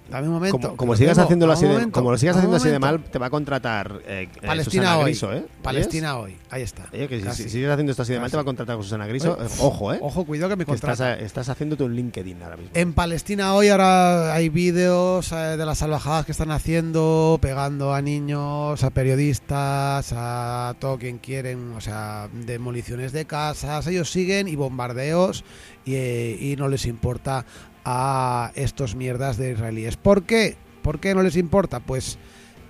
Dame 0.10 0.28
un 0.28 0.34
momento. 0.34 0.76
Como, 0.76 0.96
sigas 0.96 1.18
haciéndolo 1.18 1.54
así 1.54 1.66
de, 1.68 1.92
como 1.92 2.12
lo 2.12 2.18
sigas 2.18 2.38
haciendo 2.38 2.58
así 2.58 2.70
de 2.70 2.80
mal, 2.80 3.04
te 3.04 3.20
va 3.20 3.28
a 3.28 3.30
contratar 3.30 4.02
eh, 4.08 4.28
eh, 4.34 4.46
Palestina 4.46 4.84
Susana 4.84 4.98
hoy. 4.98 5.06
Griso, 5.06 5.34
¿eh? 5.34 5.46
Palestina 5.62 6.18
hoy. 6.18 6.38
Ahí 6.50 6.62
está. 6.64 6.88
Oye, 6.92 7.08
que 7.08 7.34
si, 7.34 7.50
sigues 7.50 7.70
haciendo 7.70 7.92
esto 7.92 8.04
así 8.04 8.14
de 8.14 8.20
mal, 8.20 8.32
te 8.32 8.38
va 8.38 8.42
a 8.42 8.46
contratar 8.46 8.76
con 8.76 8.84
Susana 8.84 9.06
Griso. 9.08 9.38
Oye, 9.40 9.50
ojo, 9.60 9.94
¿eh? 9.94 10.00
Ojo, 10.02 10.26
cuidado 10.26 10.50
que 10.50 10.56
me 10.56 10.66
que 10.66 10.74
estás, 10.74 11.00
estás 11.00 11.50
haciéndote 11.50 11.84
un 11.84 11.96
LinkedIn 11.96 12.42
ahora 12.42 12.58
mismo. 12.58 12.72
En 12.74 12.94
Palestina 12.94 13.54
hoy 13.54 13.70
ahora 13.70 14.34
hay 14.34 14.50
vídeos 14.50 15.32
eh, 15.32 15.36
de 15.36 15.66
las 15.66 15.80
salvajadas 15.80 16.26
que 16.26 16.32
están 16.32 16.52
haciendo, 16.52 17.38
pegando 17.42 17.94
a 17.94 18.02
niños, 18.02 18.84
a 18.84 18.90
periodistas, 18.90 20.14
a 20.16 20.76
todo 20.80 20.98
quien 20.98 21.20
quieren, 21.20 21.74
o 21.74 21.82
sea, 21.82 22.30
demoliciones 22.46 23.12
de 23.12 23.26
casas. 23.26 23.86
Ellos 23.88 24.10
siguen 24.10 24.48
y 24.48 24.56
bombardeos 24.56 25.44
y, 25.86 25.96
y 25.96 26.56
no 26.58 26.68
les 26.68 26.86
importa 26.86 27.46
a 27.86 28.52
estos 28.56 28.96
mierdas 28.96 29.38
de 29.38 29.52
israelíes. 29.52 29.98
¿Por 29.98 30.24
qué? 30.24 30.58
¿Por 30.82 31.00
qué 31.00 31.16
no 31.16 31.24
les 31.24 31.36
importa? 31.36 31.80
Pues 31.80 32.18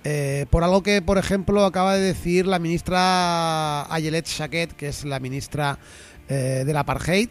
eh, 0.04 0.46
por 0.50 0.64
algo 0.64 0.82
que, 0.82 1.02
por 1.02 1.18
ejemplo, 1.18 1.64
acaba 1.64 1.94
de 1.94 2.02
decir 2.02 2.46
la 2.46 2.58
ministra 2.58 3.92
Ayelet 3.92 4.26
Shaked, 4.26 4.72
que 4.72 4.88
es 4.88 5.04
la 5.04 5.20
ministra 5.20 5.78
eh, 6.28 6.64
del 6.66 6.76
apartheid, 6.76 7.28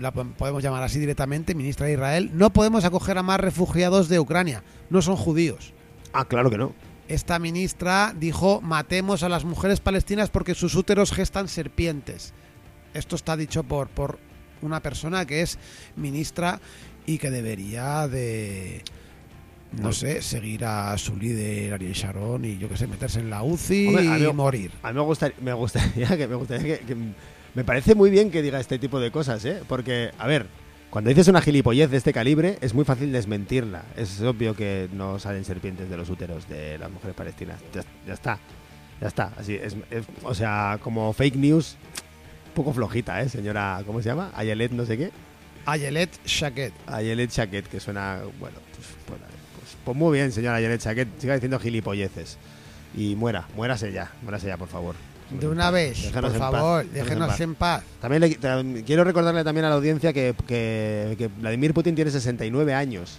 la 0.00 0.12
po- 0.12 0.24
podemos 0.36 0.62
llamar 0.62 0.82
así 0.82 0.98
directamente, 0.98 1.54
ministra 1.54 1.86
de 1.86 1.94
Israel, 1.94 2.30
no 2.34 2.50
podemos 2.52 2.84
acoger 2.84 3.18
a 3.18 3.22
más 3.22 3.40
refugiados 3.40 4.08
de 4.08 4.20
Ucrania, 4.20 4.62
no 4.90 5.02
son 5.02 5.16
judíos. 5.16 5.72
Ah, 6.12 6.24
claro 6.26 6.50
que 6.50 6.58
no. 6.58 6.72
Esta 7.08 7.38
ministra 7.38 8.14
dijo, 8.18 8.60
matemos 8.60 9.22
a 9.22 9.28
las 9.28 9.44
mujeres 9.44 9.80
palestinas 9.80 10.30
porque 10.30 10.54
sus 10.54 10.74
úteros 10.74 11.12
gestan 11.12 11.48
serpientes. 11.48 12.32
Esto 12.94 13.16
está 13.16 13.36
dicho 13.36 13.62
por, 13.62 13.88
por 13.88 14.18
una 14.62 14.80
persona 14.80 15.26
que 15.26 15.42
es 15.42 15.58
ministra 15.96 16.60
y 17.06 17.18
que 17.18 17.30
debería 17.30 18.08
de, 18.08 18.82
no 19.80 19.92
sé, 19.92 20.22
seguir 20.22 20.64
a 20.64 20.96
su 20.98 21.16
líder 21.16 21.74
Ariel 21.74 21.92
Sharon 21.92 22.44
y 22.44 22.58
yo 22.58 22.68
que 22.68 22.76
sé, 22.76 22.86
meterse 22.86 23.20
en 23.20 23.30
la 23.30 23.42
UCI 23.42 23.88
Hombre, 23.88 24.08
a 24.08 24.12
mí- 24.18 24.24
y 24.28 24.32
morir. 24.32 24.70
A 24.82 24.88
mí 24.92 24.94
me 24.94 25.04
gustaría, 25.04 25.36
me 25.40 25.52
gustaría 25.52 26.08
que 26.16 26.28
me 26.28 26.34
gustaría 26.36 26.78
que, 26.78 26.84
que- 26.86 26.96
me 27.54 27.62
parece 27.64 27.94
muy 27.94 28.10
bien 28.10 28.30
que 28.30 28.42
diga 28.42 28.58
este 28.58 28.78
tipo 28.78 28.98
de 28.98 29.10
cosas, 29.12 29.44
¿eh? 29.44 29.60
Porque, 29.68 30.10
a 30.18 30.26
ver, 30.26 30.46
cuando 30.90 31.08
dices 31.08 31.28
una 31.28 31.40
gilipollez 31.40 31.88
de 31.90 31.96
este 31.98 32.12
calibre, 32.12 32.58
es 32.60 32.74
muy 32.74 32.84
fácil 32.84 33.12
desmentirla. 33.12 33.84
Es 33.96 34.20
obvio 34.22 34.56
que 34.56 34.88
no 34.92 35.18
salen 35.20 35.44
serpientes 35.44 35.88
de 35.88 35.96
los 35.96 36.10
úteros 36.10 36.48
de 36.48 36.78
las 36.78 36.90
mujeres 36.90 37.14
palestinas. 37.14 37.60
Ya, 37.72 37.82
ya 38.06 38.14
está. 38.14 38.38
Ya 39.00 39.06
está. 39.08 39.32
Así 39.38 39.54
es, 39.54 39.76
es- 39.90 40.06
o 40.24 40.34
sea, 40.34 40.78
como 40.82 41.12
fake 41.12 41.36
news, 41.36 41.76
un 42.48 42.54
poco 42.54 42.72
flojita, 42.72 43.20
¿eh, 43.22 43.28
señora? 43.28 43.80
¿Cómo 43.86 44.00
se 44.02 44.08
llama? 44.08 44.32
Ayelet 44.34 44.72
no 44.72 44.84
sé 44.84 44.96
qué. 44.98 45.10
Ayelet 45.66 46.10
Shaked. 46.26 46.72
Ayelet 46.86 47.30
Chaquet, 47.30 47.66
que 47.68 47.80
suena, 47.80 48.18
bueno, 48.38 48.56
pues, 48.74 48.86
pues, 49.06 49.20
pues- 49.20 49.76
pues 49.84 49.96
muy 49.96 50.18
bien, 50.18 50.32
señora 50.32 50.56
Ayelet 50.56 50.80
Chaquet, 50.80 51.08
siga 51.18 51.34
diciendo 51.34 51.58
gilipolleces. 51.58 52.38
Y 52.96 53.14
muera, 53.16 53.46
muérase 53.56 53.92
ya, 53.92 54.12
muérase 54.22 54.46
ya, 54.46 54.56
por 54.56 54.68
favor. 54.68 54.94
De 55.30 55.48
una 55.48 55.70
vez, 55.70 56.02
Déjanos 56.02 56.32
por 56.32 56.38
favor, 56.40 56.82
en 56.84 56.92
déjenos 56.92 57.28
paz. 57.28 57.40
en 57.40 57.54
paz. 57.54 57.82
También 58.00 58.20
le- 58.20 58.38
tam- 58.38 58.84
quiero 58.84 59.04
recordarle 59.04 59.42
también 59.42 59.64
a 59.64 59.70
la 59.70 59.74
audiencia 59.76 60.12
que, 60.12 60.34
que- 60.46 61.14
que 61.18 61.28
Vladimir 61.28 61.72
Putin 61.74 61.94
tiene 61.94 62.10
69 62.10 62.74
años. 62.74 63.18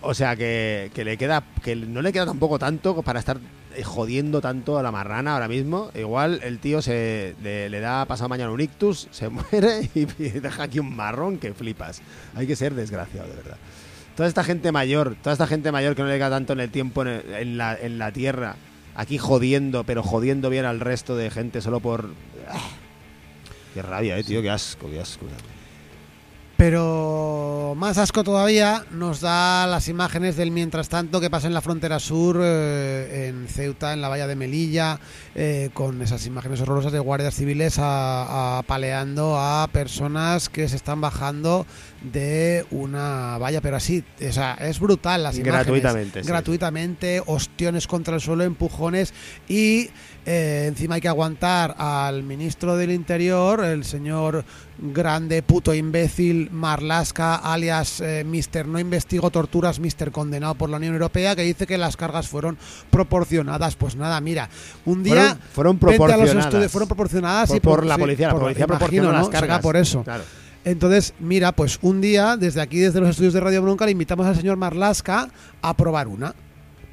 O 0.00 0.14
sea 0.14 0.34
que, 0.36 0.90
que 0.94 1.04
le 1.04 1.16
queda 1.18 1.42
que 1.62 1.76
no 1.76 2.02
le 2.02 2.12
queda 2.12 2.26
tampoco 2.26 2.58
tanto 2.58 3.02
para 3.02 3.20
estar 3.20 3.38
jodiendo 3.84 4.40
tanto 4.40 4.78
a 4.78 4.82
la 4.82 4.92
marrana 4.92 5.34
ahora 5.34 5.48
mismo. 5.48 5.90
Igual 5.94 6.40
el 6.42 6.58
tío 6.58 6.82
se 6.82 7.34
le, 7.42 7.80
da 7.80 8.04
pasado 8.06 8.28
mañana 8.28 8.50
un 8.50 8.60
ictus, 8.60 9.08
se 9.10 9.28
muere 9.30 9.90
y, 9.94 10.04
deja 10.04 10.64
aquí 10.64 10.78
un 10.78 10.94
marrón 10.94 11.38
que 11.38 11.54
flipas. 11.54 12.02
Hay 12.34 12.46
que 12.46 12.56
ser 12.56 12.74
desgraciado, 12.74 13.28
de 13.28 13.36
verdad. 13.36 13.56
Toda 14.16 14.28
esta 14.28 14.44
gente 14.44 14.72
mayor, 14.72 15.16
toda 15.22 15.32
esta 15.32 15.46
gente 15.46 15.72
mayor 15.72 15.94
que 15.94 16.02
no 16.02 16.08
le 16.08 16.16
queda 16.16 16.30
tanto 16.30 16.52
en 16.52 16.60
el 16.60 16.70
tiempo 16.70 17.02
en 17.04 17.56
la 17.56 18.12
tierra, 18.12 18.56
aquí 18.94 19.18
jodiendo, 19.18 19.84
pero 19.84 20.02
jodiendo 20.02 20.50
bien 20.50 20.64
al 20.64 20.80
resto 20.80 21.16
de 21.16 21.30
gente 21.30 21.60
solo 21.60 21.80
por... 21.80 22.10
¡Ah! 22.48 22.60
Qué 23.74 23.80
rabia, 23.80 24.18
eh, 24.18 24.24
tío, 24.24 24.42
qué 24.42 24.50
asco, 24.50 24.90
qué 24.90 25.00
asco. 25.00 25.26
Pero 26.66 27.74
más 27.76 27.98
asco 27.98 28.22
todavía 28.22 28.84
nos 28.92 29.20
da 29.20 29.66
las 29.66 29.88
imágenes 29.88 30.36
del 30.36 30.52
mientras 30.52 30.88
tanto 30.88 31.20
que 31.20 31.28
pasa 31.28 31.48
en 31.48 31.54
la 31.54 31.60
frontera 31.60 31.98
sur, 31.98 32.38
eh, 32.40 33.26
en 33.26 33.48
Ceuta, 33.48 33.92
en 33.92 34.00
la 34.00 34.08
valla 34.08 34.28
de 34.28 34.36
Melilla, 34.36 35.00
eh, 35.34 35.70
con 35.74 36.00
esas 36.02 36.24
imágenes 36.24 36.60
horrorosas 36.60 36.92
de 36.92 37.00
guardias 37.00 37.34
civiles 37.34 37.80
a- 37.80 38.58
apaleando 38.58 39.36
a 39.40 39.66
personas 39.72 40.48
que 40.48 40.68
se 40.68 40.76
están 40.76 41.00
bajando 41.00 41.66
de 42.00 42.64
una 42.70 43.38
valla, 43.38 43.60
pero 43.60 43.74
así, 43.76 44.04
o 44.28 44.32
sea, 44.32 44.54
es 44.54 44.78
brutal 44.78 45.24
las 45.24 45.34
imágenes. 45.36 45.66
Gratuitamente, 45.66 46.22
sí. 46.22 46.28
Gratuitamente, 46.28 47.22
ostiones 47.26 47.88
contra 47.88 48.14
el 48.14 48.20
suelo, 48.20 48.44
empujones 48.44 49.12
y 49.48 49.90
eh, 50.24 50.66
encima 50.68 50.94
hay 50.96 51.00
que 51.00 51.08
aguantar 51.08 51.74
al 51.78 52.22
ministro 52.22 52.76
del 52.76 52.90
Interior, 52.92 53.64
el 53.64 53.84
señor 53.84 54.44
grande, 54.78 55.42
puto 55.42 55.74
imbécil, 55.74 56.50
Marlaska, 56.50 57.36
alias 57.36 58.00
eh, 58.00 58.24
Mister 58.24 58.66
No 58.66 58.78
Investigo 58.78 59.30
Torturas, 59.30 59.80
Mister 59.80 60.12
Condenado 60.12 60.54
por 60.54 60.70
la 60.70 60.76
Unión 60.76 60.94
Europea, 60.94 61.34
que 61.36 61.42
dice 61.42 61.66
que 61.66 61.78
las 61.78 61.96
cargas 61.96 62.28
fueron 62.28 62.58
proporcionadas. 62.90 63.76
Pues 63.76 63.96
nada, 63.96 64.20
mira, 64.20 64.48
un 64.84 65.02
día... 65.02 65.38
Fueron- 65.54 65.78
a 65.82 65.86
los 65.86 65.96
proporcionadas. 65.96 66.44
estudios, 66.46 66.72
fueron 66.72 66.88
proporcionadas 66.88 67.48
por, 67.48 67.56
y 67.56 67.60
por 67.60 67.86
la 67.86 67.94
sí, 67.96 68.00
policía, 68.00 68.26
la 68.28 68.32
por- 68.32 68.42
policía 68.42 68.64
imagino, 68.64 68.78
proporcionó 68.78 69.12
¿no? 69.12 69.18
las 69.18 69.28
cargas. 69.28 69.60
por 69.60 69.76
eso. 69.76 70.02
Claro. 70.04 70.24
Entonces, 70.64 71.14
mira, 71.18 71.50
pues 71.52 71.78
un 71.82 72.00
día, 72.00 72.36
desde 72.36 72.60
aquí, 72.60 72.78
desde 72.78 73.00
los 73.00 73.10
estudios 73.10 73.34
de 73.34 73.40
Radio 73.40 73.62
Bronca, 73.62 73.84
le 73.84 73.90
invitamos 73.92 74.26
al 74.26 74.36
señor 74.36 74.56
Marlaska 74.56 75.28
a 75.60 75.76
probar 75.76 76.06
una. 76.06 76.34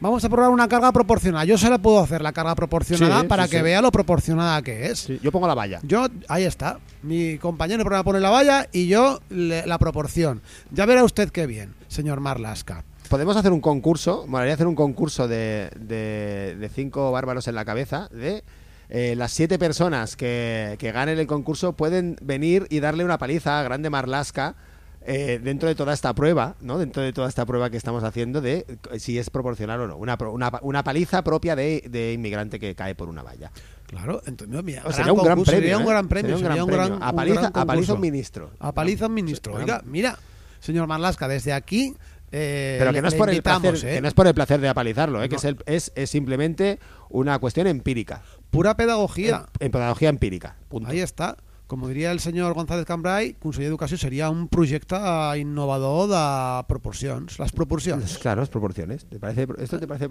Vamos 0.02 0.24
a 0.24 0.30
probar 0.30 0.50
una 0.50 0.68
carga 0.70 0.91
proporcionada. 0.93 1.43
Yo 1.43 1.58
se 1.58 1.70
la 1.70 1.78
puedo 1.78 2.00
hacer 2.00 2.22
la 2.22 2.32
carga 2.32 2.56
proporcionada 2.56 3.22
Sí, 3.22 3.28
para 3.28 3.45
sí, 3.45 3.52
que 3.52 3.58
sí. 3.58 3.64
vea 3.64 3.82
lo 3.82 3.91
proporcionada 3.91 4.62
que 4.62 4.88
es. 4.88 5.08
Yo 5.22 5.32
pongo 5.32 5.47
la 5.47 5.56
valla. 5.56 5.80
Yo, 5.84 6.08
ahí 6.30 6.45
está. 6.45 6.80
Mi 7.04 7.38
compañero 7.38 7.80
de 7.80 7.84
programa 7.84 8.04
pone 8.06 8.20
la 8.22 8.30
valla 8.30 8.68
y 8.72 8.88
yo 8.88 9.20
le- 9.30 9.66
la 9.66 9.78
proporción. 9.78 10.41
Ya 10.72 10.86
verá 10.86 11.04
usted 11.04 11.30
qué 11.32 11.47
bien, 11.47 11.74
señor 11.89 12.22
Marlasca. 12.22 12.86
Podemos 13.10 13.36
hacer 13.36 13.52
un 13.52 13.60
concurso, 13.60 14.26
molaría 14.28 14.54
hacer 14.54 14.68
un 14.68 14.76
concurso 14.76 15.28
de, 15.28 15.70
de, 15.78 16.56
de 16.60 16.70
cinco 16.70 17.12
bárbaros 17.12 17.47
en 17.47 17.56
la 17.56 17.66
cabeza, 17.66 18.08
de 18.12 18.43
eh, 18.89 19.16
las 19.18 19.32
siete 19.32 19.60
personas 19.60 20.16
que, 20.16 20.76
que 20.80 20.91
ganen 20.91 21.20
el 21.20 21.28
concurso 21.28 21.74
pueden 21.74 22.16
venir 22.22 22.68
y 22.70 22.80
darle 22.80 23.04
una 23.04 23.18
paliza 23.18 23.60
a 23.60 23.64
Grande 23.64 23.89
Marlasca 23.89 24.56
eh, 25.02 25.39
dentro 25.43 25.68
de 25.70 25.76
toda 25.76 25.93
esta 25.93 26.14
prueba, 26.14 26.56
¿no? 26.62 26.78
Dentro 26.78 27.02
de 27.02 27.14
toda 27.14 27.30
esta 27.30 27.45
prueba 27.45 27.70
que 27.70 27.78
estamos 27.78 28.04
haciendo 28.04 28.41
de 28.41 28.66
eh, 28.91 29.00
si 29.00 29.18
es 29.18 29.30
proporcional 29.30 29.80
o 29.82 29.88
no. 29.88 29.97
Una, 29.97 30.18
una, 30.32 30.52
una 30.62 30.84
paliza 30.84 31.24
propia 31.24 31.56
de, 31.56 31.84
de 31.89 32.14
inmigrante 32.14 32.60
que 32.60 32.76
cae 32.76 32.95
por 32.95 33.08
una 33.10 33.24
valla. 33.24 33.52
Claro, 33.88 34.22
entonces, 34.26 34.64
mira, 34.64 34.84
O 34.86 34.91
sería 34.93 35.14
un 35.14 35.24
gran 35.24 35.41
premio. 35.43 35.45
Sería 35.60 35.78
un 35.78 35.84
¿eh? 35.84 35.88
gran 35.88 36.08
premio. 36.08 36.38
Sería 36.38 36.64
un 36.64 36.70
gran 36.70 36.91
un 36.91 37.00
premio. 37.00 37.06
A 37.06 37.10
un 37.10 37.16
paliza, 37.16 37.47
a 37.54 37.66
paliza 37.66 37.93
un 37.93 38.02
ministro. 38.02 38.52
A 38.60 38.72
paliza 38.74 39.08
un 39.08 39.14
ministro. 39.14 39.54
Oiga, 39.56 39.82
mira, 39.86 40.18
señor 40.60 40.86
Marlasca, 40.88 41.28
desde 41.28 41.54
aquí. 41.54 41.95
eh, 42.32 42.76
Pero 42.78 42.93
que 42.93 43.02
no, 43.02 43.08
es 43.08 43.16
por 43.16 43.30
el 43.32 43.41
placer, 43.41 43.76
¿eh? 43.78 43.95
que 43.95 44.02
no 44.02 44.08
es 44.08 44.14
por 44.14 44.28
el 44.28 44.36
placer 44.36 44.60
de 44.62 44.68
apalizarlo, 44.70 45.24
¿eh? 45.24 45.30
que 45.30 45.38
es, 45.38 45.43
el- 45.45 45.58
es, 45.66 45.91
es 45.95 46.10
simplemente 46.12 46.78
una 47.10 47.39
cuestión 47.39 47.66
empírica. 47.66 48.22
Pura 48.52 48.76
pedagogía. 48.78 49.47
En, 49.60 49.66
en 49.68 49.72
pedagogía 49.72 50.10
empírica. 50.10 50.56
Punto. 50.68 50.89
Ahí 50.89 51.00
està. 51.00 51.38
Com 51.70 51.84
diria 51.86 52.09
el 52.09 52.17
senyor 52.17 52.55
González 52.57 52.88
Cambrai, 52.89 53.36
conseller 53.38 53.67
d'Educació 53.67 53.99
seria 54.01 54.32
un 54.34 54.47
projecte 54.49 54.97
innovador 55.38 56.07
de 56.09 56.22
proporcions. 56.65 57.38
Les 57.38 57.53
proporcions. 57.53 58.01
Pues 58.01 58.17
Claro, 58.17 58.41
es 58.41 58.49
proporciones. 58.49 59.05
¿Te 59.05 59.20
parece, 59.20 59.45
¿Esto 59.59 59.78
te 59.80 59.86
parece 59.86 60.09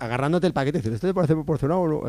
agarrándote 0.00 0.48
el 0.48 0.52
paquete? 0.52 0.78
¿Esto 0.78 1.06
te 1.06 1.14
parece 1.14 1.34
proporcionado 1.34 1.82
o 1.82 1.86
no? 1.86 2.02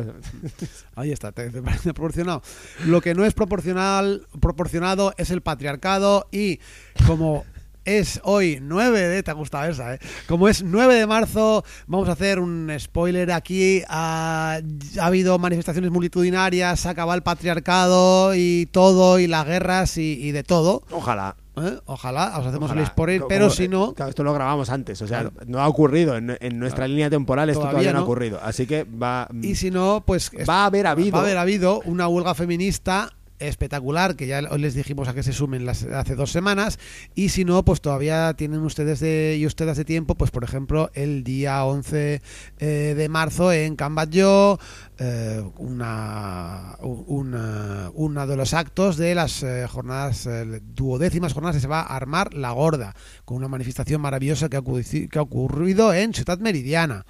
Ahí 0.96 1.12
está, 1.12 1.30
te, 1.30 1.50
te 1.50 1.62
parece 1.62 1.94
proporcionado. 1.94 2.42
Lo 2.86 3.00
que 3.00 3.14
no 3.14 3.24
es 3.24 3.32
proporcional, 3.32 4.26
proporcionado 4.40 5.14
es 5.18 5.30
el 5.30 5.40
patriarcado 5.40 6.26
y 6.32 6.58
como 7.06 7.44
es 7.84 8.20
hoy 8.24 8.58
9 8.60 9.00
de... 9.00 9.22
Te 9.22 9.30
ha 9.30 9.34
gustado 9.34 9.70
esa, 9.70 9.94
¿eh? 9.94 9.98
Como 10.28 10.48
es 10.48 10.62
9 10.62 10.94
de 10.94 11.06
marzo, 11.06 11.64
vamos 11.86 12.08
a 12.08 12.12
hacer 12.12 12.38
un 12.38 12.70
spoiler 12.78 13.30
aquí. 13.32 13.82
Ha, 13.88 14.60
ha 15.00 15.06
habido 15.06 15.38
manifestaciones 15.38 15.90
multitudinarias, 15.90 16.80
se 16.80 16.88
acaba 16.88 17.14
el 17.14 17.22
patriarcado 17.22 18.34
y 18.34 18.66
todo, 18.72 19.18
y 19.18 19.26
las 19.26 19.46
guerras 19.46 19.96
y, 19.98 20.12
y 20.20 20.32
de 20.32 20.42
todo. 20.42 20.82
Ojalá. 20.90 21.36
¿eh? 21.56 21.78
Ojalá, 21.86 22.38
os 22.38 22.46
hacemos 22.46 22.66
ojalá. 22.70 22.80
el 22.82 22.86
spoiler, 22.86 23.22
pero 23.28 23.46
como- 23.46 23.54
si 23.56 23.68
no... 23.68 23.92
claro, 23.94 24.10
esto 24.10 24.22
lo 24.24 24.32
grabamos 24.32 24.70
antes. 24.70 25.00
O 25.02 25.06
sea, 25.06 25.20
Claro. 25.20 25.32
no 25.46 25.60
ha 25.60 25.68
ocurrido. 25.68 26.16
En, 26.16 26.36
en 26.40 26.58
nuestra 26.58 26.86
línea 26.88 27.10
temporal 27.10 27.50
esto 27.50 27.60
Todavía 27.60 27.72
todavía 27.72 27.92
no 27.92 27.98
ha 27.98 28.00
no. 28.00 28.04
ocurrido. 28.04 28.40
Así 28.42 28.66
que 28.66 28.84
va. 28.84 29.28
Y 29.42 29.56
si 29.56 29.70
no, 29.70 30.02
pues 30.06 30.30
es- 30.32 30.48
Va 30.48 30.62
a 30.62 30.66
haber 30.66 30.86
habido- 30.86 31.12
va 31.12 31.18
a 31.18 31.22
haber 31.22 31.36
habido 31.38 31.80
una 31.84 32.08
huelga 32.08 32.34
feminista 32.34 33.12
espectacular 33.40 34.16
que 34.16 34.26
ya 34.26 34.42
les 34.42 34.74
dijimos 34.74 35.08
a 35.08 35.14
que 35.14 35.22
se 35.22 35.32
sumen 35.32 35.66
las, 35.66 35.84
hace 35.84 36.14
dos 36.14 36.30
semanas 36.30 36.78
y 37.14 37.30
si 37.30 37.44
no 37.44 37.64
pues 37.64 37.80
todavía 37.80 38.34
tienen 38.34 38.60
ustedes 38.60 39.00
de, 39.00 39.36
y 39.38 39.46
ustedes 39.46 39.76
de 39.76 39.84
tiempo 39.84 40.14
pues 40.14 40.30
por 40.30 40.44
ejemplo 40.44 40.90
el 40.94 41.24
día 41.24 41.64
11 41.64 42.22
eh, 42.58 42.94
de 42.96 43.08
marzo 43.08 43.52
en 43.52 43.76
Batlló 43.76 44.58
eh, 44.98 45.42
una, 45.56 46.76
una 46.80 47.90
uno 47.94 48.26
de 48.26 48.36
los 48.36 48.54
actos 48.54 48.96
de 48.96 49.14
las 49.14 49.42
eh, 49.42 49.66
jornadas 49.66 50.26
eh, 50.26 50.60
duodécimas 50.74 51.32
jornadas 51.32 51.56
que 51.56 51.62
se 51.62 51.68
va 51.68 51.80
a 51.80 51.96
armar 51.96 52.34
la 52.34 52.50
gorda 52.52 52.94
con 53.24 53.38
una 53.38 53.48
manifestación 53.48 54.00
maravillosa 54.00 54.48
que 54.48 54.56
ha 54.56 55.22
ocurrido 55.22 55.94
en 55.94 56.12
Ciudad 56.12 56.38
Meridiana 56.38 57.06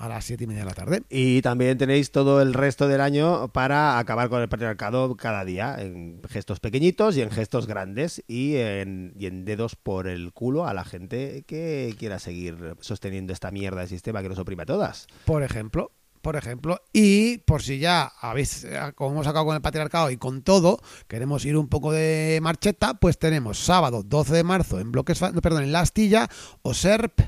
a 0.00 0.08
las 0.08 0.24
siete 0.24 0.44
y 0.44 0.46
media 0.46 0.60
de 0.60 0.66
la 0.66 0.74
tarde 0.74 1.02
Y 1.10 1.42
también 1.42 1.76
tenéis 1.76 2.10
todo 2.10 2.40
el 2.40 2.54
resto 2.54 2.88
del 2.88 3.02
año 3.02 3.48
para 3.48 3.98
acabar 3.98 4.30
con 4.30 4.40
el 4.40 4.48
patriarcado 4.48 5.14
cada 5.16 5.44
día, 5.44 5.76
en 5.78 6.22
gestos 6.28 6.58
pequeñitos 6.58 7.16
y 7.16 7.22
en 7.22 7.30
gestos 7.30 7.66
grandes 7.66 8.24
y 8.26 8.56
en, 8.56 9.12
y 9.18 9.26
en 9.26 9.44
dedos 9.44 9.76
por 9.76 10.08
el 10.08 10.32
culo 10.32 10.66
a 10.66 10.72
la 10.72 10.84
gente 10.84 11.44
que 11.46 11.94
quiera 11.98 12.18
seguir 12.18 12.76
sosteniendo 12.80 13.32
esta 13.32 13.50
mierda 13.50 13.82
de 13.82 13.88
sistema 13.88 14.22
que 14.22 14.30
nos 14.30 14.38
oprime 14.38 14.62
a 14.62 14.66
todas. 14.66 15.06
por 15.26 15.42
ejemplo. 15.42 15.92
Por 16.22 16.36
ejemplo, 16.36 16.82
y 16.92 17.38
por 17.38 17.62
si 17.62 17.78
ya 17.78 18.12
habéis, 18.20 18.66
como 18.94 19.12
hemos 19.12 19.26
acabado 19.26 19.46
con 19.46 19.56
el 19.56 19.62
patriarcado 19.62 20.10
y 20.10 20.18
con 20.18 20.42
todo, 20.42 20.78
queremos 21.08 21.46
ir 21.46 21.56
un 21.56 21.66
poco 21.68 21.92
de 21.92 22.40
marcheta, 22.42 22.92
pues 22.92 23.18
tenemos 23.18 23.58
sábado 23.58 24.02
12 24.02 24.34
de 24.34 24.44
marzo 24.44 24.80
en 24.80 24.92
bloques, 24.92 25.18
perdón, 25.18 25.62
en 25.62 25.72
La 25.72 25.80
Astilla, 25.80 26.28
Oserp, 26.60 27.20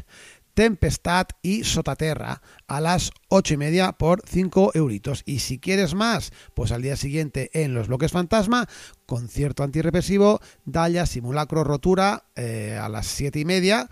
Tempestad 0.55 1.26
y 1.40 1.64
Sotaterra 1.64 2.42
a 2.66 2.80
las 2.80 3.11
ocho 3.28 3.55
y 3.55 3.57
media 3.57 3.92
por 3.92 4.22
5 4.26 4.72
euritos. 4.74 5.22
Y 5.24 5.38
si 5.38 5.59
quieres 5.59 5.94
más, 5.94 6.32
pues 6.55 6.72
al 6.72 6.82
día 6.82 6.96
siguiente 6.96 7.50
en 7.55 7.74
los 7.74 7.88
bloques 7.88 8.12
fantasma, 8.12 8.68
concierto 9.07 9.62
antirrepresivo, 9.62 10.40
Dalla, 10.64 11.07
simulacro, 11.07 11.64
rotura 11.64 12.24
eh, 12.36 12.78
a 12.80 12.88
las 12.88 13.07
siete 13.07 13.40
y 13.40 13.44
media 13.44 13.88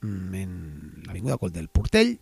mm, 0.00 0.34
en 0.34 1.02
la 1.04 1.12
Avinguda 1.12 1.38
Col 1.38 1.52
del 1.52 1.68
Portell, 1.68 2.20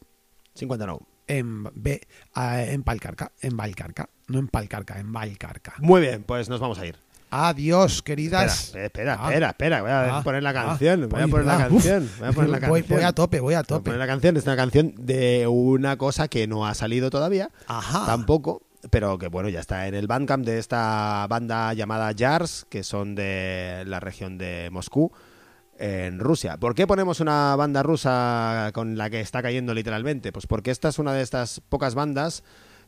59. 0.54 1.00
en, 1.26 1.64
B, 1.74 2.00
en 2.36 2.82
Palcarca, 2.82 3.32
en 3.40 3.56
Valcarca, 3.56 4.08
no 4.28 4.38
en 4.38 4.48
Palcarca, 4.48 4.98
en 5.00 5.12
Valcarca. 5.12 5.74
Muy 5.78 6.00
bien, 6.00 6.22
pues 6.24 6.48
nos 6.48 6.60
vamos 6.60 6.78
a 6.78 6.86
ir. 6.86 6.96
Adiós, 7.30 8.02
queridas. 8.02 8.74
espera, 8.74 9.14
Ah. 9.20 9.28
espera, 9.28 9.48
espera. 9.50 9.82
Voy 9.82 9.90
a 9.90 10.18
Ah, 10.18 10.22
poner 10.22 10.42
la 10.42 10.50
ah, 10.50 10.54
canción. 10.54 11.08
voy 11.08 11.22
a 11.22 11.28
poner 11.28 11.46
la 11.46 11.58
canción. 11.58 12.02
uf. 12.04 12.18
Voy 12.18 12.28
a 12.28 12.32
poner 12.32 12.50
la 12.50 12.60
canción. 12.60 12.86
voy 12.88 13.02
a 13.04 13.12
tope, 13.12 13.40
voy 13.40 13.54
a 13.54 13.58
Voy 13.58 13.60
a 13.60 13.62
tope. 13.64 13.84
poner 13.84 13.98
la 14.00 14.06
canción. 14.06 14.36
Es 14.36 14.44
una 14.44 14.56
canción 14.56 14.94
de 14.96 15.46
una 15.46 15.96
cosa 15.96 16.28
que 16.28 16.46
no 16.46 16.66
ha 16.66 16.74
salido 16.74 17.08
todavía. 17.10 17.50
Ajá. 17.66 18.04
Tampoco. 18.06 18.62
Pero 18.90 19.18
que 19.18 19.28
bueno, 19.28 19.48
ya 19.50 19.60
está 19.60 19.86
en 19.88 19.94
el 19.94 20.06
Bandcamp 20.06 20.44
de 20.44 20.58
esta 20.58 21.26
banda 21.28 21.72
llamada 21.74 22.12
Jars, 22.18 22.66
que 22.70 22.82
son 22.82 23.14
de 23.14 23.84
la 23.86 24.00
región 24.00 24.38
de 24.38 24.70
Moscú, 24.72 25.12
en 25.78 26.18
Rusia. 26.18 26.56
¿Por 26.56 26.74
qué 26.74 26.86
ponemos 26.86 27.20
una 27.20 27.54
banda 27.56 27.82
rusa 27.82 28.70
con 28.74 28.96
la 28.96 29.10
que 29.10 29.20
está 29.20 29.42
cayendo 29.42 29.74
literalmente? 29.74 30.32
Pues 30.32 30.46
porque 30.46 30.70
esta 30.70 30.88
es 30.88 30.98
una 30.98 31.12
de 31.12 31.22
estas 31.22 31.60
pocas 31.68 31.94
bandas 31.94 32.42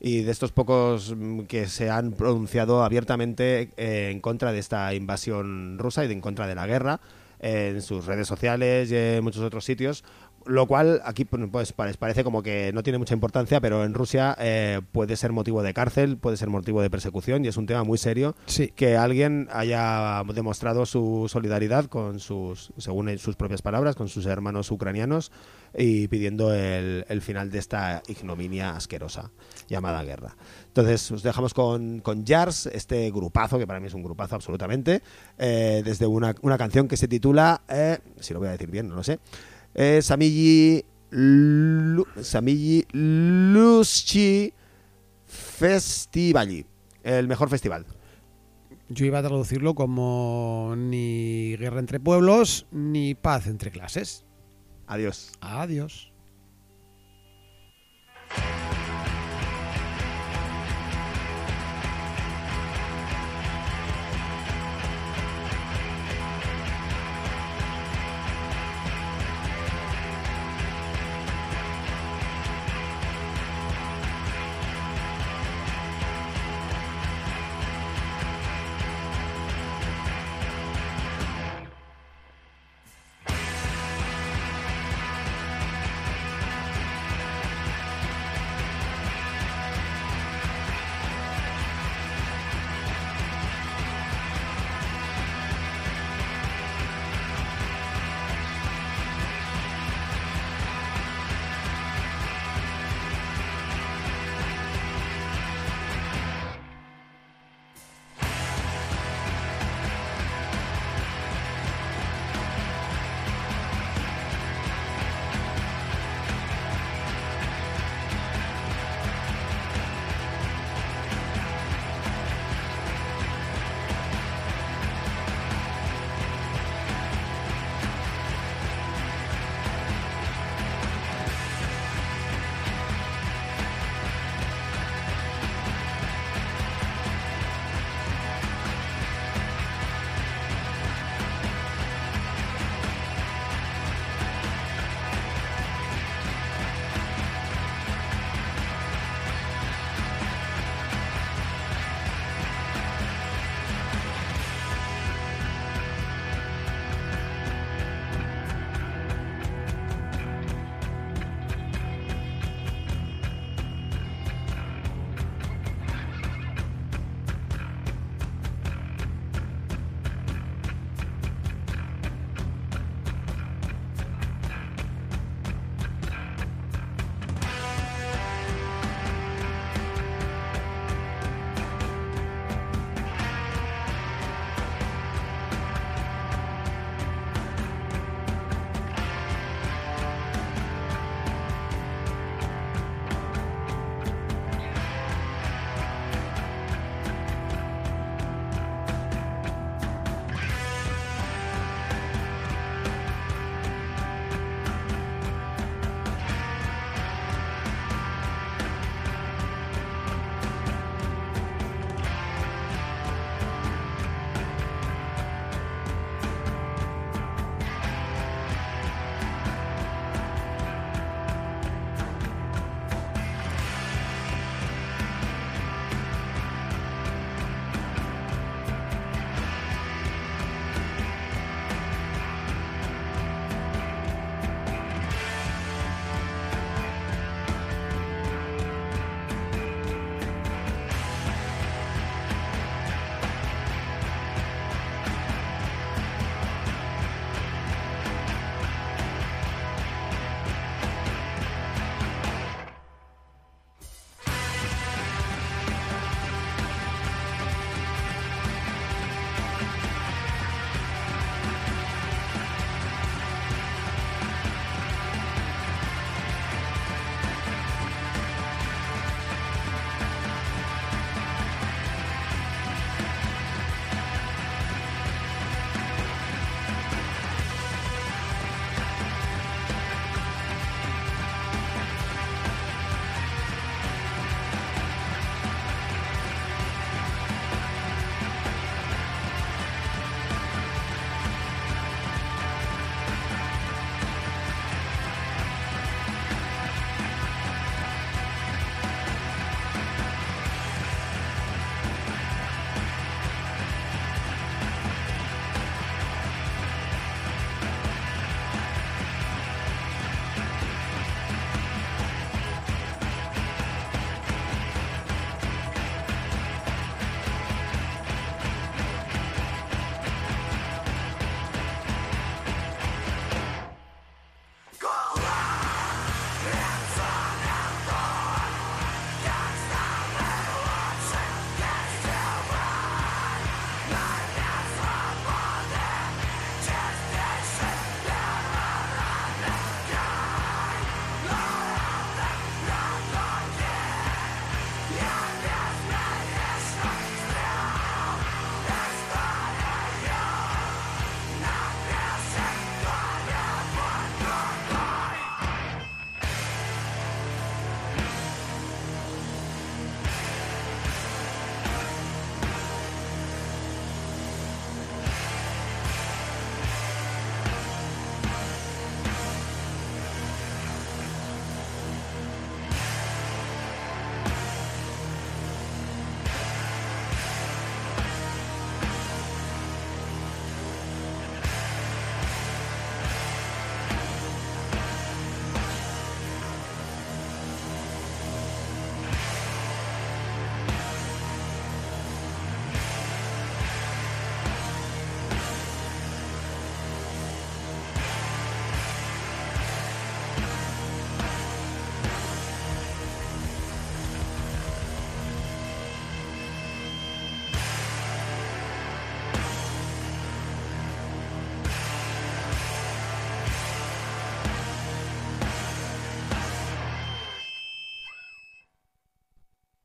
y 0.05 0.23
de 0.23 0.33
estos 0.33 0.51
pocos 0.51 1.15
mm, 1.17 1.43
que 1.43 1.69
se 1.69 1.89
han 1.89 2.13
pronunciado 2.13 2.83
abiertamente 2.83 3.71
eh, 3.77 4.11
en 4.11 4.21
contra 4.21 4.51
de 4.53 4.59
esta 4.59 4.93
invasión 4.95 5.79
rusa 5.79 6.05
y 6.05 6.09
de 6.09 6.15
en 6.15 6.21
contra 6.21 6.49
de 6.49 6.57
la 6.57 6.67
guerra 6.67 7.01
eh, 7.39 7.71
en 7.73 7.83
sus 7.83 8.07
redes 8.07 8.27
sociales 8.27 8.91
y 8.91 8.97
en 8.97 9.23
muchos 9.23 9.43
otros 9.43 9.65
sitios. 9.65 10.03
Lo 10.47 10.67
cual 10.67 11.01
aquí 11.05 11.25
pues 11.25 11.73
pare- 11.73 11.95
parece 11.95 12.25
como 12.25 12.43
que 12.43 12.71
no 12.73 12.83
tiene 12.83 12.99
mucha 12.99 13.15
importancia, 13.15 13.61
pero 13.61 13.85
en 13.85 13.95
Rusia 13.95 14.37
eh, 14.39 14.81
puede 14.93 15.17
ser 15.17 15.33
motivo 15.33 15.63
de 15.63 15.73
cárcel, 15.75 16.17
puede 16.17 16.37
ser 16.37 16.49
motivo 16.49 16.83
de 16.83 16.91
persecución 16.91 17.45
y 17.45 17.49
es 17.49 17.57
un 17.57 17.67
tema 17.67 17.85
muy 17.85 17.99
serio 17.99 18.35
Sí. 18.47 18.73
que 18.75 18.97
alguien 18.97 19.49
haya 19.53 20.23
demostrado 20.35 20.87
su 20.87 21.27
solidaridad 21.29 21.87
con 21.87 22.19
sus, 22.21 22.73
según 22.79 23.17
sus 23.19 23.37
propias 23.37 23.63
palabras, 23.63 23.97
con 23.97 24.09
sus 24.09 24.27
hermanos 24.27 24.71
ucranianos 24.71 25.33
y 25.77 26.09
pidiendo 26.09 26.53
el, 26.55 27.05
el 27.09 27.23
final 27.23 27.51
de 27.51 27.59
esta 27.59 28.03
ignominia 28.09 28.77
asquerosa 28.77 29.31
llamada 29.69 30.03
guerra. 30.05 30.37
Entonces, 30.67 31.11
os 31.11 31.23
dejamos 31.23 31.55
con, 31.55 32.01
con 32.01 32.27
Jars, 32.27 32.67
este 32.67 33.11
grupazo, 33.11 33.59
que 33.59 33.67
para 33.67 33.81
mí 33.81 33.87
es 33.87 33.95
un 33.95 34.03
grupazo 34.03 34.35
absolutamente, 34.35 35.03
eh, 35.39 35.83
desde 35.85 36.07
una, 36.07 36.35
una 36.43 36.59
canción 36.59 36.89
que 36.89 36.97
se 36.97 37.09
titula, 37.09 37.63
eh, 37.69 37.99
si 38.21 38.35
lo 38.35 38.41
voy 38.41 38.49
a 38.49 38.53
decir 38.53 38.71
bien, 38.71 38.89
no 38.89 38.95
lo 38.97 39.03
sé, 39.03 39.19
eh, 39.75 40.01
Samiji, 40.03 40.85
Lu- 41.11 42.07
Samiji 42.23 42.85
Luschi 42.93 44.53
Festivali, 45.27 46.67
el 47.03 47.29
mejor 47.29 47.49
festival. 47.49 47.87
Yo 48.89 49.07
iba 49.07 49.21
a 49.21 49.23
traducirlo 49.23 49.75
como 49.75 50.75
ni 50.77 51.57
guerra 51.57 51.81
entre 51.81 51.99
pueblos 52.01 52.67
ni 52.71 53.15
paz 53.15 53.47
entre 53.47 53.71
clases. 53.71 54.25
Adiós. 54.87 55.33
Adiós. 55.41 56.12